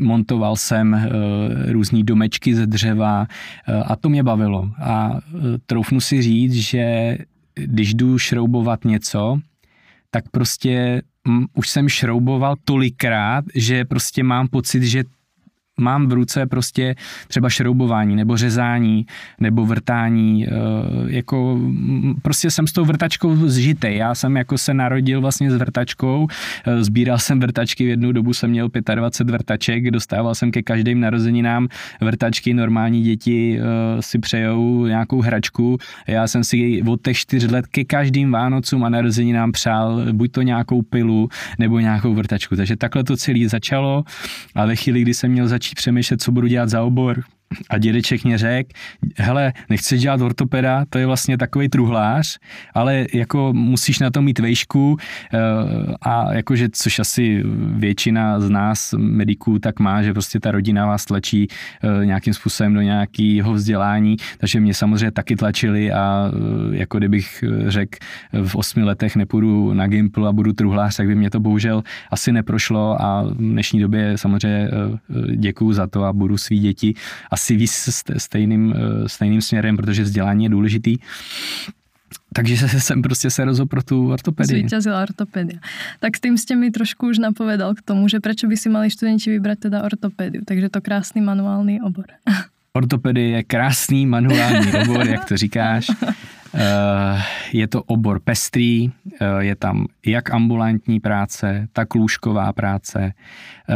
montoval 0.00 0.56
jsem 0.56 1.10
různý 1.68 2.04
domečky 2.04 2.54
ze 2.54 2.66
dřeva 2.66 2.91
dřeva 2.92 3.26
eh, 3.68 3.82
a 3.86 3.96
to 3.96 4.08
mě 4.08 4.22
bavilo. 4.22 4.70
A 4.78 5.12
eh, 5.16 5.38
troufnu 5.66 6.00
si 6.00 6.22
říct, 6.22 6.52
že 6.52 7.16
když 7.54 7.94
jdu 7.94 8.18
šroubovat 8.18 8.84
něco, 8.84 9.38
tak 10.10 10.24
prostě 10.30 11.02
mm, 11.28 11.46
už 11.54 11.68
jsem 11.68 11.88
šrouboval 11.88 12.54
tolikrát, 12.64 13.44
že 13.54 13.84
prostě 13.84 14.22
mám 14.22 14.48
pocit, 14.48 14.82
že 14.82 15.04
mám 15.80 16.08
v 16.08 16.12
ruce 16.12 16.46
prostě 16.46 16.94
třeba 17.28 17.50
šroubování 17.50 18.16
nebo 18.16 18.36
řezání 18.36 19.06
nebo 19.40 19.66
vrtání, 19.66 20.46
eh, 20.46 20.50
jako 21.06 21.58
prostě 22.22 22.50
jsem 22.50 22.66
s 22.66 22.72
tou 22.72 22.84
vrtačkou 22.84 23.36
zžitej. 23.36 23.96
Já 23.96 24.14
jsem 24.14 24.36
jako 24.36 24.58
se 24.58 24.74
narodil 24.74 25.20
vlastně 25.20 25.50
s 25.50 25.54
vrtačkou, 25.54 26.26
eh, 26.66 26.84
sbíral 26.84 27.18
jsem 27.18 27.40
vrtačky, 27.40 27.84
v 27.84 27.88
jednu 27.88 28.12
dobu 28.12 28.32
jsem 28.32 28.50
měl 28.50 28.68
25 28.94 29.32
vrtaček, 29.32 29.90
dostával 29.90 30.34
jsem 30.34 30.50
ke 30.50 30.62
každým 30.62 31.00
narozeninám 31.00 31.68
vrtačky, 32.00 32.54
normální 32.54 33.02
děti 33.02 33.58
eh, 33.58 34.02
si 34.02 34.18
přejou 34.18 34.86
nějakou 34.86 35.20
hračku. 35.20 35.78
Já 36.06 36.26
jsem 36.26 36.44
si 36.44 36.82
od 36.82 37.02
těch 37.02 37.16
čtyř 37.16 37.50
let 37.50 37.66
ke 37.66 37.84
každým 37.84 38.32
Vánocům 38.32 38.84
a 38.84 38.88
narozeninám 38.88 39.52
přál 39.52 40.12
buď 40.12 40.32
to 40.32 40.42
nějakou 40.42 40.82
pilu 40.82 41.28
nebo 41.58 41.78
nějakou 41.80 42.14
vrtačku. 42.14 42.56
Takže 42.56 42.76
takhle 42.76 43.04
to 43.04 43.16
celé 43.16 43.48
začalo 43.48 44.04
a 44.54 44.66
ve 44.66 44.76
chvíli, 44.76 45.02
kdy 45.02 45.14
jsem 45.14 45.30
měl 45.30 45.48
začít 45.48 45.61
začít 45.62 45.74
přemýšlet, 45.74 46.22
co 46.22 46.32
budu 46.32 46.46
dělat 46.46 46.68
za 46.68 46.82
obor, 46.82 47.22
a 47.70 47.78
dědeček 47.78 48.24
mě 48.24 48.38
řekl, 48.38 48.70
hele, 49.16 49.52
nechceš 49.70 50.02
dělat 50.02 50.20
ortopeda, 50.20 50.84
to 50.90 50.98
je 50.98 51.06
vlastně 51.06 51.38
takový 51.38 51.68
truhlář, 51.68 52.38
ale 52.74 53.06
jako 53.14 53.52
musíš 53.52 53.98
na 53.98 54.10
to 54.10 54.22
mít 54.22 54.38
vejšku 54.38 54.96
eh, 55.34 55.38
a 56.02 56.34
jakože, 56.34 56.68
což 56.72 56.98
asi 56.98 57.42
většina 57.76 58.40
z 58.40 58.50
nás 58.50 58.94
mediků 58.98 59.58
tak 59.58 59.80
má, 59.80 60.02
že 60.02 60.12
prostě 60.12 60.40
ta 60.40 60.50
rodina 60.50 60.86
vás 60.86 61.04
tlačí 61.04 61.48
eh, 61.48 62.06
nějakým 62.06 62.34
způsobem 62.34 62.74
do 62.74 62.80
nějakého 62.80 63.52
vzdělání, 63.52 64.16
takže 64.38 64.60
mě 64.60 64.74
samozřejmě 64.74 65.10
taky 65.10 65.36
tlačili 65.36 65.92
a 65.92 66.30
eh, 66.32 66.76
jako 66.76 66.98
kdybych 66.98 67.44
řekl, 67.66 67.98
v 68.44 68.54
osmi 68.56 68.82
letech 68.82 69.16
nepůjdu 69.16 69.74
na 69.74 69.86
Gimpl 69.86 70.26
a 70.26 70.32
budu 70.32 70.52
truhlář, 70.52 70.96
tak 70.96 71.06
by 71.06 71.14
mě 71.14 71.30
to 71.30 71.40
bohužel 71.40 71.82
asi 72.10 72.32
neprošlo 72.32 73.02
a 73.02 73.22
v 73.22 73.36
dnešní 73.36 73.80
době 73.80 74.18
samozřejmě 74.18 74.70
děkuju 75.36 75.72
za 75.72 75.86
to 75.86 76.04
a 76.04 76.12
budu 76.12 76.38
svý 76.38 76.58
děti. 76.58 76.94
A 77.30 77.36
asi 77.42 77.56
víc 77.56 77.88
stejným, 78.18 78.74
eh, 78.76 79.08
stejným 79.08 79.42
směrem, 79.42 79.76
protože 79.76 80.02
vzdělání 80.02 80.44
je 80.44 80.50
důležitý. 80.50 80.96
Takže 82.32 82.68
jsem 82.68 83.02
prostě 83.02 83.30
se 83.30 83.44
rozhodl 83.44 83.68
pro 83.68 83.82
tu 83.82 84.12
ortopedii. 84.12 84.60
Zvíťazila 84.60 85.02
ortopedia. 85.02 85.58
Tak 86.00 86.16
s 86.16 86.20
tím 86.20 86.38
jste 86.38 86.56
mi 86.56 86.70
trošku 86.70 87.08
už 87.08 87.18
napovedal 87.18 87.74
k 87.74 87.82
tomu, 87.82 88.08
že 88.08 88.20
proč 88.20 88.44
by 88.44 88.56
si 88.56 88.68
mali 88.68 88.90
studenti 88.90 89.30
vybrat 89.30 89.58
teda 89.58 89.82
ortopediu. 89.82 90.42
Takže 90.44 90.68
to 90.68 90.80
krásný 90.80 91.20
manuální 91.20 91.80
obor. 91.80 92.04
Ortopedie 92.72 93.28
je 93.28 93.42
krásný 93.42 94.06
manuální 94.06 94.72
obor, 94.72 95.08
jak 95.08 95.24
to 95.24 95.36
říkáš. 95.36 95.86
Eh, 96.54 97.22
je 97.52 97.66
to 97.68 97.82
obor 97.82 98.20
pestrý, 98.20 98.88
eh, 98.88 99.26
je 99.38 99.56
tam 99.56 99.86
jak 100.06 100.30
ambulantní 100.30 101.00
práce, 101.00 101.68
tak 101.72 101.94
lůžková 101.94 102.52
práce, 102.52 103.12
eh, 103.12 103.74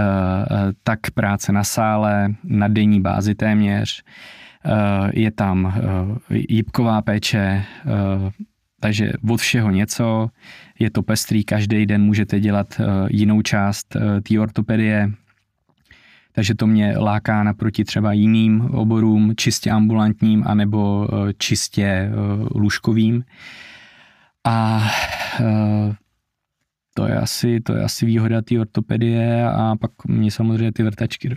tak 0.82 1.00
práce 1.14 1.52
na 1.52 1.64
sále, 1.64 2.34
na 2.44 2.68
denní 2.68 3.00
bázi 3.00 3.34
téměř. 3.34 4.02
Je 5.12 5.30
tam 5.30 5.74
jípková 6.30 7.02
péče, 7.02 7.64
takže 8.80 9.12
od 9.30 9.40
všeho 9.40 9.70
něco. 9.70 10.30
Je 10.78 10.90
to 10.90 11.02
pestrý, 11.02 11.44
každý 11.44 11.86
den 11.86 12.02
můžete 12.02 12.40
dělat 12.40 12.80
jinou 13.08 13.42
část 13.42 13.96
té 14.28 14.40
ortopedie, 14.40 15.10
takže 16.36 16.54
to 16.54 16.66
mě 16.66 16.98
láká 16.98 17.42
naproti 17.42 17.84
třeba 17.84 18.12
jiným 18.12 18.60
oborům, 18.60 19.32
čistě 19.36 19.70
ambulantním 19.70 20.44
anebo 20.46 21.08
eh, 21.08 21.32
čistě 21.38 21.82
eh, 21.82 22.12
lůžkovým. 22.54 23.24
A 24.44 24.84
eh, 25.40 25.94
to 26.94 27.06
je 27.06 27.16
asi, 27.16 27.60
to 27.60 27.72
je 27.72 27.82
asi 27.84 28.06
výhoda 28.06 28.42
té 28.42 28.60
ortopedie 28.60 29.48
a 29.48 29.76
pak 29.80 29.90
mě 30.08 30.30
samozřejmě 30.30 30.72
ty 30.72 30.82
vrtačky. 30.82 31.36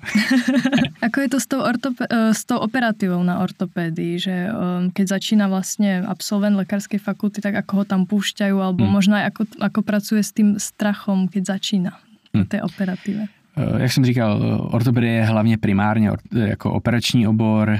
Ako 1.01 1.21
je 1.21 1.29
to 1.29 1.39
s 1.39 1.47
tou, 1.47 1.59
ortope- 1.63 2.31
s 2.31 2.45
tou 2.45 2.57
operativou 2.57 3.23
na 3.23 3.39
ortopédii, 3.39 4.19
že 4.19 4.47
keď 4.93 5.07
začíná 5.07 5.47
vlastně 5.47 6.03
absolvent 6.07 6.55
lékařské 6.55 6.99
fakulty, 6.99 7.41
tak 7.41 7.55
ako 7.55 7.75
ho 7.77 7.83
tam 7.85 8.05
púšťajú, 8.05 8.55
alebo 8.59 8.83
hmm. 8.83 8.93
možná 8.93 9.23
ako, 9.23 9.47
ako 9.59 9.81
pracuje 9.81 10.23
s 10.23 10.31
tým 10.31 10.59
strachom, 10.59 11.27
keď 11.27 11.45
začíná 11.45 11.91
hmm. 12.35 12.45
té 12.45 12.63
operativě? 12.63 13.38
Eh, 13.59 13.81
jak 13.81 13.91
jsem 13.91 14.05
říkal, 14.05 14.59
ortopedie 14.71 15.13
je 15.13 15.23
hlavně 15.23 15.57
primárně 15.57 16.11
jako 16.33 16.73
operační 16.73 17.27
obor, 17.27 17.69
eh, 17.69 17.79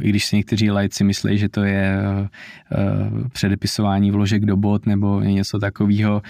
i 0.00 0.08
když 0.08 0.24
si 0.24 0.36
někteří 0.36 0.70
lajci 0.70 1.04
myslí, 1.04 1.38
že 1.38 1.48
to 1.48 1.64
je 1.64 1.98
eh, 1.98 2.28
předepisování 3.32 4.10
vložek 4.10 4.44
do 4.44 4.56
bot 4.56 4.86
nebo 4.86 5.20
něco 5.20 5.58
takového, 5.58 6.22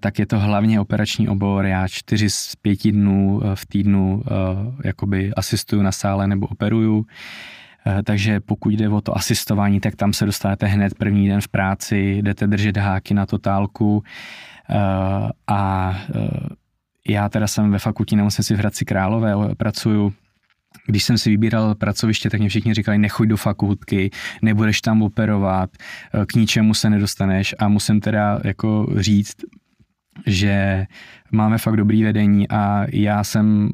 tak 0.00 0.18
je 0.18 0.26
to 0.26 0.38
hlavně 0.38 0.80
operační 0.80 1.28
obor. 1.28 1.66
Já 1.66 1.88
čtyři 1.88 2.30
z 2.30 2.56
pěti 2.56 2.92
dnů 2.92 3.42
v 3.54 3.66
týdnu 3.66 4.22
jakoby 4.84 5.34
asistuju 5.34 5.82
na 5.82 5.92
sále 5.92 6.26
nebo 6.26 6.46
operuju. 6.46 7.06
Takže 8.04 8.40
pokud 8.40 8.70
jde 8.70 8.88
o 8.88 9.00
to 9.00 9.16
asistování, 9.16 9.80
tak 9.80 9.96
tam 9.96 10.12
se 10.12 10.26
dostanete 10.26 10.66
hned 10.66 10.94
první 10.94 11.28
den 11.28 11.40
v 11.40 11.48
práci, 11.48 12.18
jdete 12.22 12.46
držet 12.46 12.76
háky 12.76 13.14
na 13.14 13.26
totálku 13.26 14.02
a 15.46 15.94
já 17.08 17.28
teda 17.28 17.46
jsem 17.46 17.70
ve 17.70 17.78
fakultní 17.78 18.16
nemocnici 18.16 18.54
v 18.54 18.58
Hradci 18.58 18.84
Králové, 18.84 19.54
pracuju. 19.54 20.12
Když 20.86 21.04
jsem 21.04 21.18
si 21.18 21.30
vybíral 21.30 21.74
pracoviště, 21.74 22.30
tak 22.30 22.40
mě 22.40 22.48
všichni 22.48 22.74
říkali, 22.74 22.98
nechoď 22.98 23.28
do 23.28 23.36
fakultky, 23.36 24.10
nebudeš 24.42 24.80
tam 24.80 25.02
operovat, 25.02 25.70
k 26.26 26.34
ničemu 26.34 26.74
se 26.74 26.90
nedostaneš. 26.90 27.54
A 27.58 27.68
musím 27.68 28.00
teda 28.00 28.40
jako 28.44 28.86
říct, 28.96 29.36
že 30.26 30.86
máme 31.32 31.58
fakt 31.58 31.76
dobrý 31.76 32.02
vedení 32.02 32.48
a 32.48 32.86
já 32.92 33.24
jsem 33.24 33.70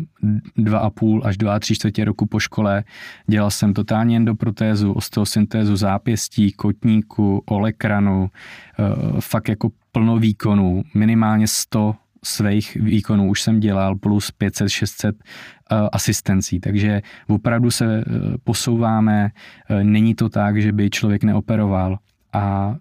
dva 0.57 0.79
a 0.79 0.91
půl 0.91 1.23
až 1.25 1.37
dva 1.37 1.55
a 1.55 1.59
tři 1.59 1.75
čtvrtě 1.75 2.05
roku 2.05 2.27
po 2.27 2.41
škole 2.41 2.85
dělal 3.27 3.51
jsem 3.51 3.75
totálně 3.75 4.17
endoprotézu, 4.17 4.93
osteosyntézu 4.93 5.77
zápěstí, 5.77 6.53
kotníku, 6.53 7.43
olekranu, 7.47 8.31
eh, 8.31 9.21
fakt 9.21 9.49
jako 9.49 9.71
plno 9.93 10.19
výkonů, 10.19 10.83
minimálně 10.95 11.47
100 11.47 11.95
svých 12.25 12.75
výkonů 12.75 13.29
už 13.29 13.43
jsem 13.43 13.61
dělal 13.61 13.97
plus 13.97 14.33
500-600 14.41 15.13
eh, 15.13 15.77
asistencí, 15.93 16.61
takže 16.61 17.03
opravdu 17.29 17.71
se 17.71 17.85
eh, 18.01 18.05
posouváme, 18.45 19.31
eh, 19.69 19.85
není 19.85 20.15
to 20.15 20.29
tak, 20.29 20.63
že 20.63 20.73
by 20.73 20.91
člověk 20.91 21.25
neoperoval 21.25 21.99
a 22.33 22.75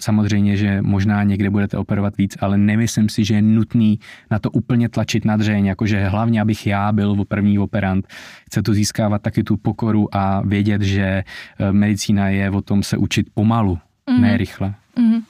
Samozřejmě, 0.00 0.56
že 0.56 0.82
možná 0.82 1.22
někde 1.22 1.50
budete 1.50 1.76
operovat 1.76 2.16
víc, 2.16 2.36
ale 2.40 2.58
nemyslím 2.58 3.08
si, 3.08 3.24
že 3.24 3.34
je 3.34 3.42
nutný 3.42 3.98
na 4.30 4.38
to 4.38 4.50
úplně 4.50 4.88
tlačit 4.88 5.24
na 5.24 5.36
dřeň, 5.36 5.66
jakože 5.66 6.08
hlavně, 6.08 6.40
abych 6.40 6.66
já 6.66 6.92
byl 6.92 7.24
první 7.24 7.58
operant. 7.58 8.06
Chce 8.46 8.62
to 8.62 8.74
získávat 8.74 9.22
taky 9.22 9.42
tu 9.42 9.56
pokoru 9.56 10.16
a 10.16 10.42
vědět, 10.46 10.82
že 10.82 11.24
medicína 11.70 12.28
je 12.28 12.50
o 12.50 12.62
tom 12.62 12.82
se 12.82 12.96
učit 12.96 13.26
pomalu, 13.34 13.78
mm-hmm. 14.10 14.20
ne 14.20 14.36
rychle. 14.36 14.74
Mm-hmm. 14.96 15.22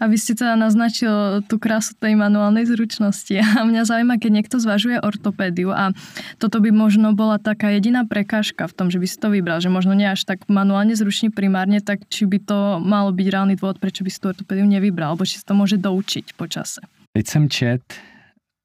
A 0.00 0.10
vy 0.10 0.16
ste 0.18 0.34
teda 0.34 0.54
naznačil 0.54 1.44
tú 1.46 1.60
krásu 1.60 1.94
tej 1.98 2.16
manuálnej 2.18 2.66
zručnosti. 2.68 3.36
A 3.58 3.62
mňa 3.64 3.86
zaujíma, 3.88 4.18
keď 4.18 4.30
niekto 4.30 4.56
zvažuje 4.58 5.00
ortopédiu 5.00 5.70
a 5.70 5.94
toto 6.38 6.58
by 6.58 6.70
možno 6.74 7.12
bola 7.12 7.38
taká 7.38 7.70
jediná 7.72 8.04
prekážka 8.04 8.66
v 8.68 8.74
tom, 8.74 8.86
že 8.90 8.98
by 8.98 9.06
si 9.06 9.16
to 9.18 9.28
vybral, 9.30 9.60
že 9.60 9.72
možno 9.72 9.92
nie 9.92 10.08
až 10.08 10.26
tak 10.26 10.46
manuálne 10.50 10.92
zručný 10.96 11.30
primárne, 11.30 11.80
tak 11.80 12.04
či 12.08 12.26
by 12.28 12.38
to 12.42 12.58
malo 12.82 13.12
byť 13.12 13.26
reálny 13.30 13.54
dôvod, 13.56 13.78
prečo 13.78 14.02
by 14.02 14.10
si 14.10 14.18
tú 14.20 14.32
ortopédiu 14.32 14.66
nevybral, 14.66 15.14
alebo 15.14 15.24
či 15.26 15.40
si 15.40 15.44
to 15.44 15.54
môže 15.54 15.76
doučiť 15.78 16.34
po 16.34 16.48
čase. 16.48 16.80
Teď 17.12 17.26
jsem 17.26 17.48
čet 17.48 17.82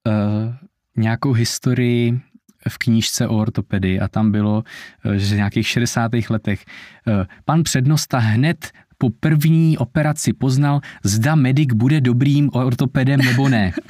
uh, 0.07 0.53
nějakou 0.97 1.31
historii 1.33 2.19
v 2.67 2.77
knížce 2.77 3.27
o 3.27 3.37
ortopedii 3.37 3.99
a 3.99 4.07
tam 4.07 4.31
bylo, 4.31 4.63
eh, 5.05 5.19
že 5.19 5.35
v 5.35 5.37
nějakých 5.37 5.67
60. 5.67 6.11
letech 6.29 6.65
eh, 7.07 7.25
pan 7.45 7.63
přednosta 7.63 8.17
hned 8.17 8.71
po 9.01 9.09
první 9.09 9.77
operaci 9.77 10.33
poznal, 10.33 10.81
zda 11.03 11.35
medic 11.35 11.73
bude 11.73 12.01
dobrým 12.01 12.49
ortopedem 12.53 13.19
nebo 13.19 13.49
ne. 13.49 13.71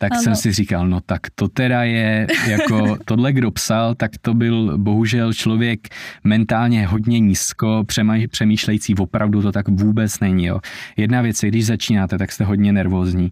Tak 0.00 0.12
ano. 0.12 0.22
jsem 0.22 0.34
si 0.36 0.52
říkal, 0.52 0.88
no 0.88 1.00
tak 1.00 1.20
to 1.34 1.48
teda 1.48 1.82
je, 1.82 2.26
jako 2.46 2.96
tohle 3.04 3.32
kdo 3.32 3.50
psal, 3.50 3.94
tak 3.94 4.10
to 4.20 4.34
byl 4.34 4.78
bohužel 4.78 5.32
člověk 5.32 5.88
mentálně 6.24 6.86
hodně 6.86 7.20
nízko 7.20 7.84
přemýšlející, 8.30 8.94
opravdu 8.94 9.42
to 9.42 9.52
tak 9.52 9.68
vůbec 9.68 10.20
není. 10.20 10.46
Jo. 10.46 10.60
Jedna 10.96 11.20
věc 11.20 11.42
je, 11.42 11.48
když 11.48 11.66
začínáte, 11.66 12.18
tak 12.18 12.32
jste 12.32 12.44
hodně 12.44 12.72
nervózní. 12.72 13.30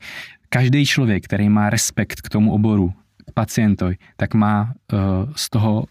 Každý 0.49 0.87
člověk, 0.87 1.25
který 1.25 1.49
má 1.49 1.71
respekt 1.71 2.21
k 2.21 2.29
tomu 2.29 2.53
oboru, 2.53 2.93
k 3.29 3.33
pacientovi, 3.35 3.97
tak 4.17 4.35
má 4.35 4.73
uh, 4.93 4.99
z 5.37 5.51
toho 5.51 5.85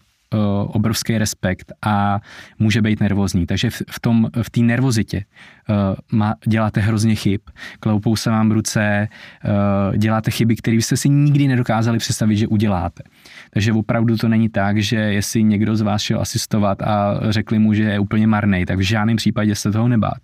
obrovský 0.66 1.18
respekt 1.18 1.72
a 1.82 2.20
může 2.58 2.82
být 2.82 3.00
nervózní. 3.00 3.46
Takže 3.46 3.70
v, 3.70 3.82
v 3.90 4.00
tom, 4.00 4.28
v 4.42 4.50
té 4.50 4.60
nervozitě 4.60 5.24
uh, 5.68 5.76
má, 6.12 6.34
děláte 6.46 6.80
hrozně 6.80 7.14
chyb, 7.14 7.40
kloupou 7.80 8.16
se 8.16 8.30
vám 8.30 8.50
ruce, 8.50 9.08
uh, 9.44 9.96
děláte 9.96 10.30
chyby, 10.30 10.56
které 10.56 10.76
jste 10.76 10.96
si 10.96 11.08
nikdy 11.08 11.48
nedokázali 11.48 11.98
představit, 11.98 12.36
že 12.36 12.46
uděláte. 12.46 13.02
Takže 13.50 13.72
opravdu 13.72 14.16
to 14.16 14.28
není 14.28 14.48
tak, 14.48 14.78
že 14.78 14.96
jestli 14.96 15.42
někdo 15.42 15.76
z 15.76 15.80
vás 15.80 16.02
šel 16.02 16.20
asistovat 16.20 16.82
a 16.82 17.20
řekli 17.28 17.58
mu, 17.58 17.74
že 17.74 17.82
je 17.82 17.98
úplně 17.98 18.26
marný, 18.26 18.66
tak 18.66 18.78
v 18.78 18.82
žádném 18.82 19.16
případě 19.16 19.54
se 19.54 19.72
toho 19.72 19.88
nebát. 19.88 20.18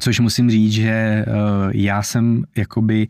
Což 0.00 0.20
musím 0.20 0.50
říct, 0.50 0.72
že 0.72 1.24
uh, 1.28 1.34
já 1.74 2.02
jsem 2.02 2.44
jakoby 2.56 3.08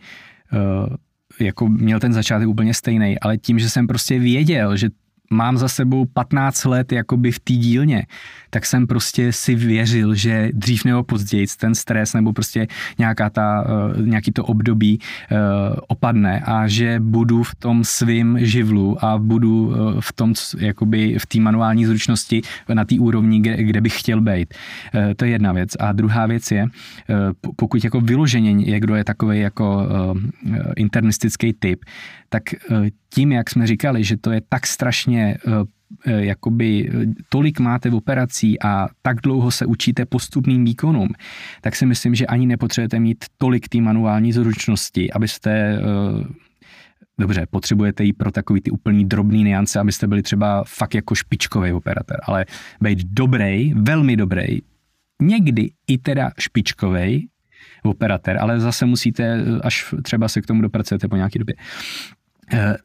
uh, 0.53 0.97
jako 1.41 1.69
měl 1.69 2.01
ten 2.01 2.13
začátek 2.13 2.49
úplně 2.49 2.75
stejný, 2.75 3.21
ale 3.21 3.39
tím, 3.39 3.59
že 3.59 3.71
jsem 3.71 3.87
prostě 3.87 4.19
věděl, 4.19 4.77
že 4.77 4.89
mám 5.31 5.57
za 5.57 5.69
sebou 5.69 6.05
15 6.05 6.65
let 6.65 6.93
jakoby 6.93 7.33
v 7.33 7.41
té 7.41 7.53
dílně, 7.53 8.07
tak 8.51 8.67
jsem 8.67 8.87
prostě 8.87 9.33
si 9.33 9.55
věřil, 9.55 10.15
že 10.15 10.49
dřív 10.53 10.85
nebo 10.85 11.03
později 11.03 11.47
ten 11.61 11.75
stres 11.75 12.15
nebo 12.15 12.33
prostě 12.33 12.67
nějaká 12.99 13.31
ta, 13.31 13.65
eh, 13.99 14.03
nějaký 14.03 14.33
to 14.33 14.45
období 14.45 14.99
uh, 14.99 15.39
opadne 15.89 16.41
a 16.41 16.69
že 16.69 17.01
budu 17.01 17.43
v 17.43 17.55
tom 17.55 17.85
svým 17.85 18.39
živlu 18.41 19.05
a 19.05 19.19
budu 19.19 19.67
uh, 19.67 20.01
v 20.01 20.13
tom, 20.13 20.35
jakoby 20.59 21.17
v 21.19 21.27
té 21.27 21.41
manuální 21.41 21.87
zručnosti 21.87 22.43
na 22.75 22.85
té 22.85 22.95
úrovni, 23.01 23.41
kde, 23.41 23.57
kde 23.57 23.81
bych 23.81 24.01
chtěl 24.01 24.21
být. 24.21 24.55
To 25.17 25.25
je 25.25 25.31
jedna 25.31 25.53
věc. 25.53 25.71
A 25.81 25.93
druhá 25.93 26.27
věc 26.27 26.51
je, 26.51 26.67
pokud 27.57 27.85
jako 27.85 28.01
vyloženě 28.01 28.53
někdo 28.53 28.95
je 28.95 29.05
takový 29.05 29.41
jako 29.41 29.89
internistický 30.77 31.53
typ, 31.53 31.85
tak 32.29 32.43
tím, 33.17 33.33
jak 33.33 33.51
jsme 33.51 33.67
říkali, 33.67 34.05
že 34.05 34.17
to 34.17 34.31
je 34.31 34.41
tak 34.49 34.67
strašně 34.67 35.16
eh, 35.25 36.25
jakoby 36.25 36.91
eh, 36.91 37.07
tolik 37.29 37.61
máte 37.61 37.91
v 37.91 37.95
operací 37.95 38.63
a 38.63 38.89
tak 39.03 39.21
dlouho 39.21 39.51
se 39.51 39.67
učíte 39.67 40.07
postupným 40.07 40.65
výkonům, 40.65 41.09
tak 41.61 41.77
si 41.77 41.87
myslím, 41.87 42.15
že 42.15 42.27
ani 42.27 42.47
nepotřebujete 42.47 43.01
mít 43.01 43.25
tolik 43.39 43.69
té 43.69 43.81
manuální 43.81 44.33
zručnosti, 44.33 45.13
abyste 45.13 45.81
Dobře, 47.19 47.47
potřebujete 47.51 48.05
jí 48.05 48.13
pro 48.13 48.33
takový 48.33 48.61
ty 48.61 48.71
úplný 48.71 49.05
drobný 49.05 49.45
niance, 49.45 49.81
abyste 49.81 50.07
byli 50.07 50.23
třeba 50.23 50.65
fakt 50.67 50.95
jako 50.95 51.15
špičkový 51.15 51.73
operator, 51.73 52.17
ale 52.23 52.47
být 52.81 52.99
dobrý, 53.05 53.75
velmi 53.75 54.17
dobrý, 54.17 54.59
někdy 55.23 55.71
i 55.89 55.99
teda 55.99 56.31
špičkový 56.39 57.29
operator, 57.83 58.39
ale 58.41 58.61
zase 58.61 58.87
musíte, 58.87 59.45
až 59.63 59.95
třeba 60.03 60.29
se 60.29 60.41
k 60.43 60.47
tomu 60.47 60.63
dopracujete 60.63 61.09
po 61.09 61.17
nějaké 61.17 61.39
době, 61.39 61.55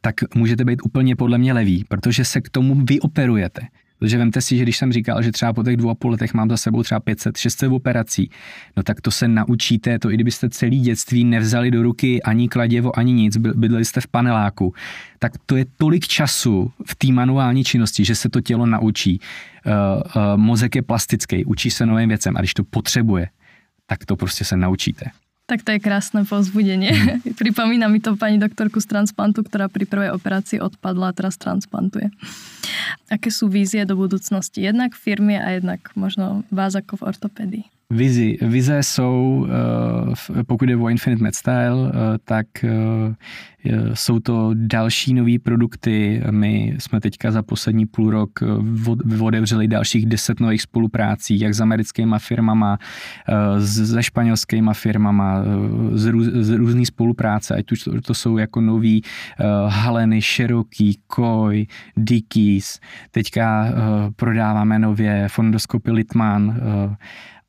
tak 0.00 0.14
můžete 0.34 0.64
být 0.64 0.80
úplně 0.84 1.16
podle 1.16 1.38
mě 1.38 1.52
levý, 1.52 1.84
protože 1.88 2.24
se 2.24 2.40
k 2.40 2.48
tomu 2.48 2.84
vyoperujete. 2.84 3.62
Protože 4.02 4.18
vemte 4.18 4.40
si, 4.40 4.56
že 4.56 4.62
když 4.62 4.76
jsem 4.76 4.92
říkal, 4.92 5.22
že 5.22 5.32
třeba 5.32 5.52
po 5.52 5.62
těch 5.62 5.76
dvou 5.76 5.90
a 5.90 5.94
půl 5.94 6.10
letech 6.10 6.34
mám 6.34 6.50
za 6.50 6.56
sebou 6.56 6.82
třeba 6.82 7.00
500, 7.00 7.36
600 7.36 7.72
operací, 7.72 8.30
no 8.76 8.82
tak 8.82 9.00
to 9.00 9.10
se 9.10 9.28
naučíte, 9.28 9.98
to 9.98 10.10
i 10.10 10.14
kdybyste 10.14 10.50
celý 10.50 10.80
dětství 10.80 11.24
nevzali 11.24 11.70
do 11.70 11.82
ruky 11.82 12.22
ani 12.22 12.48
kladěvo, 12.48 12.98
ani 12.98 13.12
nic, 13.12 13.36
bydleli 13.36 13.84
jste 13.84 14.00
v 14.00 14.06
paneláku, 14.06 14.74
tak 15.18 15.32
to 15.46 15.56
je 15.56 15.64
tolik 15.76 16.06
času 16.06 16.72
v 16.86 16.94
té 16.94 17.12
manuální 17.12 17.64
činnosti, 17.64 18.04
že 18.04 18.14
se 18.14 18.28
to 18.28 18.40
tělo 18.40 18.66
naučí. 18.66 19.20
Uh, 19.66 19.72
uh, 19.72 20.36
mozek 20.36 20.74
je 20.74 20.82
plastický, 20.82 21.44
učí 21.44 21.70
se 21.70 21.86
novým 21.86 22.08
věcem 22.08 22.36
a 22.36 22.40
když 22.40 22.54
to 22.54 22.64
potřebuje, 22.64 23.28
tak 23.86 24.04
to 24.04 24.16
prostě 24.16 24.44
se 24.44 24.56
naučíte. 24.56 25.04
Tak 25.52 25.68
to 25.68 25.76
je 25.76 25.84
krásne 25.84 26.24
povzbudenie. 26.24 26.96
Mm. 26.96 27.36
Pripomína 27.44 27.92
mi 27.92 28.00
to 28.00 28.16
pani 28.16 28.40
doktorku 28.40 28.80
z 28.80 28.88
transplantu, 28.88 29.44
ktorá 29.44 29.68
pri 29.68 29.84
prvej 29.84 30.08
operácii 30.16 30.64
odpadla 30.64 31.12
a 31.12 31.16
teraz 31.16 31.36
transplantuje. 31.36 32.08
Aké 33.12 33.28
sú 33.28 33.52
vízie 33.52 33.84
do 33.84 34.00
budúcnosti? 34.00 34.64
Jednak 34.64 34.96
firmy 34.96 35.36
a 35.36 35.60
jednak 35.60 35.92
možno 35.92 36.48
vás 36.48 36.72
ako 36.72 36.96
v 36.96 37.02
ortopedii? 37.04 37.64
Vizi. 37.90 38.38
Vize 38.42 38.82
jsou, 38.82 39.46
eh, 40.38 40.44
pokud 40.44 40.68
je 40.68 40.76
o 40.76 40.88
Infinite 40.88 41.22
Med 41.22 41.34
Style, 41.34 41.92
eh, 41.94 42.18
tak 42.24 42.46
eh, 42.64 43.14
jsou 43.94 44.20
to 44.20 44.50
další 44.54 45.14
nové 45.14 45.38
produkty. 45.42 46.22
My 46.30 46.76
jsme 46.78 47.00
teďka 47.00 47.30
za 47.30 47.42
poslední 47.42 47.86
půl 47.86 48.10
rok 48.10 48.30
otevřeli 49.20 49.68
dalších 49.68 50.06
deset 50.06 50.40
nových 50.40 50.62
spoluprácí, 50.62 51.40
jak 51.40 51.54
s 51.54 51.60
americkýma 51.60 52.18
firmama, 52.18 52.78
se 53.64 54.02
španělskýma 54.02 54.74
firmama, 54.74 55.42
z, 55.92 56.06
růz, 56.06 56.26
z 56.26 56.50
různý 56.50 56.86
spolupráce, 56.86 57.54
ať 57.54 57.72
už 57.72 57.82
to, 57.82 58.00
to 58.00 58.14
jsou 58.14 58.38
jako 58.38 58.60
nový 58.60 59.02
Haleny, 59.68 60.22
Cherokee, 60.22 60.94
Koi, 61.06 61.66
Dickies. 61.96 62.80
Teďka 63.10 63.68
prodáváme 64.16 64.78
nově 64.78 65.28
fondoskopy 65.28 65.90
Litman, 65.90 66.60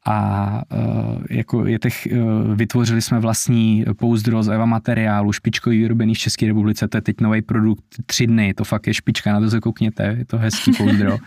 a 0.06 0.62
uh, 0.74 1.24
jako 1.30 1.66
je 1.66 1.80
těch, 1.80 2.08
uh, 2.12 2.56
vytvořili 2.56 3.02
jsme 3.02 3.20
vlastní 3.20 3.86
pouzdro 3.98 4.44
z 4.44 4.50
EVA 4.50 4.66
materiálu, 4.66 5.34
špičkový 5.34 5.80
vyrobený 5.80 6.16
v 6.16 6.18
České 6.18 6.48
republice, 6.48 6.88
to 6.88 6.98
je 6.98 7.02
teď 7.02 7.22
nový 7.22 7.42
produkt, 7.42 7.84
tři 8.06 8.28
dny, 8.28 8.54
to 8.54 8.64
fakt 8.64 8.88
je 8.88 8.94
špička, 8.94 9.34
na 9.34 9.40
to 9.40 9.50
se 9.50 9.60
koukněte, 9.60 10.16
je 10.18 10.26
to 10.26 10.38
hezký 10.38 10.72
pouzdro. 10.78 11.14
uh, 11.14 11.20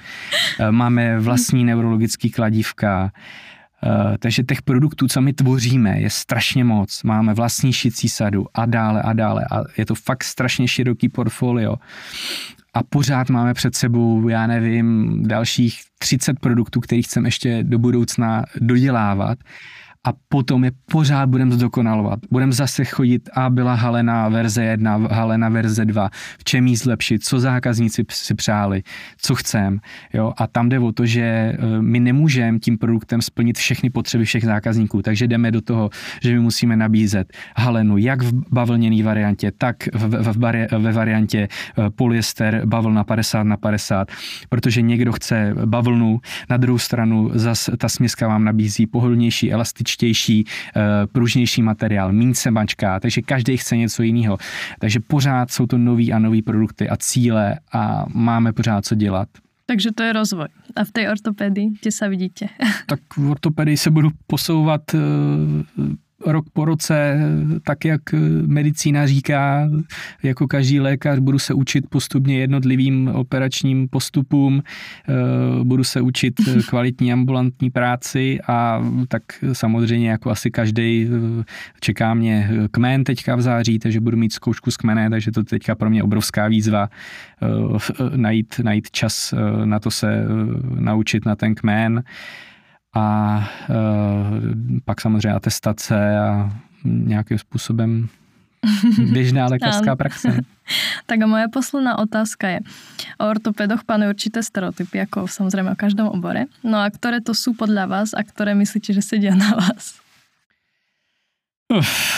máme 0.70 1.20
vlastní 1.20 1.64
neurologický 1.64 2.30
kladívka, 2.30 3.12
Uh, 3.84 4.16
takže 4.18 4.42
těch 4.42 4.62
produktů, 4.62 5.08
co 5.08 5.20
my 5.20 5.32
tvoříme, 5.32 6.00
je 6.00 6.10
strašně 6.10 6.64
moc. 6.64 7.02
Máme 7.02 7.34
vlastní 7.34 7.72
šicí 7.72 8.08
sadu 8.08 8.46
a 8.54 8.66
dále 8.66 9.02
a 9.02 9.12
dále. 9.12 9.44
A 9.50 9.62
je 9.78 9.86
to 9.86 9.94
fakt 9.94 10.24
strašně 10.24 10.68
široký 10.68 11.08
portfolio 11.08 11.76
a 12.76 12.82
pořád 12.82 13.30
máme 13.30 13.54
před 13.54 13.74
sebou, 13.74 14.28
já 14.28 14.46
nevím, 14.46 15.22
dalších 15.28 15.80
30 15.98 16.40
produktů, 16.40 16.80
který 16.80 17.02
chceme 17.02 17.28
ještě 17.28 17.62
do 17.62 17.78
budoucna 17.78 18.44
dodělávat 18.60 19.38
a 20.06 20.12
potom 20.28 20.64
je 20.64 20.70
pořád 20.90 21.28
budeme 21.28 21.52
zdokonalovat. 21.52 22.18
Budeme 22.30 22.52
zase 22.52 22.84
chodit 22.84 23.28
a 23.32 23.50
byla 23.50 23.74
Halena 23.74 24.28
verze 24.28 24.64
1, 24.64 24.96
Halena 24.96 25.48
verze 25.48 25.84
2, 25.84 26.10
v 26.38 26.44
čem 26.44 26.66
jí 26.66 26.76
zlepšit, 26.76 27.24
co 27.24 27.40
zákazníci 27.40 28.04
si 28.10 28.34
přáli, 28.34 28.82
co 29.18 29.34
chcem. 29.34 29.78
Jo? 30.14 30.32
A 30.36 30.46
tam 30.46 30.68
jde 30.68 30.78
o 30.78 30.92
to, 30.92 31.06
že 31.06 31.22
eh, 31.22 31.56
my 31.80 32.00
nemůžeme 32.00 32.58
tím 32.58 32.78
produktem 32.78 33.22
splnit 33.22 33.58
všechny 33.58 33.90
potřeby 33.90 34.24
všech 34.24 34.44
zákazníků, 34.44 35.02
takže 35.02 35.26
jdeme 35.28 35.50
do 35.50 35.60
toho, 35.60 35.90
že 36.22 36.34
my 36.34 36.40
musíme 36.40 36.76
nabízet 36.76 37.32
Halenu 37.56 37.96
jak 37.96 38.22
v 38.22 38.32
bavlněné 38.52 39.02
variantě, 39.02 39.52
tak 39.58 39.76
v, 39.94 40.02
v, 40.02 40.32
v 40.32 40.38
bari, 40.38 40.66
ve 40.78 40.92
variantě 40.92 41.48
eh, 41.78 41.90
polyester 41.90 42.62
bavlna 42.66 43.04
50 43.04 43.42
na 43.42 43.56
50, 43.56 44.08
protože 44.48 44.82
někdo 44.82 45.12
chce 45.12 45.54
bavlnu, 45.64 46.20
na 46.50 46.56
druhou 46.56 46.78
stranu 46.78 47.30
zas 47.34 47.70
ta 47.78 47.88
směska 47.88 48.28
vám 48.28 48.44
nabízí 48.44 48.86
pohodlnější, 48.86 49.52
elastičnější 49.52 49.95
elastičtější, 49.96 50.44
eh, 50.76 51.06
pružnější 51.06 51.62
materiál, 51.62 52.12
méně 52.12 52.34
se 52.34 52.50
mačká, 52.50 53.00
takže 53.00 53.22
každý 53.22 53.56
chce 53.56 53.76
něco 53.76 54.02
jiného. 54.02 54.38
Takže 54.78 55.00
pořád 55.00 55.50
jsou 55.50 55.66
to 55.66 55.78
nový 55.78 56.12
a 56.12 56.18
nový 56.18 56.42
produkty 56.42 56.88
a 56.88 56.96
cíle 56.96 57.58
a 57.72 58.04
máme 58.14 58.52
pořád 58.52 58.84
co 58.84 58.94
dělat. 58.94 59.28
Takže 59.66 59.92
to 59.92 60.02
je 60.02 60.12
rozvoj. 60.12 60.48
A 60.76 60.84
v 60.84 60.90
té 60.90 61.10
ortopedii, 61.10 61.70
kde 61.82 61.92
se 61.92 62.08
vidíte? 62.08 62.46
tak 62.86 63.00
v 63.16 63.30
ortopedii 63.30 63.76
se 63.76 63.90
budu 63.90 64.10
posouvat 64.26 64.94
eh, 64.94 64.98
rok 66.24 66.44
po 66.52 66.64
roce, 66.64 67.20
tak 67.62 67.84
jak 67.84 68.00
medicína 68.46 69.06
říká, 69.06 69.68
jako 70.22 70.46
každý 70.46 70.80
lékař, 70.80 71.18
budu 71.18 71.38
se 71.38 71.54
učit 71.54 71.84
postupně 71.88 72.38
jednotlivým 72.38 73.08
operačním 73.08 73.88
postupům, 73.88 74.62
eh, 75.08 75.12
budu 75.64 75.84
se 75.84 76.00
učit 76.00 76.34
kvalitní 76.68 77.12
ambulantní 77.12 77.70
práci 77.70 78.38
a 78.48 78.82
tak 79.08 79.22
samozřejmě 79.52 80.10
jako 80.10 80.30
asi 80.30 80.50
každý 80.50 81.08
eh, 81.40 81.44
čeká 81.80 82.14
mě 82.14 82.50
kmen 82.70 83.04
teďka 83.04 83.36
v 83.36 83.40
září, 83.40 83.78
takže 83.78 84.00
budu 84.00 84.16
mít 84.16 84.32
zkoušku 84.32 84.70
z 84.70 84.76
kmene, 84.76 85.10
takže 85.10 85.30
to 85.30 85.44
teďka 85.44 85.74
pro 85.74 85.90
mě 85.90 86.02
obrovská 86.02 86.48
výzva 86.48 86.88
eh, 87.42 88.16
najít, 88.16 88.60
najít 88.62 88.90
čas 88.90 89.34
na 89.64 89.78
to 89.78 89.90
se 89.90 90.24
naučit 90.78 91.26
na 91.26 91.36
ten 91.36 91.54
kmen 91.54 92.02
a 92.96 93.38
uh, 93.68 93.76
pak 94.84 95.00
samozřejmě 95.00 95.32
atestace 95.32 96.18
a 96.18 96.50
nějakým 96.84 97.38
způsobem 97.38 98.08
běžná 99.12 99.46
lékařská 99.46 99.96
praxe. 99.96 100.40
tak 101.06 101.22
a 101.22 101.26
moja 101.26 101.48
posledná 101.48 101.98
otázka 101.98 102.48
je, 102.48 102.60
o 103.18 103.30
ortopedoch 103.30 103.84
panují 103.84 104.10
určité 104.10 104.42
stereotypy, 104.42 104.98
jako 104.98 105.28
samozřejmě 105.28 105.70
o 105.70 105.76
každém 105.76 106.06
obore. 106.06 106.44
No 106.64 106.78
a 106.78 106.90
které 106.90 107.20
to 107.20 107.34
jsou 107.34 107.54
podle 107.54 107.86
vás 107.86 108.14
a 108.14 108.22
které 108.22 108.54
myslíte, 108.54 108.92
že 108.92 109.02
sedí 109.02 109.30
na 109.30 109.50
vás? 109.50 110.00
Uf, 111.78 112.16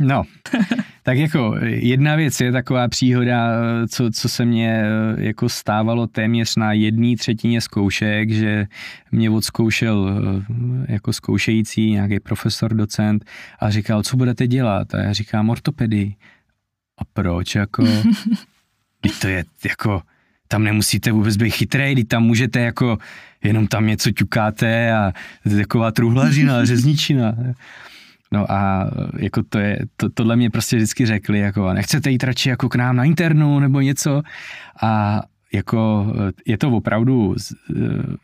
no, 0.00 0.22
Tak 1.06 1.18
jako 1.18 1.56
jedna 1.64 2.16
věc 2.16 2.40
je 2.40 2.52
taková 2.52 2.88
příhoda, 2.88 3.48
co, 3.88 4.10
co 4.10 4.28
se 4.28 4.44
mě 4.44 4.82
eh, 4.84 5.24
jako 5.24 5.48
stávalo 5.48 6.06
téměř 6.06 6.56
na 6.56 6.72
jedné 6.72 7.16
třetině 7.16 7.60
zkoušek, 7.60 8.30
že 8.30 8.66
mě 9.12 9.30
odzkoušel 9.30 10.20
eh, 10.88 10.92
jako 10.92 11.12
zkoušející 11.12 11.90
nějaký 11.90 12.20
profesor, 12.20 12.74
docent 12.74 13.24
a 13.60 13.70
říkal, 13.70 14.02
co 14.02 14.16
budete 14.16 14.46
dělat? 14.46 14.94
A 14.94 14.98
já 14.98 15.12
říkám 15.12 15.50
ortopedii. 15.50 16.14
A 16.98 17.04
proč? 17.12 17.54
Jako, 17.54 17.84
to 19.20 19.28
je 19.28 19.44
jako, 19.64 20.02
tam 20.48 20.64
nemusíte 20.64 21.12
vůbec 21.12 21.36
být 21.36 21.50
chytrý, 21.50 22.04
tam 22.04 22.22
můžete 22.22 22.60
jako, 22.60 22.98
jenom 23.42 23.66
tam 23.66 23.86
něco 23.86 24.10
ťukáte 24.10 24.92
a 24.92 25.12
taková 25.56 25.90
truhlařina, 25.90 26.64
řezničina. 26.64 27.34
No 28.34 28.52
a 28.52 28.90
jako 29.18 29.42
to 29.48 29.58
je, 29.58 29.78
to, 29.96 30.08
tohle 30.08 30.36
mě 30.36 30.50
prostě 30.50 30.76
vždycky 30.76 31.06
řekli, 31.06 31.38
jako 31.38 31.72
nechcete 31.72 32.10
jít 32.10 32.24
radši 32.24 32.48
jako 32.48 32.68
k 32.68 32.76
nám 32.76 32.96
na 32.96 33.04
internu 33.04 33.60
nebo 33.60 33.80
něco? 33.80 34.22
A 34.82 35.22
jako 35.52 36.06
je 36.46 36.58
to 36.58 36.70
opravdu, 36.70 37.34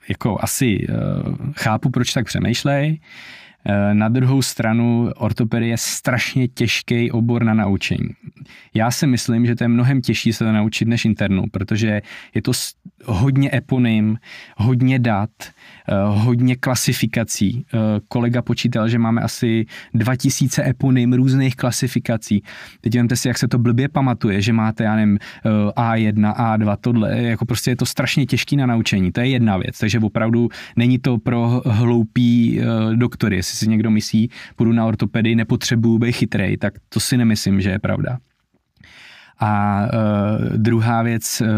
jako 0.09 0.39
asi 0.41 0.87
chápu, 1.57 1.91
proč 1.91 2.13
tak 2.13 2.27
přemýšlej, 2.27 3.01
na 3.93 4.09
druhou 4.09 4.43
stranu 4.43 5.11
ortopedie 5.17 5.71
je 5.71 5.77
strašně 5.77 6.49
těžký 6.49 7.11
obor 7.11 7.45
na 7.45 7.55
naučení. 7.55 8.09
Já 8.75 8.91
si 8.91 9.07
myslím, 9.07 9.47
že 9.47 9.57
to 9.57 9.65
je 9.65 9.69
mnohem 9.69 10.01
těžší 10.01 10.33
se 10.33 10.45
to 10.45 10.53
naučit 10.53 10.89
než 10.89 11.05
internu, 11.05 11.45
protože 11.53 12.03
je 12.35 12.43
to 12.43 12.53
hodně 13.05 13.51
eponym, 13.55 14.19
hodně 14.57 14.99
dat, 14.99 15.31
eh, 15.43 15.95
hodně 16.07 16.57
klasifikací. 16.57 17.65
Eh, 17.75 17.79
kolega 18.09 18.43
počítal, 18.43 18.89
že 18.89 18.99
máme 18.99 19.21
asi 19.21 19.67
2000 19.95 20.69
eponym 20.69 21.13
různých 21.13 21.57
klasifikací. 21.57 22.43
Teď 22.81 22.95
vemte 22.95 23.17
si, 23.17 23.29
jak 23.29 23.39
se 23.39 23.49
to 23.49 23.59
blbě 23.59 23.89
pamatuje, 23.89 24.43
že 24.43 24.53
máte, 24.53 24.85
já 24.85 24.97
nevím, 24.97 25.19
A1, 25.77 26.35
A2, 26.35 26.77
tohle, 26.81 27.23
jako 27.23 27.47
prostě 27.47 27.71
je 27.71 27.77
to 27.77 27.87
strašně 27.87 28.27
těžký 28.27 28.57
na 28.57 28.67
naučení. 28.67 29.13
To 29.13 29.21
je 29.21 29.27
jedna 29.27 29.57
věc, 29.57 29.79
takže 29.79 29.99
opravdu 29.99 30.49
není 30.77 30.99
to 30.99 31.19
pro 31.19 31.63
hloupý 31.67 32.61
doktory, 32.95 33.43
jestli 33.51 33.65
si 33.65 33.71
někdo 33.71 33.91
myslí, 33.91 34.31
půjdu 34.57 34.73
na 34.73 34.87
ortopedii, 34.87 35.35
nepotřebuju 35.35 35.99
být 35.99 36.13
chytrej, 36.13 36.57
tak 36.57 36.75
to 36.89 37.01
si 37.01 37.17
nemyslím, 37.17 37.61
že 37.61 37.71
je 37.71 37.79
pravda. 37.79 38.19
A 39.43 39.83
uh, 39.83 40.57
druhá 40.57 41.03
věc, 41.03 41.41
uh, 41.41 41.49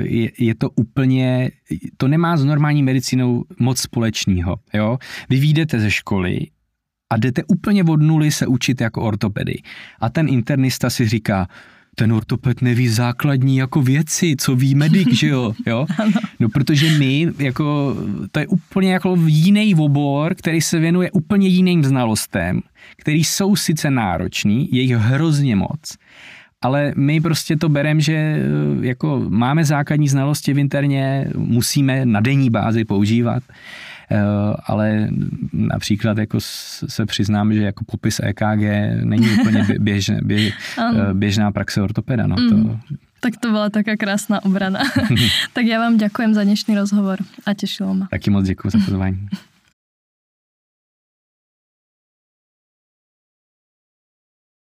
je, 0.00 0.30
je 0.38 0.54
to 0.54 0.70
úplně, 0.70 1.50
to 1.96 2.08
nemá 2.08 2.36
s 2.36 2.44
normální 2.44 2.82
medicínou 2.82 3.44
moc 3.58 3.80
společného. 3.80 4.56
Jo? 4.74 4.98
Vy 5.30 5.40
výjdete 5.40 5.80
ze 5.80 5.90
školy 5.90 6.46
a 7.10 7.16
jdete 7.16 7.44
úplně 7.44 7.84
od 7.84 8.02
nuly 8.02 8.30
se 8.30 8.46
učit 8.46 8.80
jako 8.80 9.02
ortopedy. 9.02 9.54
A 10.00 10.10
ten 10.10 10.28
internista 10.28 10.90
si 10.90 11.08
říká, 11.08 11.48
ten 11.96 12.12
ortoped 12.12 12.62
neví 12.62 12.88
základní 12.88 13.56
jako 13.56 13.82
věci, 13.82 14.36
co 14.38 14.56
ví 14.56 14.74
medic, 14.74 15.12
že 15.12 15.28
jo? 15.28 15.52
jo? 15.66 15.86
No 16.40 16.48
protože 16.48 16.98
my, 16.98 17.26
jako, 17.38 17.96
to 18.30 18.40
je 18.40 18.46
úplně 18.46 18.92
jako 18.92 19.16
jiný 19.26 19.74
obor, 19.74 20.34
který 20.34 20.60
se 20.60 20.78
věnuje 20.78 21.10
úplně 21.10 21.48
jiným 21.48 21.84
znalostem, 21.84 22.60
který 22.96 23.24
jsou 23.24 23.56
sice 23.56 23.90
náročný, 23.90 24.68
je 24.72 24.82
jich 24.82 24.96
hrozně 24.96 25.56
moc, 25.56 25.96
ale 26.62 26.92
my 26.96 27.20
prostě 27.20 27.56
to 27.56 27.68
bereme, 27.68 28.00
že 28.00 28.42
jako 28.80 29.24
máme 29.28 29.64
základní 29.64 30.08
znalosti 30.08 30.52
v 30.52 30.58
interně, 30.58 31.28
musíme 31.36 32.06
na 32.06 32.20
denní 32.20 32.50
bázi 32.50 32.84
používat, 32.84 33.42
ale 34.66 35.08
například 35.52 36.18
jako 36.18 36.38
se 36.40 37.06
přiznám, 37.06 37.54
že 37.54 37.62
jako 37.62 37.84
popis 37.84 38.20
EKG 38.24 38.62
není 39.04 39.30
úplně 39.40 39.66
běžné, 39.78 40.20
běž, 40.22 40.54
eh, 40.78 41.14
běžná 41.14 41.52
praxe 41.52 41.82
ortopeda. 41.82 42.26
No, 42.26 42.36
to... 42.36 42.56
Mm. 42.56 42.80
Tak 43.20 43.36
to 43.36 43.50
byla 43.50 43.70
taká 43.70 43.96
krásná 43.96 44.44
obrana. 44.44 44.80
tak 45.52 45.64
já 45.64 45.78
vám 45.78 45.96
děkujem 45.96 46.34
za 46.34 46.44
dnešní 46.44 46.74
rozhovor 46.74 47.18
a 47.46 47.54
těšilo 47.54 47.94
mě. 47.94 48.06
Taky 48.10 48.30
moc 48.30 48.46
děkuji 48.46 48.70
za 48.70 48.78
pozvání. 48.84 49.28